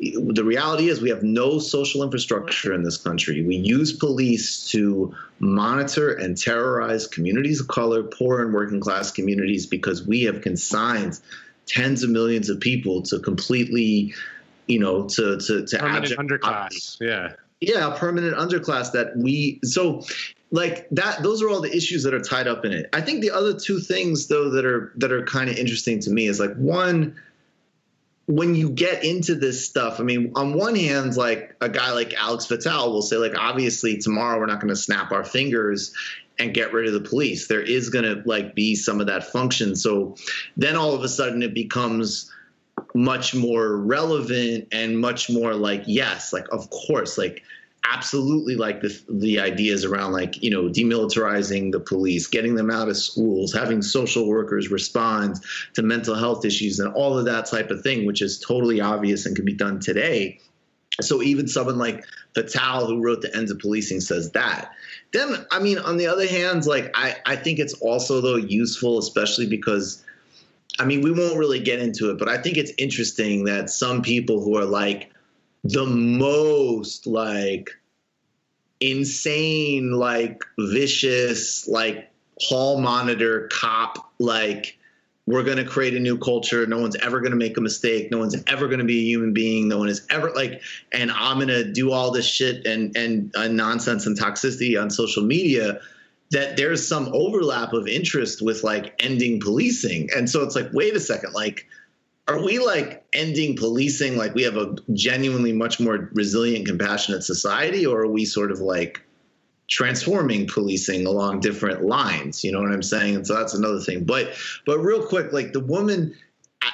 the 0.00 0.44
reality 0.44 0.88
is 0.88 1.02
we 1.02 1.10
have 1.10 1.22
no 1.22 1.58
social 1.58 2.02
infrastructure 2.02 2.72
in 2.72 2.82
this 2.82 2.96
country. 2.96 3.42
We 3.42 3.56
use 3.56 3.92
police 3.92 4.66
to 4.70 5.14
monitor 5.40 6.14
and 6.14 6.38
terrorize 6.38 7.06
communities 7.06 7.60
of 7.60 7.68
color, 7.68 8.02
poor 8.04 8.42
and 8.42 8.54
working 8.54 8.80
class 8.80 9.10
communities 9.10 9.66
because 9.66 10.06
we 10.06 10.22
have 10.22 10.40
consigned 10.40 11.20
tens 11.66 12.02
of 12.02 12.08
millions 12.08 12.48
of 12.48 12.60
people 12.60 13.02
to 13.02 13.18
completely, 13.18 14.14
you 14.68 14.78
know, 14.78 15.06
to 15.08 15.38
to 15.38 15.66
to 15.66 15.78
permanent 15.78 16.18
underclass. 16.18 16.96
Yeah. 16.98 17.34
yeah, 17.60 17.94
a 17.94 17.98
permanent 17.98 18.36
underclass 18.36 18.92
that 18.92 19.14
we 19.18 19.60
so 19.64 20.02
like 20.50 20.88
that 20.90 21.22
those 21.22 21.42
are 21.42 21.50
all 21.50 21.60
the 21.60 21.76
issues 21.76 22.04
that 22.04 22.14
are 22.14 22.22
tied 22.22 22.48
up 22.48 22.64
in 22.64 22.72
it. 22.72 22.88
I 22.94 23.02
think 23.02 23.20
the 23.20 23.32
other 23.32 23.52
two 23.52 23.80
things 23.80 24.28
though 24.28 24.48
that 24.48 24.64
are 24.64 24.92
that 24.96 25.12
are 25.12 25.24
kind 25.24 25.50
of 25.50 25.56
interesting 25.56 26.00
to 26.00 26.10
me 26.10 26.26
is 26.26 26.40
like 26.40 26.54
one 26.54 27.14
when 28.30 28.54
you 28.54 28.70
get 28.70 29.04
into 29.04 29.34
this 29.34 29.66
stuff, 29.66 29.98
I 29.98 30.04
mean, 30.04 30.32
on 30.36 30.54
one 30.54 30.76
hand, 30.76 31.16
like 31.16 31.56
a 31.60 31.68
guy 31.68 31.90
like 31.90 32.14
Alex 32.14 32.46
Vitale 32.46 32.92
will 32.92 33.02
say, 33.02 33.16
like, 33.16 33.34
obviously 33.36 33.98
tomorrow 33.98 34.38
we're 34.38 34.46
not 34.46 34.60
going 34.60 34.68
to 34.68 34.76
snap 34.76 35.10
our 35.10 35.24
fingers 35.24 35.92
and 36.38 36.54
get 36.54 36.72
rid 36.72 36.86
of 36.86 36.92
the 36.92 37.08
police. 37.08 37.48
There 37.48 37.60
is 37.60 37.90
going 37.90 38.04
to 38.04 38.22
like 38.24 38.54
be 38.54 38.76
some 38.76 39.00
of 39.00 39.08
that 39.08 39.24
function. 39.24 39.74
So 39.74 40.14
then 40.56 40.76
all 40.76 40.94
of 40.94 41.02
a 41.02 41.08
sudden 41.08 41.42
it 41.42 41.54
becomes 41.54 42.30
much 42.94 43.34
more 43.34 43.76
relevant 43.76 44.68
and 44.70 44.98
much 44.98 45.28
more 45.28 45.54
like, 45.54 45.82
yes, 45.86 46.32
like 46.32 46.46
of 46.52 46.70
course, 46.70 47.18
like 47.18 47.42
absolutely 47.84 48.56
like 48.56 48.80
the 48.80 49.00
the 49.08 49.40
ideas 49.40 49.84
around 49.84 50.12
like 50.12 50.42
you 50.42 50.50
know 50.50 50.64
demilitarizing 50.64 51.72
the 51.72 51.80
police 51.80 52.26
getting 52.26 52.54
them 52.54 52.70
out 52.70 52.88
of 52.88 52.96
schools 52.96 53.52
having 53.52 53.80
social 53.80 54.28
workers 54.28 54.70
respond 54.70 55.36
to 55.72 55.82
mental 55.82 56.14
health 56.14 56.44
issues 56.44 56.78
and 56.78 56.92
all 56.94 57.18
of 57.18 57.24
that 57.24 57.46
type 57.46 57.70
of 57.70 57.80
thing 57.82 58.04
which 58.04 58.20
is 58.20 58.38
totally 58.38 58.80
obvious 58.80 59.24
and 59.24 59.34
can 59.34 59.44
be 59.44 59.54
done 59.54 59.80
today 59.80 60.38
so 61.00 61.22
even 61.22 61.48
someone 61.48 61.78
like 61.78 62.04
Vitale, 62.34 62.86
who 62.86 63.02
wrote 63.02 63.22
the 63.22 63.34
ends 63.34 63.50
of 63.50 63.58
policing, 63.58 64.00
says 64.00 64.30
that. 64.32 64.72
Then, 65.12 65.46
I 65.50 65.58
mean, 65.58 65.78
on 65.78 65.96
the 65.96 66.06
other 66.06 66.26
hand, 66.26 66.66
like 66.66 66.90
I, 66.94 67.16
I 67.26 67.36
think 67.36 67.58
it's 67.58 67.74
also 67.74 68.20
though 68.20 68.36
useful, 68.36 68.98
especially 68.98 69.46
because, 69.46 70.04
I 70.78 70.84
mean, 70.84 71.00
we 71.00 71.10
won't 71.10 71.36
really 71.36 71.60
get 71.60 71.80
into 71.80 72.10
it, 72.10 72.18
but 72.18 72.28
I 72.28 72.38
think 72.38 72.56
it's 72.56 72.72
interesting 72.78 73.44
that 73.44 73.70
some 73.70 74.02
people 74.02 74.42
who 74.42 74.56
are 74.56 74.64
like 74.64 75.10
the 75.64 75.86
most 75.86 77.06
like 77.06 77.70
insane, 78.80 79.92
like 79.92 80.42
vicious, 80.58 81.68
like 81.68 82.10
hall 82.40 82.80
monitor 82.80 83.48
cop, 83.52 84.12
like 84.18 84.78
we're 85.26 85.44
going 85.44 85.58
to 85.58 85.64
create 85.64 85.94
a 85.94 86.00
new 86.00 86.18
culture. 86.18 86.66
No 86.66 86.78
one's 86.80 86.96
ever 86.96 87.20
going 87.20 87.30
to 87.30 87.36
make 87.36 87.56
a 87.56 87.60
mistake. 87.60 88.10
No 88.10 88.18
one's 88.18 88.42
ever 88.46 88.66
going 88.66 88.80
to 88.80 88.84
be 88.84 89.00
a 89.00 89.04
human 89.04 89.32
being. 89.32 89.68
No 89.68 89.78
one 89.78 89.88
is 89.88 90.04
ever 90.10 90.30
like, 90.30 90.62
and 90.92 91.12
I'm 91.12 91.36
going 91.36 91.48
to 91.48 91.70
do 91.70 91.92
all 91.92 92.10
this 92.10 92.26
shit 92.26 92.66
and, 92.66 92.96
and, 92.96 93.30
and 93.36 93.56
nonsense 93.56 94.06
and 94.06 94.18
toxicity 94.18 94.80
on 94.80 94.90
social 94.90 95.22
media 95.22 95.80
that 96.30 96.56
there's 96.56 96.86
some 96.86 97.10
overlap 97.12 97.72
of 97.72 97.86
interest 97.86 98.40
with 98.40 98.64
like 98.64 98.94
ending 98.98 99.40
policing. 99.40 100.08
And 100.16 100.30
so 100.30 100.42
it's 100.42 100.56
like, 100.56 100.72
wait 100.72 100.96
a 100.96 101.00
second, 101.00 101.32
like, 101.32 101.66
are 102.30 102.44
we 102.44 102.58
like 102.58 103.04
ending 103.12 103.56
policing 103.56 104.16
like 104.16 104.34
we 104.34 104.42
have 104.42 104.56
a 104.56 104.76
genuinely 104.92 105.52
much 105.52 105.80
more 105.80 106.08
resilient 106.12 106.66
compassionate 106.66 107.24
society 107.24 107.84
or 107.84 108.02
are 108.02 108.10
we 108.10 108.24
sort 108.24 108.52
of 108.52 108.60
like 108.60 109.02
transforming 109.68 110.46
policing 110.46 111.06
along 111.06 111.40
different 111.40 111.84
lines 111.84 112.44
you 112.44 112.52
know 112.52 112.60
what 112.60 112.70
i'm 112.70 112.82
saying 112.82 113.16
and 113.16 113.26
so 113.26 113.34
that's 113.34 113.54
another 113.54 113.80
thing 113.80 114.04
but 114.04 114.32
but 114.64 114.78
real 114.78 115.04
quick 115.04 115.32
like 115.32 115.52
the 115.52 115.60
woman 115.60 116.14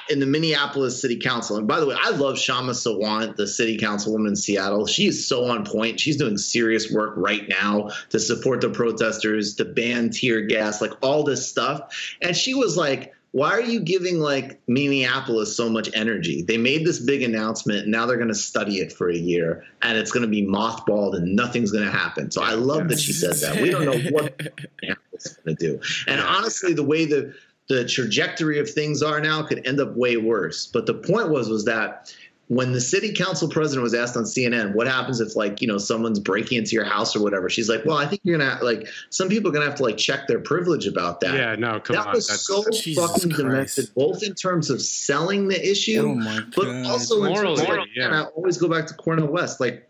in 0.09 0.19
the 0.19 0.25
Minneapolis 0.25 1.01
City 1.01 1.17
Council. 1.17 1.55
And 1.55 1.65
by 1.65 1.79
the 1.79 1.85
way, 1.85 1.95
I 1.97 2.09
love 2.09 2.35
Kshama 2.35 2.71
Sawant, 2.71 3.37
the 3.37 3.47
city 3.47 3.77
councilwoman 3.77 4.27
in 4.27 4.35
Seattle. 4.35 4.85
She 4.85 5.07
is 5.07 5.27
so 5.27 5.45
on 5.45 5.65
point. 5.65 5.99
She's 5.99 6.17
doing 6.17 6.37
serious 6.37 6.91
work 6.91 7.13
right 7.15 7.47
now 7.47 7.91
to 8.09 8.19
support 8.19 8.59
the 8.59 8.69
protesters, 8.69 9.55
to 9.55 9.65
ban 9.65 10.09
tear 10.09 10.41
gas, 10.41 10.81
like 10.81 10.91
all 11.01 11.23
this 11.23 11.47
stuff. 11.47 12.15
And 12.21 12.35
she 12.35 12.53
was 12.53 12.75
like, 12.75 13.13
why 13.31 13.51
are 13.51 13.61
you 13.61 13.79
giving 13.79 14.19
like 14.19 14.59
Minneapolis 14.67 15.55
so 15.55 15.69
much 15.69 15.89
energy? 15.93 16.41
They 16.41 16.57
made 16.57 16.85
this 16.85 16.99
big 16.99 17.21
announcement. 17.21 17.83
And 17.83 17.91
now 17.91 18.05
they're 18.05 18.17
going 18.17 18.29
to 18.29 18.35
study 18.35 18.77
it 18.77 18.91
for 18.91 19.09
a 19.09 19.15
year 19.15 19.65
and 19.81 19.97
it's 19.97 20.11
going 20.11 20.23
to 20.23 20.29
be 20.29 20.45
mothballed 20.45 21.15
and 21.15 21.35
nothing's 21.35 21.71
going 21.71 21.85
to 21.85 21.91
happen. 21.91 22.31
So 22.31 22.41
I 22.41 22.53
love 22.53 22.87
that 22.89 22.99
she 22.99 23.13
said 23.13 23.35
that. 23.35 23.61
We 23.61 23.69
don't 23.69 23.85
know 23.85 23.99
what 24.11 24.39
Minneapolis 24.39 25.25
is 25.25 25.37
going 25.43 25.55
to 25.55 25.67
do. 25.67 25.81
And 26.07 26.21
honestly, 26.21 26.73
the 26.73 26.83
way 26.83 27.05
the 27.05 27.33
the 27.67 27.85
trajectory 27.85 28.59
of 28.59 28.69
things 28.69 29.03
are 29.03 29.19
now 29.19 29.43
could 29.43 29.67
end 29.67 29.81
up 29.81 29.95
way 29.95 30.15
worse. 30.15 30.67
But 30.67 30.85
the 30.85 30.93
point 30.93 31.29
was 31.29 31.49
was 31.49 31.65
that 31.65 32.15
when 32.49 32.71
the 32.71 32.79
city 32.79 33.11
council 33.11 33.49
president 33.49 33.83
was 33.83 33.93
asked 33.93 34.15
on 34.15 34.23
CNN, 34.23 34.73
what 34.73 34.87
happens 34.87 35.19
if 35.19 35.35
like, 35.35 35.61
you 35.61 35.67
know, 35.67 35.77
someone's 35.77 36.19
breaking 36.19 36.57
into 36.59 36.75
your 36.75 36.85
house 36.85 37.13
or 37.13 37.21
whatever? 37.21 37.49
She's 37.49 37.67
like, 37.67 37.83
well, 37.83 37.97
I 37.97 38.05
think 38.05 38.21
you're 38.23 38.37
gonna 38.37 38.57
like 38.63 38.87
some 39.09 39.27
people 39.27 39.49
are 39.51 39.53
gonna 39.53 39.65
have 39.65 39.75
to 39.75 39.83
like 39.83 39.97
check 39.97 40.27
their 40.27 40.39
privilege 40.39 40.87
about 40.87 41.19
that. 41.21 41.35
Yeah, 41.35 41.55
no, 41.55 41.79
come 41.81 41.97
that 41.97 42.07
on. 42.07 42.13
was 42.13 42.27
That's- 42.27 42.45
so 42.47 42.63
Jesus 42.71 43.03
fucking 43.05 43.31
Christ. 43.31 43.75
demented, 43.75 43.89
both 43.95 44.23
in 44.23 44.33
terms 44.33 44.69
of 44.69 44.81
selling 44.81 45.49
the 45.49 45.69
issue, 45.69 46.17
Oh 46.19 46.41
but 46.55 46.67
also 46.85 47.23
in 47.25 47.35
terms 47.35 47.59
of, 47.59 47.67
like, 47.67 47.79
yeah. 47.95 48.05
and 48.05 48.15
I 48.15 48.23
always 48.23 48.57
go 48.57 48.69
back 48.69 48.87
to 48.87 48.93
Cornel 48.93 49.27
West. 49.27 49.59
Like 49.59 49.89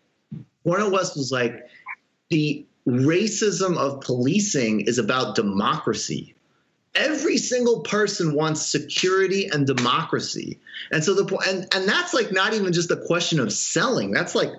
Cornel 0.63 0.89
West 0.91 1.15
was 1.15 1.31
like, 1.31 1.67
the 2.29 2.65
racism 2.87 3.77
of 3.77 4.01
policing 4.01 4.81
is 4.81 4.97
about 4.97 5.35
democracy 5.35 6.33
every 6.97 7.37
single 7.37 7.81
person 7.81 8.33
wants 8.33 8.65
security 8.65 9.47
and 9.47 9.65
democracy. 9.65 10.59
And 10.91 11.03
so 11.03 11.13
the 11.13 11.37
and 11.47 11.67
and 11.73 11.87
that's 11.87 12.13
like 12.13 12.31
not 12.31 12.53
even 12.53 12.73
just 12.73 12.91
a 12.91 12.97
question 12.97 13.39
of 13.39 13.53
selling. 13.53 14.11
That's 14.11 14.35
like 14.35 14.51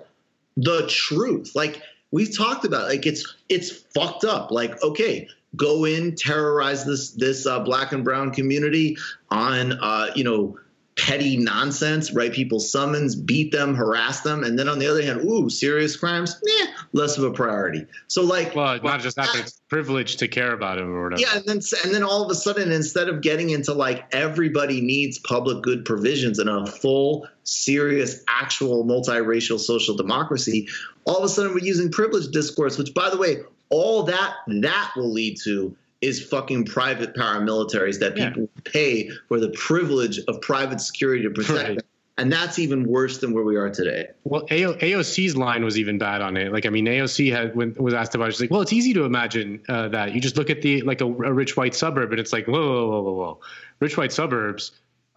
the 0.57 0.87
truth. 0.87 1.51
Like 1.53 1.81
we've 2.11 2.35
talked 2.35 2.65
about 2.65 2.87
like 2.87 3.05
it's 3.05 3.35
it's 3.49 3.71
fucked 3.71 4.23
up. 4.23 4.51
Like 4.51 4.81
okay, 4.81 5.27
go 5.55 5.85
in, 5.85 6.15
terrorize 6.15 6.85
this 6.85 7.11
this 7.11 7.45
uh, 7.45 7.59
black 7.59 7.91
and 7.91 8.03
brown 8.03 8.31
community 8.31 8.97
on 9.29 9.73
uh, 9.73 10.11
you 10.15 10.23
know 10.23 10.57
petty 10.99 11.37
nonsense, 11.37 12.11
write 12.11 12.33
people 12.33 12.59
summons, 12.59 13.15
beat 13.15 13.51
them, 13.51 13.73
harass 13.73 14.21
them, 14.21 14.43
and 14.43 14.59
then 14.59 14.67
on 14.67 14.79
the 14.79 14.87
other 14.87 15.01
hand, 15.01 15.21
ooh, 15.21 15.49
serious 15.49 15.95
crimes, 15.95 16.39
yeah, 16.45 16.65
less 16.91 17.17
of 17.17 17.23
a 17.23 17.31
priority. 17.31 17.85
So 18.07 18.23
like, 18.23 18.53
well, 18.55 18.79
not 18.83 18.99
just 18.99 19.15
that, 19.15 19.29
but 19.31 19.41
it's 19.41 19.61
privilege 19.69 20.17
to 20.17 20.27
care 20.27 20.51
about 20.51 20.77
it 20.77 20.81
or 20.81 21.03
whatever. 21.03 21.21
Yeah, 21.21 21.37
and 21.37 21.45
then 21.45 21.61
and 21.83 21.93
then 21.93 22.03
all 22.03 22.23
of 22.23 22.29
a 22.29 22.35
sudden, 22.35 22.71
instead 22.71 23.07
of 23.07 23.21
getting 23.21 23.51
into 23.51 23.73
like 23.73 24.13
everybody 24.13 24.81
needs 24.81 25.19
public 25.19 25.63
good 25.63 25.85
provisions 25.85 26.37
and 26.37 26.49
a 26.49 26.65
full, 26.65 27.27
serious, 27.43 28.23
actual 28.27 28.85
multiracial 28.85 29.59
social 29.59 29.95
democracy, 29.95 30.67
all 31.05 31.17
of 31.17 31.23
a 31.23 31.29
sudden 31.29 31.53
we're 31.53 31.59
using 31.59 31.89
privilege 31.91 32.27
discourse, 32.31 32.77
which 32.77 32.93
by 32.93 33.09
the 33.09 33.17
way, 33.17 33.37
all 33.69 34.03
that 34.03 34.35
that 34.47 34.91
will 34.95 35.11
lead 35.11 35.37
to 35.43 35.75
is 36.01 36.23
fucking 36.25 36.65
private 36.65 37.13
paramilitaries 37.13 37.99
that 37.99 38.15
people 38.15 38.43
yeah. 38.43 38.61
pay 38.63 39.09
for 39.27 39.39
the 39.39 39.49
privilege 39.49 40.19
of 40.27 40.39
private 40.41 40.79
security 40.79 41.23
to 41.23 41.29
protect 41.29 41.57
right. 41.57 41.77
them. 41.77 41.85
And 42.17 42.31
that's 42.31 42.59
even 42.59 42.83
worse 42.83 43.19
than 43.19 43.33
where 43.33 43.45
we 43.45 43.55
are 43.55 43.69
today. 43.69 44.09
Well, 44.25 44.41
AOC's 44.47 45.37
line 45.37 45.63
was 45.63 45.77
even 45.77 45.97
bad 45.97 46.21
on 46.21 46.35
it. 46.35 46.51
Like, 46.51 46.65
I 46.65 46.69
mean, 46.69 46.85
AOC 46.85 47.31
had 47.31 47.55
when, 47.55 47.73
was 47.75 47.93
asked 47.93 48.13
about. 48.13 48.27
It, 48.27 48.33
she's 48.33 48.41
like, 48.41 48.51
"Well, 48.51 48.59
it's 48.59 48.73
easy 48.73 48.93
to 48.93 49.05
imagine 49.05 49.61
uh, 49.69 49.87
that 49.89 50.13
you 50.13 50.19
just 50.19 50.35
look 50.35 50.49
at 50.49 50.61
the 50.61 50.81
like 50.81 50.99
a, 50.99 51.05
a, 51.05 51.31
rich 51.31 51.55
white 51.55 51.73
suburb, 51.73 52.11
and 52.11 52.19
it's 52.19 52.33
like, 52.33 52.45
whoa, 52.45 52.59
whoa, 52.59 52.89
whoa, 52.89 53.01
whoa, 53.01 53.13
whoa, 53.13 53.39
rich 53.79 53.95
white 53.95 54.11
suburbs 54.11 54.73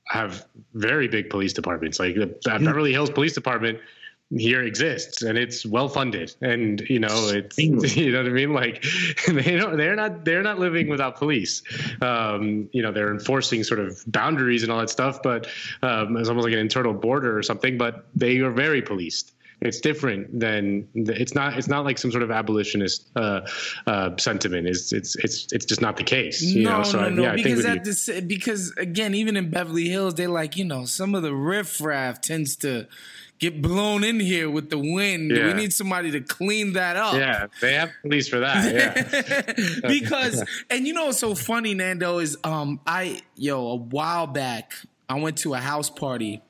have 0.07 0.47
very 0.75 1.09
big 1.09 1.29
police 1.29 1.53
departments. 1.53 1.99
Like 1.99 2.15
the 2.15 2.27
Beverly 2.45 2.93
Hills 2.93 3.11
Police 3.11 3.33
Department 3.33 3.81
here 4.37 4.63
exists 4.63 5.23
and 5.23 5.37
it's 5.37 5.67
well 5.67 5.89
funded 5.89 6.35
and 6.41 6.81
you 6.89 6.99
know 6.99 7.29
it's 7.29 7.59
you 7.97 8.11
know 8.13 8.23
what 8.23 8.27
i 8.27 8.35
mean? 8.35 8.53
Like 8.53 8.85
they 9.29 9.57
don't 9.57 9.77
they're 9.77 9.97
not 9.97 10.25
they're 10.25 10.43
not 10.43 10.59
living 10.59 10.89
without 10.89 11.17
police. 11.17 11.63
Um, 12.01 12.69
you 12.73 12.83
know 12.83 12.93
they're 12.93 13.13
enforcing 13.13 13.65
sort 13.65 13.81
of 13.81 14.03
boundaries 14.07 14.63
and 14.63 14.73
all 14.73 14.79
that 14.79 14.91
stuff 14.91 15.23
but 15.23 15.47
um, 15.83 16.17
it's 16.17 16.29
almost 16.29 16.45
like 16.45 16.55
an 16.55 16.61
internal 16.61 16.95
border 16.95 17.37
or 17.37 17.43
something 17.43 17.79
but 17.79 18.07
they 18.15 18.39
are 18.39 18.51
very 18.51 18.83
policed 18.83 19.33
it's 19.65 19.81
different 19.81 20.39
than 20.39 20.87
it's 20.95 21.35
not 21.35 21.57
it's 21.57 21.69
not 21.69 21.85
like 21.85 21.99
some 21.99 22.11
sort 22.11 22.23
of 22.23 22.31
abolitionist 22.31 23.09
uh, 23.17 23.41
uh, 23.87 24.11
sentiment 24.19 24.67
it's 24.67 24.93
it's 24.93 25.17
it's 25.17 25.53
it's 25.53 25.65
just 25.65 25.81
not 25.81 25.97
the 25.97 26.05
case 26.05 26.43
you 26.43 26.65
no, 26.65 26.79
know 26.79 26.83
so 26.83 27.01
no, 27.01 27.07
I, 27.07 27.09
no, 27.11 27.23
yeah, 27.23 27.35
because 27.35 27.65
at 27.65 27.85
this, 27.85 28.09
because 28.27 28.73
again 28.77 29.15
even 29.15 29.37
in 29.37 29.51
Beverly 29.51 29.89
Hills 29.89 30.15
they 30.15 30.27
like 30.27 30.57
you 30.57 30.65
know 30.65 30.85
some 30.85 31.15
of 31.15 31.23
the 31.23 31.35
riffraff 31.35 32.21
tends 32.21 32.57
to 32.57 32.87
get 33.43 33.61
blown 33.61 34.05
in 34.05 34.21
here 34.21 34.49
with 34.49 34.71
the 34.71 34.79
wind. 34.79 35.33
Yeah. 35.33 35.49
We 35.49 35.55
need 35.55 35.73
somebody 35.73 36.13
to 36.13 36.21
clean 36.21 36.75
that 36.75 36.95
up. 36.95 37.15
Yeah, 37.15 37.49
they 37.61 37.75
have 37.75 37.91
police 38.01 38.29
for 38.29 38.39
that. 38.39 38.73
Yeah. 38.73 39.81
because 39.89 40.45
and 40.71 40.87
you 40.87 40.95
know 40.95 41.07
what's 41.07 41.19
so 41.19 41.35
funny, 41.35 41.75
Nando, 41.75 42.19
is 42.19 42.39
um 42.45 42.81
I 42.87 43.21
yo, 43.35 43.67
a 43.67 43.77
while 43.77 44.29
back 44.29 44.75
I 45.09 45.19
went 45.19 45.39
to 45.39 45.55
a 45.55 45.59
house 45.59 45.91
party 45.91 46.41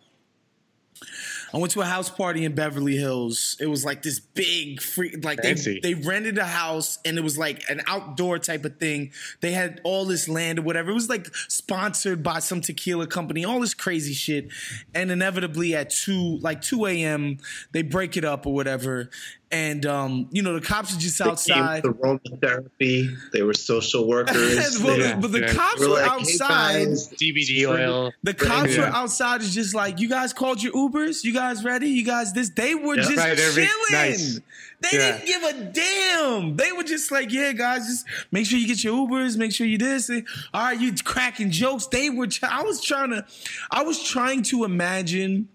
I 1.54 1.58
went 1.58 1.72
to 1.72 1.80
a 1.82 1.84
house 1.84 2.08
party 2.08 2.44
in 2.44 2.54
Beverly 2.54 2.96
Hills. 2.96 3.56
It 3.60 3.66
was 3.66 3.84
like 3.84 4.02
this 4.02 4.20
big 4.20 4.80
free 4.80 5.16
like 5.22 5.42
they, 5.42 5.54
they 5.54 5.94
rented 5.94 6.38
a 6.38 6.46
house 6.46 6.98
and 7.04 7.18
it 7.18 7.20
was 7.20 7.36
like 7.36 7.62
an 7.68 7.82
outdoor 7.86 8.38
type 8.38 8.64
of 8.64 8.78
thing. 8.78 9.12
They 9.40 9.52
had 9.52 9.80
all 9.84 10.06
this 10.06 10.28
land 10.28 10.58
or 10.58 10.62
whatever. 10.62 10.90
It 10.90 10.94
was 10.94 11.08
like 11.08 11.34
sponsored 11.48 12.22
by 12.22 12.38
some 12.38 12.62
tequila 12.62 13.06
company, 13.06 13.44
all 13.44 13.60
this 13.60 13.74
crazy 13.74 14.14
shit. 14.14 14.48
And 14.94 15.10
inevitably 15.10 15.74
at 15.74 15.90
two 15.90 16.38
like 16.38 16.62
two 16.62 16.86
AM, 16.86 17.38
they 17.72 17.82
break 17.82 18.16
it 18.16 18.24
up 18.24 18.46
or 18.46 18.54
whatever 18.54 19.10
and 19.52 19.84
um, 19.84 20.28
you 20.32 20.42
know 20.42 20.54
the 20.54 20.66
cops 20.66 20.96
are 20.96 20.98
just 20.98 21.18
they 21.18 21.24
outside. 21.24 21.82
The 21.82 21.90
aromatherapy. 21.90 23.14
They 23.32 23.42
were 23.42 23.52
social 23.52 24.08
workers. 24.08 24.80
well, 24.82 24.98
yeah, 24.98 25.16
but 25.16 25.30
the 25.30 25.40
yeah. 25.40 25.52
cops 25.52 25.80
were, 25.80 25.88
were 25.88 25.94
like, 25.94 26.10
outside. 26.10 26.72
Hey 26.72 26.86
CBD 26.86 27.68
oil. 27.68 28.12
The 28.22 28.32
cops 28.32 28.74
yeah. 28.74 28.80
were 28.80 28.96
outside. 28.96 29.42
Is 29.42 29.54
just 29.54 29.74
like 29.74 30.00
you 30.00 30.08
guys 30.08 30.32
called 30.32 30.62
your 30.62 30.72
Ubers. 30.72 31.22
You 31.22 31.34
guys 31.34 31.62
ready? 31.64 31.90
You 31.90 32.04
guys 32.04 32.32
this? 32.32 32.48
They 32.50 32.74
were 32.74 32.96
just 32.96 33.16
right, 33.16 33.36
chilling. 33.36 33.68
Nice. 33.90 34.40
They 34.80 34.90
didn't 34.90 35.26
give 35.26 35.42
a 35.44 35.52
damn. 35.72 36.56
They 36.56 36.72
were 36.72 36.82
just 36.82 37.12
like, 37.12 37.30
yeah, 37.30 37.52
guys, 37.52 37.86
just 37.86 38.06
make 38.32 38.46
sure 38.46 38.58
you 38.58 38.66
get 38.66 38.82
your 38.82 39.06
Ubers. 39.06 39.36
Make 39.36 39.52
sure 39.52 39.64
you 39.64 39.78
this. 39.78 40.08
And, 40.08 40.26
all 40.52 40.64
right, 40.64 40.80
you 40.80 40.92
cracking 41.04 41.52
jokes. 41.52 41.86
They 41.86 42.10
were. 42.10 42.26
I 42.42 42.62
was 42.62 42.82
trying 42.82 43.10
to. 43.10 43.24
I 43.70 43.82
was 43.82 44.02
trying 44.02 44.42
to 44.44 44.64
imagine 44.64 45.48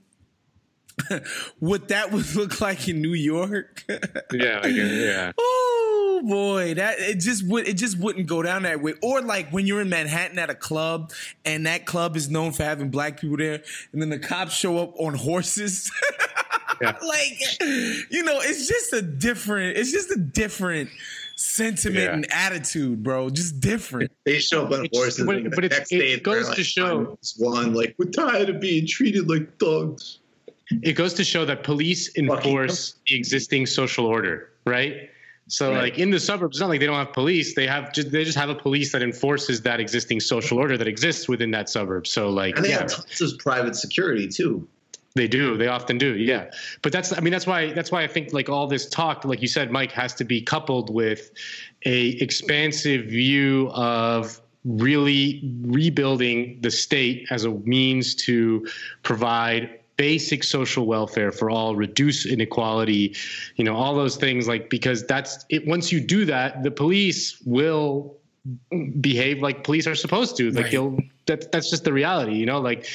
what 1.60 1.88
that 1.90 2.12
would 2.12 2.26
look 2.36 2.62
like 2.62 2.88
in 2.88 3.02
New 3.02 3.14
York. 3.14 3.84
yeah, 4.34 4.60
like, 4.60 4.66
uh, 4.66 4.70
yeah. 4.70 5.32
Oh 6.20 6.22
boy, 6.26 6.74
that 6.74 7.00
it 7.00 7.20
just 7.20 7.48
would 7.48 7.68
it 7.68 7.76
just 7.76 8.00
wouldn't 8.00 8.26
go 8.26 8.42
down 8.42 8.64
that 8.64 8.82
way. 8.82 8.96
Or 9.04 9.22
like 9.22 9.52
when 9.52 9.68
you're 9.68 9.82
in 9.82 9.90
Manhattan 9.90 10.40
at 10.40 10.50
a 10.50 10.56
club 10.56 11.12
and 11.46 11.68
that 11.68 11.86
club 11.86 12.16
is 12.16 12.28
known 12.28 12.54
for 12.54 12.64
having 12.64 12.90
black 12.90 13.20
people 13.20 13.38
there, 13.38 13.62
and 13.94 14.02
then 14.02 14.10
the 14.10 14.18
cops 14.18 14.56
show 14.56 14.80
up 14.80 14.96
on 15.00 15.14
horses. 15.14 15.92
yeah. 16.82 16.98
like 17.08 17.40
you 17.62 18.24
know, 18.24 18.40
it's 18.42 18.68
just 18.68 18.94
a 18.94 19.04
different. 19.04 19.78
It's 19.78 19.92
just 19.92 20.10
a 20.10 20.18
different 20.18 20.90
sentiment 21.36 22.06
yeah. 22.06 22.14
and 22.14 22.28
attitude, 22.32 23.04
bro. 23.04 23.30
Just 23.30 23.60
different. 23.60 24.12
They 24.26 24.40
show 24.40 24.66
up 24.66 24.72
on 24.72 24.88
horses, 24.92 25.24
but, 25.24 25.44
but 25.54 25.66
it, 25.66 25.92
it 25.92 26.24
goes 26.24 26.50
to 26.50 26.64
show 26.64 27.16
one 27.38 27.76
like 27.76 27.94
we're 28.00 28.10
tired 28.10 28.50
of 28.50 28.60
being 28.60 28.88
treated 28.88 29.30
like 29.30 29.60
thugs 29.60 30.18
it 30.82 30.94
goes 30.94 31.14
to 31.16 31.24
show 31.24 31.46
that 31.46 31.64
police 31.64 32.16
enforce 32.18 32.96
the 33.08 33.16
existing 33.16 33.66
social 33.66 34.06
order, 34.06 34.50
right? 34.66 35.10
So 35.48 35.72
right. 35.72 35.84
like 35.84 36.00
in 36.00 36.12
the 36.12 36.20
suburbs, 36.20 36.58
it's 36.58 36.62
not 36.62 36.70
like 36.70 36.82
they 36.82 36.86
don't 36.86 36.98
have 36.98 37.14
police. 37.14 37.56
They 37.56 37.68
have 37.68 37.94
just 37.94 38.12
they 38.12 38.24
just 38.24 38.38
have 38.38 38.50
a 38.50 38.56
police 38.56 38.92
that 38.92 39.02
enforces 39.02 39.62
that 39.62 39.80
existing 39.80 40.20
social 40.20 40.58
order 40.58 40.78
that 40.78 40.88
exists 40.88 41.30
within 41.30 41.52
that 41.52 41.70
suburb. 41.70 42.06
So 42.06 42.30
like 42.30 42.58
and 42.58 42.66
they 42.66 42.70
yeah. 42.70 42.80
have 42.80 42.92
tons 42.92 43.34
of 43.34 43.40
private 43.40 43.76
security 43.76 44.28
too. 44.28 44.68
They 45.16 45.28
do. 45.28 45.58
They 45.58 45.68
often 45.68 45.98
do. 45.98 46.16
Yeah. 46.16 46.52
But 46.82 46.92
that's 46.92 47.18
I 47.18 47.22
mean 47.22 47.32
that's 47.32 47.48
why 47.48 47.72
that's 47.72 47.92
why 47.92 48.04
I 48.04 48.08
think 48.08 48.34
like 48.34 48.50
all 48.50 48.68
this 48.68 48.88
talk, 48.90 49.24
like 49.24 49.42
you 49.42 49.48
said, 49.48 49.72
Mike, 49.72 49.92
has 49.94 50.14
to 50.16 50.26
be 50.26 50.42
coupled 50.42 50.94
with 50.94 51.32
a 51.86 52.10
expansive 52.22 53.06
view 53.06 53.70
of 53.74 54.42
really 54.66 55.50
rebuilding 55.62 56.60
the 56.62 56.70
state 56.70 57.26
as 57.32 57.46
a 57.46 57.52
means 57.52 58.14
to 58.14 58.68
provide 59.04 59.77
basic 59.98 60.44
social 60.44 60.86
welfare 60.86 61.32
for 61.32 61.50
all, 61.50 61.76
reduce 61.76 62.26
inequality, 62.26 63.16
you 63.56 63.64
know, 63.64 63.76
all 63.76 63.96
those 63.96 64.16
things 64.16 64.48
like 64.48 64.70
because 64.70 65.06
that's 65.06 65.46
it 65.50 65.68
once 65.68 65.92
you 65.92 66.00
do 66.00 66.24
that, 66.26 66.64
the 66.64 66.72
police 66.72 67.42
will 67.46 68.16
behave 69.02 69.42
like 69.42 69.64
police 69.64 69.88
are 69.88 69.96
supposed 69.96 70.38
to. 70.38 70.52
Like 70.52 70.66
right. 70.66 70.74
you'll 70.74 71.00
that 71.26 71.52
that's 71.52 71.70
just 71.70 71.84
the 71.84 71.94
reality, 71.94 72.36
you 72.36 72.46
know, 72.46 72.62
like 72.62 72.88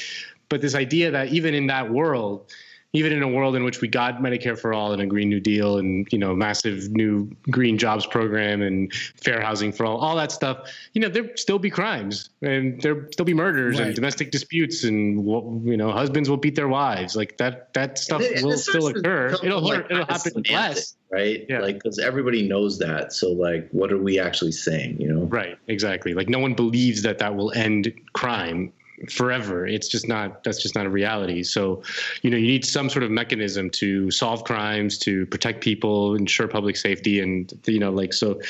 but 0.49 0.61
this 0.61 0.75
idea 0.75 1.11
that 1.11 1.27
even 1.29 1.53
in 1.53 1.67
that 1.67 1.91
world, 1.91 2.51
even 2.93 3.11
in 3.11 3.23
a 3.23 3.27
world 3.27 3.55
in 3.55 3.63
which 3.63 3.81
we 3.81 3.87
got 3.87 4.19
Medicare 4.19 4.57
for 4.57 4.71
all 4.71 4.93
and 4.93 5.01
a 5.01 5.05
Green 5.05 5.27
New 5.27 5.39
Deal 5.39 5.77
and 5.79 6.07
you 6.11 6.19
know 6.19 6.35
massive 6.35 6.91
new 6.91 7.29
green 7.49 7.77
jobs 7.77 8.05
program 8.05 8.61
and 8.61 8.93
fair 8.93 9.41
housing 9.41 9.71
for 9.71 9.85
all, 9.85 9.97
all 9.97 10.15
that 10.15 10.31
stuff, 10.31 10.71
you 10.93 11.01
know 11.01 11.09
there 11.09 11.35
still 11.35 11.59
be 11.59 11.69
crimes 11.69 12.29
and 12.41 12.81
there 12.81 13.11
still 13.11 13.25
be 13.25 13.33
murders 13.33 13.79
right. 13.79 13.87
and 13.87 13.95
domestic 13.95 14.31
disputes 14.31 14.83
and 14.83 15.25
you 15.67 15.75
know 15.75 15.91
husbands 15.91 16.29
will 16.29 16.37
beat 16.37 16.55
their 16.55 16.67
wives 16.67 17.15
like 17.15 17.37
that 17.37 17.73
that 17.73 17.97
stuff 17.97 18.21
it, 18.21 18.43
will 18.43 18.57
still 18.57 18.87
occur. 18.87 19.35
It'll 19.43 19.61
like 19.61 19.85
it'll 19.89 20.05
happen 20.05 20.43
less. 20.49 20.95
Right, 21.11 21.45
yeah. 21.47 21.59
like 21.59 21.75
because 21.75 21.99
everybody 21.99 22.47
knows 22.47 22.79
that. 22.79 23.13
So, 23.13 23.29
like, 23.29 23.69
what 23.69 23.91
are 23.91 23.99
we 23.99 24.19
actually 24.19 24.51
saying? 24.51 24.99
You 24.99 25.13
know, 25.13 25.25
right? 25.25 25.59
Exactly. 25.67 26.15
Like, 26.15 26.27
no 26.27 26.39
one 26.39 26.55
believes 26.55 27.03
that 27.03 27.19
that 27.19 27.35
will 27.35 27.51
end 27.51 27.93
crime 28.13 28.73
forever. 29.09 29.65
It's 29.65 29.87
just 29.87 30.07
not 30.07 30.43
that's 30.43 30.61
just 30.61 30.75
not 30.75 30.85
a 30.85 30.89
reality. 30.89 31.43
So, 31.43 31.83
you 32.21 32.29
know, 32.29 32.37
you 32.37 32.47
need 32.47 32.65
some 32.65 32.89
sort 32.89 33.03
of 33.03 33.11
mechanism 33.11 33.69
to 33.71 34.11
solve 34.11 34.43
crimes, 34.43 34.97
to 34.99 35.25
protect 35.27 35.61
people, 35.61 36.15
ensure 36.15 36.47
public 36.47 36.77
safety, 36.77 37.19
and 37.19 37.51
you 37.65 37.79
know, 37.79 37.91
like 37.91 38.13
so. 38.13 38.41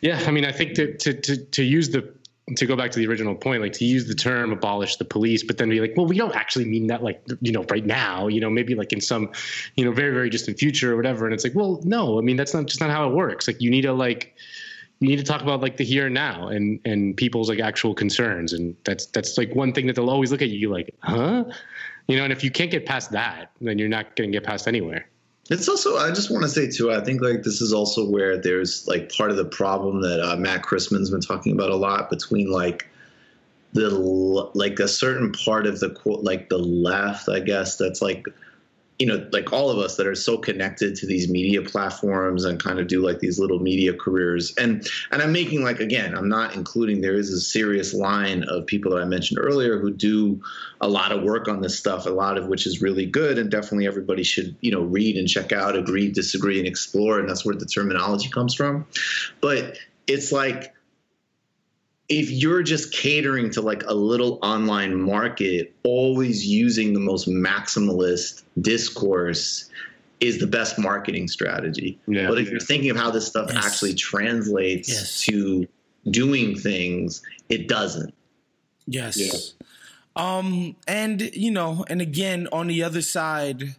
Yeah, 0.00 0.22
I 0.26 0.30
mean, 0.30 0.44
I 0.44 0.52
think 0.52 0.74
to 0.74 0.96
to 0.96 1.14
to, 1.14 1.36
to 1.36 1.62
use 1.62 1.90
the 1.90 2.12
to 2.56 2.66
go 2.66 2.76
back 2.76 2.90
to 2.90 2.98
the 2.98 3.06
original 3.06 3.34
point, 3.34 3.62
like 3.62 3.72
to 3.74 3.84
use 3.84 4.06
the 4.06 4.14
term 4.14 4.52
abolish 4.52 4.96
the 4.96 5.04
police, 5.04 5.42
but 5.42 5.58
then 5.58 5.68
be 5.68 5.80
like, 5.80 5.94
well, 5.96 6.06
we 6.06 6.16
don't 6.16 6.34
actually 6.34 6.64
mean 6.64 6.86
that 6.86 7.02
like, 7.02 7.22
you 7.40 7.52
know, 7.52 7.64
right 7.70 7.84
now, 7.84 8.26
you 8.26 8.40
know, 8.40 8.48
maybe 8.48 8.74
like 8.74 8.92
in 8.92 9.00
some, 9.00 9.30
you 9.76 9.84
know, 9.84 9.92
very, 9.92 10.12
very 10.12 10.30
distant 10.30 10.58
future 10.58 10.92
or 10.92 10.96
whatever. 10.96 11.26
And 11.26 11.34
it's 11.34 11.44
like, 11.44 11.54
well, 11.54 11.80
no, 11.84 12.18
I 12.18 12.22
mean, 12.22 12.36
that's 12.36 12.54
not 12.54 12.66
just 12.66 12.80
not 12.80 12.90
how 12.90 13.08
it 13.08 13.14
works. 13.14 13.46
Like 13.46 13.60
you 13.60 13.70
need 13.70 13.82
to 13.82 13.92
like, 13.92 14.34
need 15.00 15.16
to 15.16 15.24
talk 15.24 15.42
about 15.42 15.60
like 15.60 15.76
the 15.76 15.84
here 15.84 16.06
and 16.06 16.14
now 16.14 16.48
and 16.48 16.80
and 16.84 17.16
people's 17.16 17.48
like 17.48 17.60
actual 17.60 17.94
concerns. 17.94 18.52
And 18.52 18.76
that's 18.84 19.06
that's 19.06 19.38
like 19.38 19.54
one 19.54 19.72
thing 19.72 19.86
that 19.86 19.96
they'll 19.96 20.10
always 20.10 20.32
look 20.32 20.42
at 20.42 20.48
you 20.48 20.70
like 20.70 20.94
huh? 21.00 21.44
You 22.08 22.16
know 22.16 22.24
and 22.24 22.32
if 22.32 22.42
you 22.42 22.50
can't 22.50 22.70
get 22.70 22.86
past 22.86 23.12
that 23.12 23.52
then 23.60 23.78
you're 23.78 23.88
not 23.88 24.16
going 24.16 24.30
to 24.30 24.36
get 24.36 24.44
past 24.44 24.66
anywhere. 24.66 25.06
It's 25.50 25.66
also 25.66 25.96
i 25.96 26.10
just 26.10 26.30
want 26.30 26.42
to 26.42 26.48
say 26.50 26.68
too 26.68 26.92
i 26.92 27.00
think 27.02 27.22
like 27.22 27.42
this 27.42 27.62
is 27.62 27.72
also 27.72 28.06
where 28.06 28.36
there's 28.36 28.86
like 28.86 29.10
part 29.10 29.30
of 29.30 29.38
the 29.38 29.46
problem 29.46 30.02
that 30.02 30.20
uh, 30.20 30.36
matt 30.36 30.62
christman's 30.62 31.08
been 31.08 31.22
talking 31.22 31.52
about 31.52 31.70
a 31.70 31.74
lot 31.74 32.10
between 32.10 32.50
like 32.50 32.86
the 33.72 33.88
like 34.54 34.78
a 34.78 34.88
certain 34.88 35.32
part 35.32 35.66
of 35.66 35.80
the 35.80 35.88
quote 35.88 36.22
like 36.22 36.50
the 36.50 36.58
left 36.58 37.30
i 37.30 37.40
guess 37.40 37.76
that's 37.76 38.02
like 38.02 38.26
you 38.98 39.06
know, 39.06 39.28
like 39.30 39.52
all 39.52 39.70
of 39.70 39.78
us 39.78 39.96
that 39.96 40.08
are 40.08 40.14
so 40.16 40.36
connected 40.36 40.96
to 40.96 41.06
these 41.06 41.28
media 41.28 41.62
platforms 41.62 42.44
and 42.44 42.62
kind 42.62 42.80
of 42.80 42.88
do 42.88 43.00
like 43.00 43.20
these 43.20 43.38
little 43.38 43.60
media 43.60 43.94
careers. 43.94 44.52
And 44.56 44.84
and 45.12 45.22
I'm 45.22 45.32
making 45.32 45.62
like 45.62 45.78
again, 45.78 46.16
I'm 46.16 46.28
not 46.28 46.56
including 46.56 47.00
there 47.00 47.14
is 47.14 47.30
a 47.30 47.40
serious 47.40 47.94
line 47.94 48.42
of 48.48 48.66
people 48.66 48.90
that 48.92 49.00
I 49.00 49.04
mentioned 49.04 49.38
earlier 49.40 49.78
who 49.78 49.92
do 49.92 50.42
a 50.80 50.88
lot 50.88 51.12
of 51.12 51.22
work 51.22 51.46
on 51.46 51.60
this 51.60 51.78
stuff, 51.78 52.06
a 52.06 52.10
lot 52.10 52.38
of 52.38 52.48
which 52.48 52.66
is 52.66 52.82
really 52.82 53.06
good 53.06 53.38
and 53.38 53.50
definitely 53.50 53.86
everybody 53.86 54.24
should, 54.24 54.56
you 54.62 54.72
know, 54.72 54.82
read 54.82 55.16
and 55.16 55.28
check 55.28 55.52
out, 55.52 55.76
agree, 55.76 56.10
disagree, 56.10 56.58
and 56.58 56.66
explore. 56.66 57.20
And 57.20 57.28
that's 57.28 57.44
where 57.44 57.54
the 57.54 57.66
terminology 57.66 58.28
comes 58.30 58.54
from. 58.54 58.84
But 59.40 59.78
it's 60.08 60.32
like 60.32 60.74
if 62.08 62.30
you're 62.30 62.62
just 62.62 62.92
catering 62.92 63.50
to 63.50 63.60
like 63.60 63.84
a 63.86 63.94
little 63.94 64.38
online 64.42 64.98
market, 64.98 65.74
always 65.84 66.46
using 66.46 66.94
the 66.94 67.00
most 67.00 67.28
maximalist 67.28 68.44
discourse 68.60 69.68
is 70.20 70.38
the 70.38 70.46
best 70.46 70.78
marketing 70.78 71.28
strategy. 71.28 71.98
Yeah. 72.08 72.28
But 72.28 72.38
if 72.38 72.50
you're 72.50 72.60
thinking 72.60 72.90
of 72.90 72.96
how 72.96 73.10
this 73.10 73.26
stuff 73.26 73.50
Yes. 73.52 73.64
actually 73.64 73.94
translates 73.94 74.88
Yes. 74.88 75.20
to 75.26 75.68
doing 76.10 76.58
things, 76.58 77.22
it 77.48 77.68
doesn't. 77.68 78.14
Yes. 78.86 79.54
Um, 80.16 80.74
and 80.88 81.30
you 81.34 81.50
know, 81.50 81.84
and 81.88 82.00
again 82.00 82.48
on 82.50 82.66
the 82.68 82.82
other 82.82 83.02
side, 83.02 83.76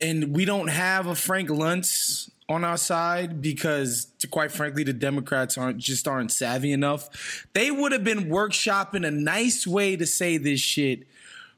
and 0.00 0.36
we 0.36 0.44
don't 0.44 0.68
have 0.68 1.06
a 1.06 1.14
Frank 1.16 1.48
Luntz 1.48 2.30
on 2.48 2.64
our 2.64 2.76
side 2.76 3.40
because, 3.42 4.06
to 4.18 4.26
quite 4.26 4.52
frankly, 4.52 4.84
the 4.84 4.92
Democrats 4.92 5.58
aren't 5.58 5.78
just 5.78 6.06
aren't 6.06 6.30
savvy 6.32 6.72
enough. 6.72 7.46
They 7.52 7.70
would 7.70 7.92
have 7.92 8.04
been 8.04 8.26
workshopping 8.26 9.06
a 9.06 9.10
nice 9.10 9.66
way 9.66 9.96
to 9.96 10.06
say 10.06 10.36
this 10.36 10.60
shit 10.60 11.06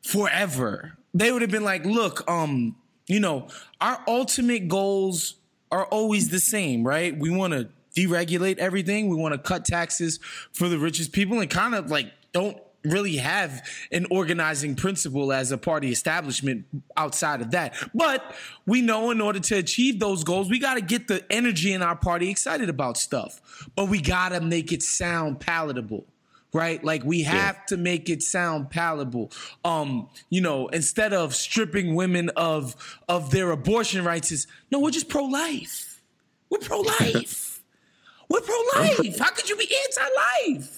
forever. 0.02 0.96
They 1.14 1.32
would 1.32 1.42
have 1.42 1.50
been 1.50 1.64
like, 1.64 1.84
look, 1.84 2.28
um, 2.30 2.76
you 3.06 3.20
know, 3.20 3.48
our 3.80 4.02
ultimate 4.06 4.68
goals 4.68 5.34
are 5.70 5.84
always 5.86 6.30
the 6.30 6.40
same, 6.40 6.86
right? 6.86 7.16
We 7.16 7.30
want 7.30 7.52
to 7.52 7.68
deregulate 7.96 8.58
everything. 8.58 9.08
We 9.08 9.16
want 9.16 9.34
to 9.34 9.38
cut 9.38 9.64
taxes 9.64 10.20
for 10.52 10.68
the 10.68 10.78
richest 10.78 11.12
people 11.12 11.40
and 11.40 11.50
kind 11.50 11.74
of 11.74 11.90
like 11.90 12.12
don't 12.32 12.58
really 12.84 13.16
have 13.16 13.66
an 13.92 14.06
organizing 14.10 14.74
principle 14.74 15.32
as 15.32 15.52
a 15.52 15.58
party 15.58 15.90
establishment 15.90 16.64
outside 16.96 17.40
of 17.40 17.50
that. 17.50 17.74
But 17.94 18.34
we 18.66 18.82
know 18.82 19.10
in 19.10 19.20
order 19.20 19.40
to 19.40 19.56
achieve 19.56 19.98
those 19.98 20.24
goals, 20.24 20.48
we 20.48 20.58
got 20.58 20.74
to 20.74 20.80
get 20.80 21.08
the 21.08 21.24
energy 21.30 21.72
in 21.72 21.82
our 21.82 21.96
party 21.96 22.30
excited 22.30 22.68
about 22.68 22.96
stuff. 22.96 23.68
But 23.74 23.88
we 23.88 24.00
got 24.00 24.30
to 24.30 24.40
make 24.40 24.72
it 24.72 24.82
sound 24.82 25.40
palatable 25.40 26.06
right? 26.54 26.82
Like 26.82 27.04
we 27.04 27.24
have 27.24 27.66
to 27.66 27.76
make 27.76 28.08
it 28.08 28.22
sound 28.22 28.70
palatable. 28.70 29.30
Um 29.66 30.08
you 30.30 30.40
know 30.40 30.68
instead 30.68 31.12
of 31.12 31.34
stripping 31.34 31.94
women 31.94 32.30
of 32.36 32.74
of 33.06 33.30
their 33.30 33.50
abortion 33.50 34.02
rights 34.02 34.32
is 34.32 34.46
no 34.72 34.80
we're 34.80 34.90
just 34.90 35.10
pro-life. 35.10 36.00
We're 36.48 36.58
pro-life. 36.58 37.62
We're 38.30 38.42
pro-life. 38.42 39.18
How 39.18 39.30
could 39.30 39.48
you 39.48 39.56
be 39.56 39.74
anti-life 39.84 40.77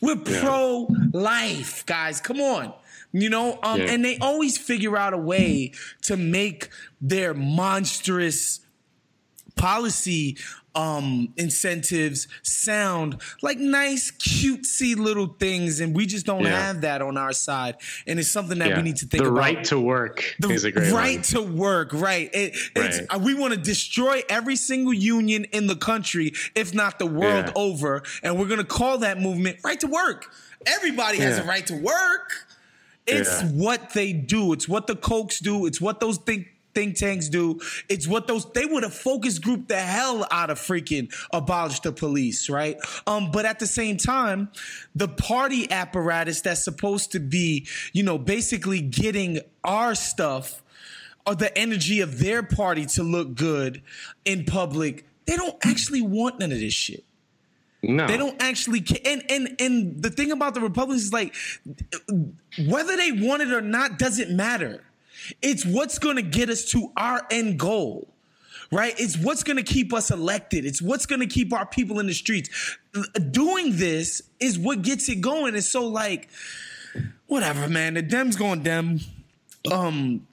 we're 0.00 0.16
pro-life 0.16 1.84
guys. 1.86 2.20
Come 2.20 2.40
on. 2.40 2.72
You 3.12 3.30
know 3.30 3.58
um 3.62 3.80
Yeah. 3.80 3.90
and 3.92 4.04
they 4.04 4.18
always 4.18 4.58
figure 4.58 4.96
out 4.96 5.14
a 5.14 5.18
way 5.18 5.72
to 6.02 6.16
make 6.16 6.68
their 7.00 7.32
monstrous 7.34 8.60
policy 9.56 10.36
um 10.76 11.32
incentives 11.36 12.28
sound 12.42 13.20
like 13.42 13.58
nice 13.58 14.10
cutesy 14.12 14.94
little 14.94 15.26
things 15.40 15.80
and 15.80 15.96
we 15.96 16.04
just 16.06 16.26
don't 16.26 16.44
Yeah. 16.44 16.60
have 16.66 16.82
that 16.82 17.00
on 17.02 17.16
our 17.16 17.32
side 17.32 17.76
and 18.06 18.20
it's 18.20 18.28
something 18.30 18.58
that 18.58 18.68
Yeah. 18.68 18.76
we 18.76 18.82
need 18.82 18.96
to 18.96 19.06
think 19.06 19.22
the 19.24 19.30
about 19.30 19.38
right 19.40 19.64
to 19.64 19.80
work 19.80 20.34
the 20.38 20.50
is 20.50 20.64
a 20.64 20.70
great 20.70 20.92
right 20.92 21.16
one. 21.16 21.22
to 21.24 21.42
work 21.42 21.90
right 21.94 22.30
It- 22.34 22.54
it's, 22.76 23.00
Right. 23.10 23.20
we 23.20 23.32
want 23.34 23.54
to 23.54 23.58
destroy 23.60 24.22
every 24.28 24.56
single 24.56 24.92
union 24.92 25.44
in 25.52 25.66
the 25.66 25.76
country 25.76 26.32
if 26.54 26.74
not 26.74 26.98
the 26.98 27.06
world 27.06 27.46
Yeah. 27.46 27.52
over 27.56 28.02
and 28.22 28.38
we're 28.38 28.46
going 28.46 28.58
to 28.58 28.64
call 28.64 28.98
that 28.98 29.18
movement 29.20 29.58
right 29.64 29.80
to 29.80 29.86
work 29.86 30.30
everybody 30.66 31.18
has 31.18 31.38
a 31.38 31.44
right 31.44 31.66
to 31.68 31.74
work 31.74 32.32
it's 33.08 33.40
Yeah. 33.40 33.48
what 33.50 33.92
they 33.94 34.12
do. 34.12 34.52
It's 34.52 34.68
what 34.68 34.88
the 34.88 34.96
Kochs 34.96 35.38
do. 35.38 35.64
It's 35.66 35.80
what 35.80 36.00
those 36.00 36.18
think 36.18 36.48
think 36.76 36.96
tanks 36.96 37.30
do. 37.30 37.58
It's 37.88 38.06
what 38.06 38.26
those 38.26 38.44
they 38.52 38.66
would 38.66 38.82
have 38.82 38.92
focus 38.92 39.38
group 39.38 39.66
the 39.66 39.80
hell 39.80 40.26
out 40.30 40.50
of 40.50 40.58
freaking 40.58 41.10
abolish 41.32 41.80
the 41.80 41.90
police, 41.90 42.50
right? 42.50 42.76
Um, 43.06 43.30
but 43.30 43.46
at 43.46 43.58
the 43.58 43.66
same 43.66 43.96
time, 43.96 44.50
the 44.94 45.08
party 45.08 45.70
apparatus 45.70 46.42
that's 46.42 46.62
supposed 46.62 47.12
to 47.12 47.18
be, 47.18 47.66
you 47.94 48.02
know, 48.02 48.18
basically 48.18 48.82
getting 48.82 49.40
our 49.64 49.94
stuff 49.94 50.62
or 51.26 51.34
the 51.34 51.56
energy 51.56 52.02
of 52.02 52.18
their 52.18 52.42
party 52.42 52.84
to 52.84 53.02
look 53.02 53.34
good 53.34 53.82
in 54.26 54.44
public, 54.44 55.06
they 55.24 55.36
don't 55.36 55.56
actually 55.64 56.02
want 56.02 56.38
none 56.38 56.52
of 56.52 56.60
this 56.60 56.74
shit. 56.74 57.04
No. 57.82 58.06
They 58.06 58.16
don't 58.18 58.40
actually 58.42 58.82
ca- 58.82 59.02
and 59.04 59.24
and 59.30 59.56
and 59.60 60.02
the 60.02 60.10
thing 60.10 60.30
about 60.32 60.54
the 60.54 60.60
Republicans 60.60 61.04
is 61.04 61.12
like 61.12 61.34
whether 62.66 62.96
they 62.96 63.12
want 63.12 63.42
it 63.42 63.52
or 63.52 63.62
not 63.62 63.98
doesn't 63.98 64.30
matter. 64.34 64.85
It's 65.42 65.64
what's 65.64 65.98
going 65.98 66.16
to 66.16 66.22
get 66.22 66.50
us 66.50 66.64
to 66.66 66.92
our 66.96 67.26
end 67.30 67.58
goal. 67.58 68.08
Right? 68.72 68.94
It's 68.98 69.16
what's 69.16 69.44
going 69.44 69.58
to 69.58 69.62
keep 69.62 69.94
us 69.94 70.10
elected. 70.10 70.64
It's 70.64 70.82
what's 70.82 71.06
going 71.06 71.20
to 71.20 71.26
keep 71.26 71.52
our 71.52 71.66
people 71.66 72.00
in 72.00 72.06
the 72.06 72.14
streets. 72.14 72.76
Doing 73.30 73.76
this 73.76 74.22
is 74.40 74.58
what 74.58 74.82
gets 74.82 75.08
it 75.08 75.20
going. 75.20 75.54
It's 75.54 75.68
so 75.68 75.86
like 75.86 76.28
whatever, 77.26 77.68
man. 77.68 77.94
The 77.94 78.02
Dems 78.02 78.36
going 78.36 78.62
Dem. 78.62 79.00
Um 79.70 80.26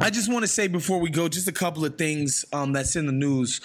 I 0.00 0.10
just 0.10 0.32
want 0.32 0.44
to 0.44 0.48
say 0.48 0.68
before 0.68 1.00
we 1.00 1.10
go, 1.10 1.28
just 1.28 1.48
a 1.48 1.52
couple 1.52 1.84
of 1.84 1.98
things 1.98 2.44
um, 2.52 2.72
that's 2.72 2.94
in 2.94 3.06
the 3.06 3.12
news. 3.12 3.60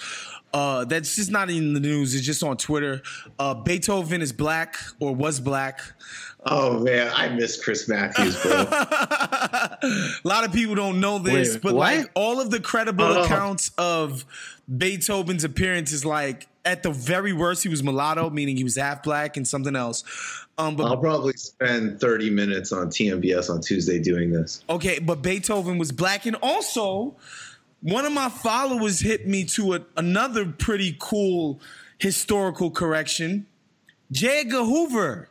Uh, 0.52 0.84
that's 0.84 1.14
just 1.14 1.30
not 1.30 1.48
in 1.48 1.74
the 1.74 1.80
news. 1.80 2.14
It's 2.14 2.26
just 2.26 2.42
on 2.42 2.56
Twitter. 2.56 3.02
Uh, 3.38 3.54
Beethoven 3.54 4.20
is 4.20 4.32
black 4.32 4.76
or 4.98 5.14
was 5.14 5.38
black. 5.38 5.80
Oh 6.46 6.78
man, 6.80 7.12
I 7.14 7.28
miss 7.28 7.62
Chris 7.62 7.86
Matthews, 7.88 8.40
bro. 8.42 8.50
a 8.70 9.78
lot 10.24 10.44
of 10.44 10.52
people 10.52 10.74
don't 10.74 11.00
know 11.00 11.18
this, 11.18 11.54
Wait, 11.54 11.62
but 11.62 11.74
what? 11.74 11.96
like 11.98 12.10
all 12.14 12.40
of 12.40 12.50
the 12.50 12.60
credible 12.60 13.04
Oh. 13.04 13.24
accounts 13.24 13.70
of 13.76 14.24
Beethoven's 14.78 15.44
appearance 15.44 15.92
is 15.92 16.04
like 16.04 16.46
at 16.64 16.82
the 16.82 16.90
very 16.90 17.32
worst 17.32 17.62
he 17.62 17.68
was 17.68 17.82
mulatto, 17.82 18.30
meaning 18.30 18.56
he 18.56 18.64
was 18.64 18.76
half 18.76 19.02
black 19.02 19.36
and 19.36 19.46
something 19.46 19.74
else. 19.76 20.04
Um, 20.58 20.76
but 20.76 20.84
I'll 20.86 20.96
probably 20.98 21.32
spend 21.34 22.00
30 22.00 22.30
minutes 22.30 22.70
on 22.72 22.88
TMBS 22.88 23.48
on 23.50 23.60
Tuesday 23.62 23.98
doing 23.98 24.30
this. 24.30 24.62
Okay, 24.68 24.98
but 24.98 25.22
Beethoven 25.22 25.78
was 25.78 25.90
black, 25.92 26.26
and 26.26 26.36
also 26.42 27.16
one 27.82 28.04
of 28.04 28.12
my 28.12 28.28
followers 28.28 29.00
hit 29.00 29.26
me 29.26 29.44
to 29.44 29.74
a, 29.74 29.80
another 29.96 30.44
pretty 30.46 30.96
cool 30.98 31.60
historical 31.98 32.70
correction. 32.70 33.46
J. 34.12 34.40
Edgar 34.40 34.64
Hoover, 34.64 35.28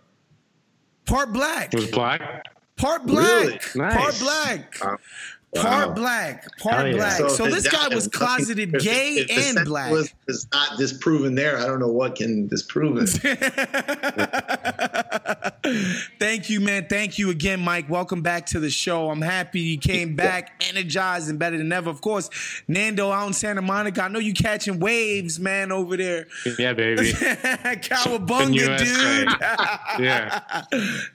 part 1.10 1.34
black, 1.34 1.74
was 1.74 1.88
black. 1.91 2.45
part 2.78 3.05
black, 3.05 3.26
Really? 3.43 3.60
Nice. 3.76 3.95
part 3.97 4.20
black, 4.20 4.78
Uh, 4.82 4.95
part 5.55 5.88
wow. 5.89 5.93
black, 5.95 6.57
part 6.60 6.76
Hell 6.76 6.88
yeah. 6.88 6.93
black. 6.95 7.18
So, 7.32 7.45
if 7.45 7.53
this 7.53 7.64
that- 7.64 7.74
guy 7.74 7.88
was 7.95 8.07
closeted 8.07 8.74
if- 8.76 8.84
gay 8.84 9.16
if 9.16 9.28
the 9.28 9.34
and 9.60 9.66
black. 9.68 9.86
sensualist 9.91 10.14
is 10.28 10.47
not 10.53 10.78
disproven 10.78 11.36
there. 11.36 11.57
I 11.57 11.66
don't 11.66 11.80
know 11.80 11.88
what 11.88 12.16
can 12.16 12.47
disprove 12.47 12.97
it. 13.01 13.10
Thank 16.20 16.49
you, 16.49 16.62
man. 16.62 16.88
Thank 16.88 17.18
you 17.18 17.30
again, 17.30 17.60
Mike. 17.60 17.89
Welcome 17.89 18.22
back 18.22 18.45
to 18.47 18.60
the 18.60 18.70
show. 18.70 19.10
I'm 19.10 19.22
happy 19.22 19.60
you 19.60 19.78
came 19.78 20.16
back, 20.16 20.64
energized 20.68 21.30
and 21.30 21.38
better 21.38 21.57
than 21.57 21.72
ever. 21.72 21.89
Of 21.89 22.01
course, 22.01 22.30
Nando 22.68 23.12
out 23.12 23.28
in 23.28 23.34
Santa 23.34 23.62
Monica. 23.62 24.03
I 24.03 24.07
know 24.07 24.20
you 24.20 24.34
catching 24.34 24.80
waves, 24.80 25.39
man, 25.39 25.72
over 25.72 25.97
there. 25.97 26.28
Yeah, 26.57 26.74
baby. 26.74 27.12
Cowabunga, 27.12 28.78
dude. 28.78 29.30
yeah. 29.99 30.66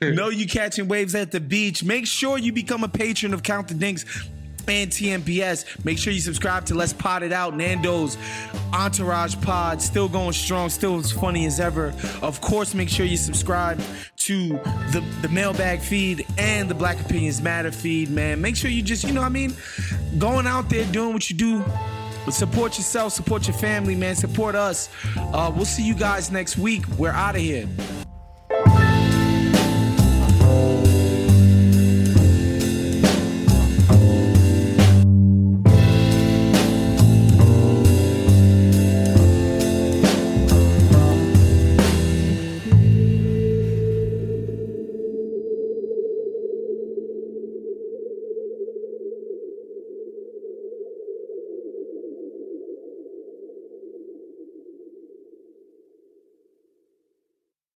know 0.14 0.28
you 0.28 0.46
catching 0.46 0.88
waves 0.88 1.14
at 1.14 1.30
the 1.30 1.40
beach. 1.40 1.82
Make 1.82 2.06
sure 2.06 2.36
you 2.38 2.52
become 2.52 2.84
a 2.84 2.88
patron 2.88 3.32
of 3.32 3.42
Count 3.42 3.68
the 3.68 3.74
Dinks 3.74 4.04
and 4.68 4.90
TMBS. 4.90 5.84
Make 5.84 5.98
sure 5.98 6.12
you 6.12 6.20
subscribe 6.20 6.66
to 6.66 6.74
Let's 6.74 6.92
Pot 6.92 7.22
It 7.22 7.32
Out. 7.32 7.56
Nando's 7.56 8.16
Entourage 8.72 9.36
Pod 9.40 9.80
still 9.80 10.08
going 10.08 10.32
strong, 10.32 10.70
still 10.70 10.98
as 10.98 11.12
funny 11.12 11.46
as 11.46 11.60
ever. 11.60 11.94
Of 12.22 12.40
course, 12.40 12.74
make 12.74 12.88
sure 12.88 13.06
you 13.06 13.16
subscribe 13.16 13.80
to 14.16 14.48
the 14.90 15.04
the 15.20 15.28
mailbag 15.28 15.80
feed 15.80 16.26
and 16.38 16.68
the 16.68 16.74
Black 16.74 17.00
Opinions 17.00 17.42
Matter 17.42 17.70
feed. 17.70 18.10
Man, 18.10 18.40
make 18.40 18.56
sure 18.56 18.70
you 18.70 18.82
just 18.82 19.04
you 19.04 19.12
know 19.12 19.20
what 19.20 19.26
I 19.26 19.30
mean, 19.30 19.54
going 20.18 20.46
out 20.46 20.68
there 20.70 20.84
doing 20.92 21.12
what 21.12 21.28
you 21.28 21.36
do. 21.36 21.64
But 22.24 22.32
support 22.32 22.78
yourself, 22.78 23.12
support 23.12 23.46
your 23.46 23.56
family, 23.56 23.94
man. 23.94 24.16
Support 24.16 24.54
us. 24.54 24.88
Uh, 25.16 25.52
we'll 25.54 25.66
see 25.66 25.86
you 25.86 25.94
guys 25.94 26.30
next 26.30 26.56
week. 26.56 26.86
We're 26.96 27.10
out 27.10 27.34
of 27.34 27.42
here. 27.42 27.68